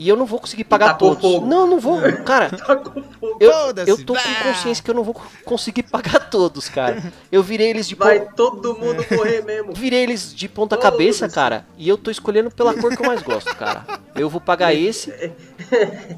E 0.03 0.09
eu 0.09 0.17
não 0.17 0.25
vou 0.25 0.39
conseguir 0.39 0.63
pagar 0.63 0.93
tacou 0.93 1.15
todos. 1.15 1.21
fogo. 1.31 1.45
Não, 1.45 1.67
não 1.67 1.79
vou. 1.79 2.01
Cara, 2.25 2.49
Tá 2.49 2.75
com 2.75 3.03
fogo. 3.03 3.37
eu, 3.39 3.51
eu 3.85 4.03
tô 4.03 4.15
com 4.15 4.33
consciência 4.43 4.83
que 4.83 4.89
eu 4.89 4.95
não 4.95 5.03
vou 5.03 5.13
conseguir 5.45 5.83
pagar 5.83 6.27
todos, 6.27 6.67
cara. 6.67 7.03
Eu 7.31 7.43
virei 7.43 7.69
eles 7.69 7.87
de 7.87 7.93
Vai 7.93 8.19
todo 8.33 8.73
mundo 8.75 9.03
correr 9.05 9.43
mesmo. 9.45 9.73
Virei 9.73 10.01
eles 10.01 10.33
de 10.33 10.49
ponta 10.49 10.75
Foda-se. 10.75 10.91
cabeça, 10.91 11.29
cara. 11.29 11.67
E 11.77 11.87
eu 11.87 11.99
tô 11.99 12.09
escolhendo 12.09 12.49
pela 12.49 12.73
cor 12.73 12.95
que 12.97 12.99
eu 13.03 13.05
mais 13.05 13.21
gosto, 13.21 13.55
cara. 13.55 13.85
Eu 14.15 14.27
vou 14.27 14.41
pagar 14.41 14.73
esse. 14.73 15.13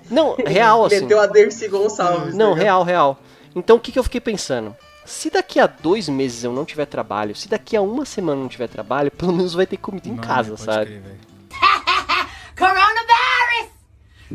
Não, 0.10 0.36
real, 0.36 0.86
assim. 0.86 1.02
Meteu 1.02 1.19
a 1.19 1.28
Dercy 1.28 1.67
Gonçalves. 1.67 2.34
Não, 2.34 2.56
né? 2.56 2.63
real, 2.63 2.84
real. 2.84 3.19
Então 3.54 3.76
o 3.76 3.80
que, 3.82 3.91
que 3.91 4.00
eu 4.00 4.04
fiquei 4.04 4.22
pensando? 4.22 4.74
se 5.06 5.30
daqui 5.30 5.60
a 5.60 5.67
dois 5.67 6.08
meses 6.08 6.46
eu 6.46 6.54
não 6.54 6.63
tiver 6.63 6.86
trabalho, 6.86 7.36
se 7.36 7.50
daqui 7.50 7.76
a 7.76 7.82
uma 7.82 8.06
semana 8.06 8.38
eu 8.38 8.43
não 8.43 8.48
tiver 8.48 8.69
trabalho, 8.69 9.12
pelo 9.12 9.34
menos 9.34 9.54
vai 9.54 9.65
ter 9.67 9.76
comida 9.76 10.08
em 10.08 10.12
Mano, 10.13 10.24
casa, 10.26 10.52
pode 10.52 10.62
sabe? 10.63 10.86
crer, 10.86 11.02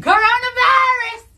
Coronavirus! 0.03 1.29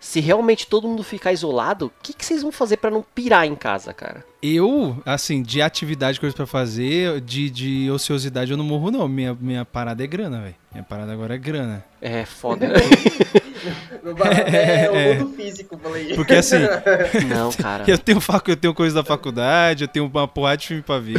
Se 0.00 0.20
realmente 0.20 0.66
todo 0.66 0.88
mundo 0.88 1.02
ficar 1.02 1.32
isolado, 1.32 1.86
o 1.86 1.92
que, 2.02 2.12
que 2.12 2.24
vocês 2.24 2.42
vão 2.42 2.52
fazer 2.52 2.76
pra 2.76 2.90
não 2.90 3.02
pirar 3.14 3.46
em 3.46 3.54
casa, 3.54 3.94
cara? 3.94 4.24
Eu, 4.42 5.00
assim, 5.06 5.42
de 5.42 5.62
atividade, 5.62 6.20
coisa 6.20 6.34
pra 6.34 6.46
fazer, 6.46 7.20
de, 7.20 7.48
de 7.48 7.90
ociosidade 7.90 8.50
eu 8.50 8.56
não 8.56 8.64
morro, 8.64 8.90
não. 8.90 9.08
Minha, 9.08 9.34
minha 9.40 9.64
parada 9.64 10.02
é 10.02 10.06
grana, 10.06 10.40
velho. 10.42 10.54
Minha 10.72 10.84
parada 10.84 11.12
agora 11.12 11.34
é 11.34 11.38
grana. 11.38 11.84
É 12.00 12.24
foda. 12.24 12.66
É, 14.52 14.90
o 14.90 15.24
mundo 15.24 15.36
físico, 15.36 15.78
falei. 15.78 16.14
Porque 16.14 16.34
assim, 16.34 16.58
não, 17.28 17.52
cara. 17.52 17.84
eu 17.86 17.96
tenho, 17.96 18.20
facu, 18.20 18.50
eu 18.50 18.56
tenho 18.56 18.74
coisa 18.74 18.96
da 18.96 19.04
faculdade, 19.04 19.84
eu 19.84 19.88
tenho 19.88 20.06
uma 20.06 20.26
porrada 20.26 20.56
de 20.56 20.66
filme 20.66 20.82
pra 20.82 20.98
ver, 20.98 21.18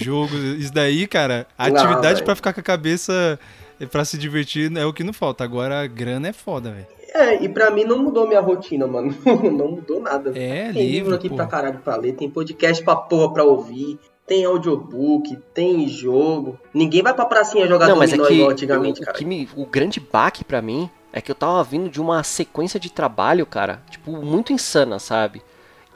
jogo. 0.00 0.36
Isso 0.36 0.72
daí, 0.72 1.06
cara, 1.06 1.46
atividade 1.56 2.22
pra 2.22 2.34
ficar 2.34 2.52
com 2.52 2.60
a 2.60 2.64
cabeça 2.64 3.12
é 3.12 3.61
pra 3.90 4.04
se 4.04 4.16
divertir 4.18 4.74
é 4.76 4.84
o 4.86 4.92
que 4.92 5.02
não 5.04 5.12
falta. 5.12 5.42
Agora, 5.44 5.80
a 5.82 5.86
grana 5.86 6.28
é 6.28 6.32
foda, 6.32 6.70
velho. 6.70 6.86
É, 7.14 7.42
e 7.44 7.48
pra 7.48 7.70
mim 7.70 7.84
não 7.84 7.98
mudou 7.98 8.26
minha 8.26 8.40
rotina, 8.40 8.86
mano. 8.86 9.14
Não 9.26 9.68
mudou 9.72 10.00
nada. 10.00 10.30
É, 10.30 10.72
tem 10.72 10.72
livro, 10.72 10.82
livro 10.82 11.14
aqui 11.14 11.28
porra. 11.28 11.42
pra 11.46 11.50
caralho 11.50 11.78
pra 11.80 11.96
ler, 11.96 12.14
tem 12.14 12.30
podcast 12.30 12.82
pra 12.82 12.96
porra 12.96 13.30
pra 13.34 13.44
ouvir, 13.44 13.98
tem 14.26 14.46
audiobook, 14.46 15.36
tem 15.52 15.86
jogo. 15.86 16.58
Ninguém 16.72 17.02
vai 17.02 17.12
pra 17.12 17.26
pracinha 17.26 17.66
jogar 17.66 17.86
Não, 17.86 17.96
mas 17.96 18.14
é 18.14 18.16
dominó 18.16 18.28
que 18.28 18.34
igual 18.34 18.50
antigamente, 18.50 19.00
o, 19.00 19.02
o 19.02 19.06
cara. 19.06 19.18
que 19.18 19.24
me- 19.26 19.46
o 19.54 19.66
grande 19.66 20.00
baque 20.00 20.42
pra 20.42 20.62
mim 20.62 20.88
é 21.12 21.20
que 21.20 21.30
eu 21.30 21.34
tava 21.34 21.62
vindo 21.62 21.90
de 21.90 22.00
uma 22.00 22.22
sequência 22.22 22.80
de 22.80 22.90
trabalho, 22.90 23.44
cara, 23.44 23.82
tipo, 23.90 24.12
muito 24.12 24.50
insana, 24.54 24.98
sabe? 24.98 25.42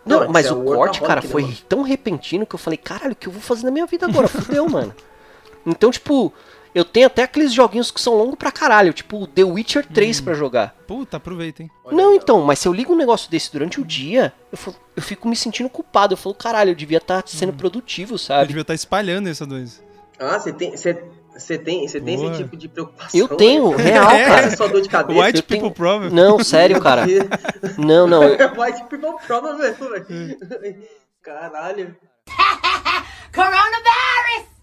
Não, 0.05 0.21
Não, 0.25 0.29
mas 0.31 0.45
isso 0.45 0.55
é 0.55 0.59
o 0.59 0.65
corte, 0.65 1.01
cara, 1.01 1.23
né, 1.23 1.29
foi 1.29 1.43
mano? 1.45 1.55
tão 1.67 1.81
repentino 1.81 2.45
que 2.45 2.55
eu 2.55 2.59
falei, 2.59 2.77
caralho, 2.77 3.13
o 3.13 3.17
que 3.17 3.27
eu 3.27 3.33
vou 3.33 3.41
fazer 3.41 3.65
na 3.65 3.71
minha 3.71 3.87
vida 3.87 4.05
agora? 4.05 4.29
Fudeu, 4.29 4.69
mano. 4.69 4.95
Então, 5.65 5.91
tipo, 5.91 6.31
eu 6.77 6.85
tenho 6.85 7.07
até 7.07 7.23
aqueles 7.23 7.53
joguinhos 7.53 7.91
que 7.91 8.01
são 8.01 8.15
longos 8.15 8.37
pra 8.37 8.53
caralho, 8.53 8.93
tipo 8.93 9.27
The 9.27 9.45
Witcher 9.45 9.87
3 9.87 10.21
pra 10.21 10.35
jogar. 10.35 10.75
Puta, 10.87 11.17
aproveita, 11.17 11.63
hein? 11.63 11.71
Não, 11.91 12.15
então, 12.15 12.43
mas 12.43 12.59
se 12.59 12.69
eu 12.69 12.73
ligo 12.73 12.93
um 12.93 12.97
negócio 12.97 13.31
desse 13.31 13.51
durante 13.53 13.81
o 13.81 13.85
dia, 13.85 14.33
eu, 14.53 14.59
falo- 14.59 14.77
eu 14.95 15.03
fico 15.03 15.27
me 15.29 15.35
sentindo 15.35 15.69
culpado. 15.71 16.13
Eu 16.15 16.19
falo, 16.19 16.35
caralho, 16.35 16.71
eu 16.71 16.75
devia 16.75 16.99
estar 16.99 17.23
sendo 17.27 17.53
produtivo, 17.53 18.15
Eu 18.15 18.19
sabe? 18.19 18.49
devia 18.49 18.61
estar 18.63 18.75
espalhando 18.75 19.29
essa 19.29 19.47
doença. 19.47 19.81
Ah, 20.19 20.39
você 20.39 20.53
tem, 20.53 20.71
você, 20.77 21.03
você 21.37 21.59
tem, 21.59 21.87
você 21.87 22.01
tem 22.01 22.15
esse 22.31 22.43
tipo 22.43 22.57
de 22.57 22.69
preocupação? 22.69 23.19
Eu 23.21 23.29
tenho, 23.29 23.77
né? 23.77 23.83
real, 23.85 24.11
É. 24.11 24.25
cara. 24.27 24.47
É 24.47 24.57
só 24.57 24.67
dor 24.69 24.81
de 24.83 24.89
cabeça. 24.91 25.19
White 25.21 25.37
eu 25.39 25.43
people 25.43 25.59
tenho- 25.61 25.71
problem. 25.75 26.11
Não, 26.11 26.43
sério, 26.45 26.81
cara. 26.81 27.05
Não, 27.79 28.07
não. 28.07 28.23
eu- 28.23 28.37
White 28.61 28.85
people 28.89 29.15
problem 29.27 29.57
mesmo, 29.59 29.89
velho. 29.91 30.07
Caralho. 31.23 31.97
Coronavirus! 33.35 34.56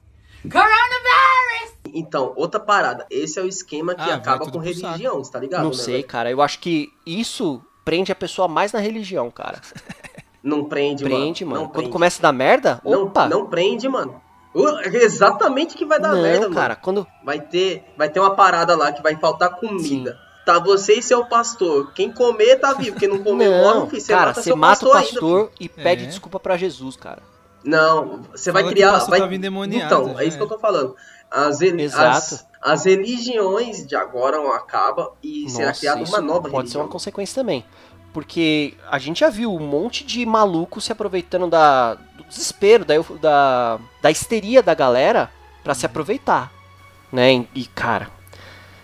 Coronavirus! 0.51 1.73
Então, 1.93 2.34
outra 2.36 2.60
parada. 2.60 3.06
Esse 3.10 3.39
é 3.39 3.43
o 3.43 3.47
esquema 3.47 3.93
que 3.95 4.01
Ah, 4.10 4.15
acaba 4.15 4.49
com 4.49 4.58
religião, 4.58 5.23
você 5.23 5.32
tá 5.32 5.39
ligado? 5.39 5.63
Não 5.63 5.69
né, 5.69 5.75
sei, 5.75 5.95
velho? 5.95 6.08
cara. 6.08 6.32
Eu 6.32 6.41
acho 6.41 6.60
que 6.60 6.89
isso 7.06 7.62
prende 7.86 8.12
a 8.12 8.15
pessoa 8.15 8.47
mais 8.47 8.71
na 8.71 8.79
religião, 8.79 9.29
cara. 9.29 9.62
Não 10.43 10.65
prende, 10.65 11.06
Prende, 11.06 11.45
mano. 11.45 11.56
mano. 11.56 11.62
Não 11.62 11.67
Quando 11.69 11.75
prende. 11.84 11.91
começa 11.91 12.19
a 12.19 12.23
dar 12.23 12.34
merda, 12.34 12.82
Não, 12.84 13.03
opa. 13.06 13.29
não 13.29 13.45
prende, 13.47 13.88
mano. 13.88 14.21
Uh, 14.53 14.77
exatamente 14.93 15.73
que 15.77 15.86
vai 15.86 15.97
dar 16.01 16.13
Não, 16.13 16.21
merda, 16.21 16.49
cara. 16.49 16.69
mano. 16.73 16.79
Quando. 16.82 17.08
Vai 17.23 17.39
ter, 17.39 17.86
vai 17.97 18.10
ter 18.10 18.19
uma 18.19 18.36
parada 18.36 18.75
lá 18.75 18.91
que 18.91 19.01
vai 19.01 19.15
faltar 19.15 19.51
comida. 19.56 20.19
Tá 20.45 20.60
você 20.60 20.95
e 20.95 21.01
seu 21.01 21.23
pastor. 21.25 21.93
Quem 21.93 22.12
comer 22.12 22.58
tá 22.58 22.73
vivo. 22.73 22.99
Quem 22.99 23.08
não 23.08 23.23
comer 23.23 23.49
Não, 23.49 23.63
morre, 23.63 23.89
filho. 23.91 24.01
Você 24.01 24.12
cara, 24.13 24.25
mata 24.27 24.41
você 24.41 24.43
seu 24.49 24.58
mata 24.58 24.86
o 24.86 24.91
pastor, 24.91 25.39
ainda, 25.39 25.51
e 25.62 25.69
pede 25.69 26.03
É. 26.03 26.08
desculpa 26.08 26.38
pra 26.41 26.58
Jesus, 26.58 26.97
cara. 26.97 27.23
Não, 27.63 28.21
você 28.32 28.52
vai 28.52 28.63
Fala 28.63 28.73
que 28.73 28.80
criar. 28.80 28.91
pastor 28.91 29.10
vai... 29.12 29.19
tava 29.19 29.36
então, 29.36 30.19
é 30.19 30.26
isso 30.26 30.38
que 30.38 30.43
é. 30.43 30.45
eu 30.45 30.49
tô 30.49 30.60
falando. 30.60 30.95
As, 31.32 31.60
as, 31.95 32.47
as 32.62 32.86
religiões 32.86 33.88
de 33.88 33.95
agora 33.95 34.38
acabam 34.56 35.10
e 35.23 35.49
será 35.49 35.67
Nossa, 35.67 35.80
criada 35.80 36.02
isso 36.02 36.12
uma 36.13 36.21
nova 36.21 36.41
pode 36.41 36.52
ser 36.52 36.58
religião. 36.58 36.82
uma 36.84 36.89
consequência 36.89 37.41
também. 37.41 37.65
Porque 38.13 38.76
a 38.91 38.99
gente 38.99 39.21
já 39.21 39.30
viu 39.30 39.52
um 39.52 39.60
monte 39.60 40.04
de 40.06 40.23
maluco 40.26 40.80
se 40.80 40.91
aproveitando 40.91 41.47
da, 41.47 41.95
do 41.95 42.23
desespero, 42.26 42.86
da, 42.86 42.95
da, 43.19 43.80
da 44.02 44.12
histeria 44.12 44.62
da 44.62 44.76
galera 44.76 45.32
pra 45.63 45.73
se 45.73 45.86
aproveitar. 45.86 46.52
Né? 47.12 47.47
E, 47.56 47.65
cara, 47.65 48.10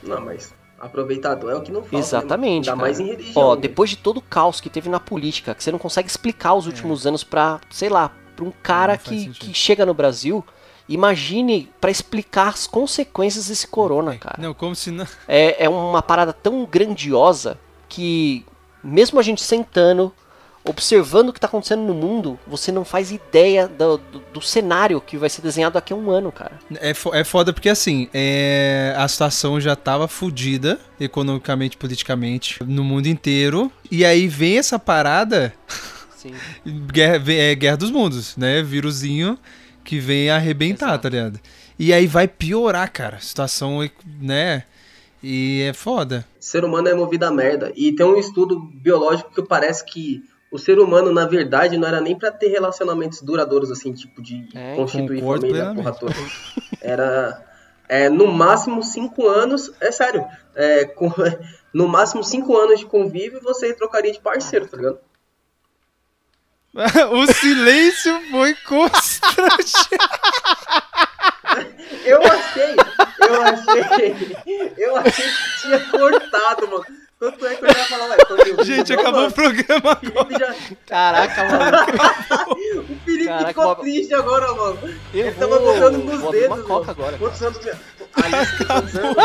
Não, 0.02 0.22
mas 0.22 0.54
aproveitador 0.80 1.52
é 1.52 1.56
o 1.56 1.62
que 1.62 1.72
não 1.72 1.82
falta. 1.82 1.96
né, 1.96 2.02
Exatamente? 2.02 2.70
Ainda 2.70 2.82
cara. 2.82 2.82
mais 2.82 3.00
em 3.00 3.06
religião. 3.06 3.44
Ó, 3.44 3.56
né? 3.56 3.62
depois 3.62 3.92
de 3.92 3.98
todo 3.98 4.18
o 4.18 4.22
caos 4.22 4.60
que 4.60 4.70
teve 4.70 4.90
na 4.90 5.00
política, 5.00 5.54
que 5.54 5.64
você 5.64 5.72
não 5.72 5.80
consegue 5.80 6.10
explicar 6.10 6.56
os 6.56 6.66
últimos 6.66 7.06
anos 7.06 7.24
pra, 7.24 7.60
sei 7.70 7.90
lá, 7.90 8.12
pra 8.40 8.46
um 8.48 8.54
cara 8.64 8.98
que, 8.98 9.10
sentido. 9.10 9.38
que 9.40 9.54
chega 9.54 9.86
no 9.86 9.94
Brasil, 9.94 10.44
imagine 10.88 11.70
pra 11.82 11.92
explicar 11.92 12.48
as 12.48 12.66
consequências 12.66 13.50
desse 13.50 13.68
corona, 13.68 14.16
cara. 14.18 14.38
Não, 14.40 14.54
como 14.54 14.74
se 14.74 14.90
não. 14.90 15.06
É, 15.28 15.66
é 15.66 15.70
uma 15.70 16.02
parada 16.02 16.32
tão 16.32 16.66
grandiosa 16.66 17.60
que, 17.90 18.46
mesmo 18.82 19.20
a 19.20 19.24
gente 19.24 19.44
sentando, 19.44 20.14
observando 20.64 21.30
o 21.30 21.34
que 21.34 21.40
tá 21.40 21.48
acontecendo 21.48 21.82
no 21.82 21.94
mundo, 21.94 22.40
você 22.48 22.72
não 22.72 22.86
faz 22.86 23.12
ideia 23.12 23.68
do, 23.68 23.98
do, 23.98 24.20
do 24.34 24.42
cenário 24.42 25.02
que 25.02 25.18
vai 25.18 25.30
ser 25.30 25.42
desenhado 25.42 25.74
daqui 25.74 25.92
a 25.92 25.96
um 25.96 26.10
ano, 26.10 26.32
cara. 26.32 26.60
É, 26.76 26.92
é 26.92 27.24
foda 27.26 27.52
porque 27.52 27.68
assim, 27.68 28.08
é, 28.14 28.94
a 28.98 29.08
situação 29.08 29.60
já 29.60 29.76
tava 29.76 30.08
fodida, 30.08 30.80
economicamente, 30.98 31.76
politicamente, 31.76 32.64
no 32.64 32.86
mundo 32.86 33.08
inteiro. 33.08 33.70
E 33.92 34.06
aí 34.06 34.30
vem 34.30 34.58
essa 34.58 34.80
parada, 34.80 35.54
Sim. 36.22 36.34
guerra, 36.92 37.24
é 37.32 37.56
guerra 37.56 37.78
dos 37.78 37.92
mundos, 37.92 38.36
né? 38.36 38.62
Vírusinho 38.62 39.38
que 39.84 40.00
vem 40.00 40.30
arrebentar, 40.30 40.90
Exato. 40.90 41.04
tá 41.04 41.10
ligado? 41.10 41.40
E 41.78 41.94
aí 41.94 42.06
vai 42.08 42.28
piorar, 42.28 42.92
cara. 42.92 43.16
A 43.18 43.20
situação, 43.22 43.80
né? 44.22 44.64
E 45.24 45.62
é 45.70 45.74
foda. 45.74 46.26
ser 46.40 46.64
humano 46.64 46.88
é 46.90 46.94
movido 46.94 47.26
a 47.26 47.32
merda. 47.32 47.72
E 47.76 47.94
tem 47.94 48.06
um 48.06 48.18
estudo 48.18 48.60
biológico 48.60 49.32
que 49.34 49.42
parece 49.42 49.84
que 49.86 50.22
o 50.52 50.58
ser 50.58 50.80
humano, 50.80 51.12
na 51.14 51.26
verdade, 51.26 51.78
não 51.78 51.88
era 51.88 52.02
nem 52.02 52.18
pra 52.18 52.32
ter 52.32 52.48
relacionamentos 52.50 53.22
duradouros, 53.22 53.72
assim, 53.72 53.94
tipo, 53.94 54.22
de 54.22 54.48
É, 54.56 54.76
constituir 54.76 55.20
concordo 55.20 55.42
família, 55.48 55.74
porra 55.74 55.94
toda. 55.94 56.16
Era, 56.82 57.46
é, 57.88 58.10
no 58.10 58.28
máximo, 58.28 58.82
cinco 58.84 59.28
anos, 59.28 59.72
é 59.80 59.92
sério, 59.92 60.26
é, 60.56 60.86
com- 60.86 61.12
no 61.74 61.88
máximo 61.88 62.24
cinco 62.24 62.58
anos 62.58 62.80
de 62.80 62.86
convívio, 62.86 63.40
você 63.42 63.74
trocaria 63.74 64.12
de 64.12 64.20
parceiro, 64.20 64.68
tá 64.68 64.78
ligado? 64.78 65.00
o 67.12 67.26
silêncio 67.34 68.22
foi 68.32 68.54
constrangedor. 68.56 69.60
Eu 72.06 72.20
achei, 72.24 72.76
eu 73.28 73.42
achei, 73.42 74.74
eu 74.78 74.96
achei 74.98 75.26
que 75.26 75.62
tinha 75.62 75.80
cortado, 75.90 76.68
mano. 76.70 76.86
Tanto 77.20 77.46
é 77.48 77.56
que 77.56 77.66
eu 77.66 77.70
já 77.74 77.80
ia 77.80 77.86
falar, 77.86 78.06
ué, 78.12 78.18
tô 78.18 78.34
ouvindo, 78.38 78.64
Gente, 78.64 78.94
não, 78.94 79.00
acabou 79.02 79.20
o 79.20 79.24
mano? 79.24 79.34
programa 79.34 79.92
O 79.92 79.96
Felipe, 80.00 80.40
já, 80.40 80.56
Caraca, 80.88 81.44
mano. 81.44 81.78
o 82.80 82.96
Felipe 83.04 83.26
Caraca, 83.26 83.48
ficou 83.50 83.66
uma- 83.66 83.76
triste 83.76 84.14
agora, 84.14 84.54
mano. 84.54 84.80
Eu 85.14 85.26
Ele 85.26 85.32
tava 85.34 85.60
vou- 85.60 85.74
botando 85.74 85.98
nos 85.98 86.22
vou 86.22 86.32
dedos, 86.32 86.48
uma 86.48 86.64
coca 86.64 86.80
mano. 86.80 86.92
agora. 86.92 87.18
Quantos 87.18 87.42
anos... 87.44 87.60
Aí, 88.24 88.32
quantos 88.66 88.96
anos? 88.96 89.16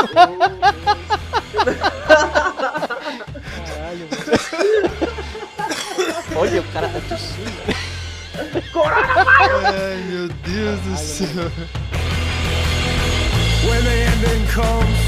Caralho, 3.67 4.09
Olha, 6.37 6.61
o 6.61 6.65
cara 6.65 6.89
tá 6.89 7.01
tossindo. 7.09 7.53
Ai, 8.75 10.03
meu 10.09 10.29
Deus 10.29 10.81
do 10.81 10.97
céu. 10.97 11.51
When 13.65 13.83
the 13.85 13.97
ending 14.11 14.47
comes, 14.53 14.99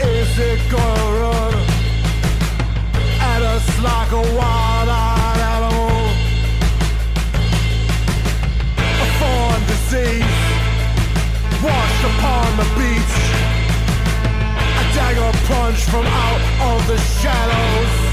is 0.00 0.38
it 0.38 0.60
gonna 0.68 1.12
run 1.20 1.54
at 3.20 3.42
us 3.42 3.64
like 3.80 4.12
a 4.12 4.22
wild-eyed 4.34 5.40
animal? 5.40 6.10
A 8.76 9.06
foreign 9.20 9.64
disease 9.66 10.40
washed 11.62 12.04
upon 12.04 12.56
the 12.56 12.64
beach. 12.74 13.16
A 14.76 14.84
dagger 14.92 15.32
plunge 15.46 15.84
from 15.84 16.04
out 16.04 16.42
of 16.72 16.86
the 16.88 16.98
shadows. 16.98 18.09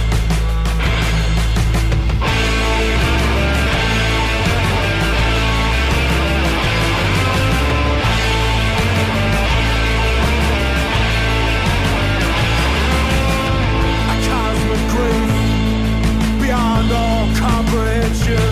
picture. 18.08 18.51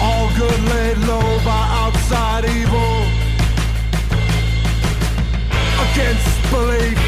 All 0.00 0.28
good 0.36 0.60
laid 0.72 0.98
low 1.06 1.38
by 1.44 1.64
outside 1.82 2.44
evil. 2.44 2.94
Against 5.86 6.30
belief, 6.50 6.98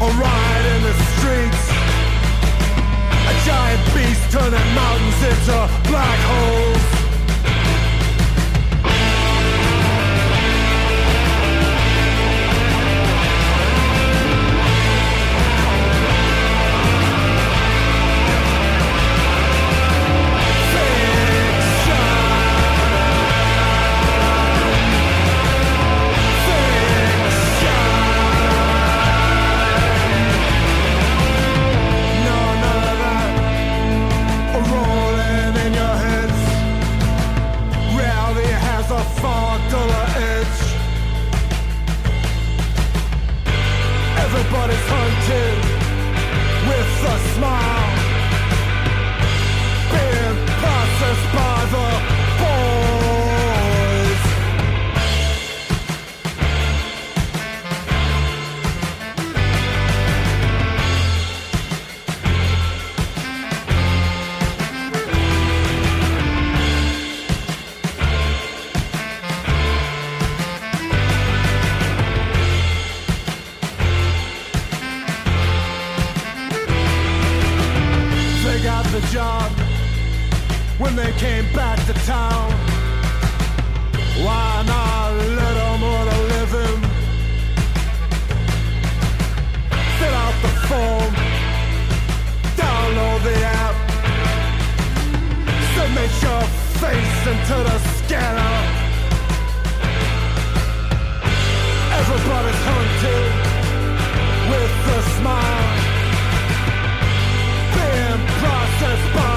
a 0.00 0.08
riot 0.22 0.66
in 0.74 0.82
the 0.88 0.94
streets. 1.14 1.64
A 3.30 3.34
giant 3.46 3.82
beast 3.94 4.24
turning 4.32 4.74
mountains 4.74 5.22
into 5.30 5.58
black 5.88 6.18
holes. 6.30 7.01
face 96.82 97.26
into 97.32 97.56
the 97.68 97.78
scanner. 97.96 98.54
Everybody's 102.00 102.62
hunted 102.70 103.32
with 104.50 104.74
a 104.96 105.00
smile, 105.16 105.68
being 107.76 108.22
processed 108.40 109.14
by. 109.14 109.31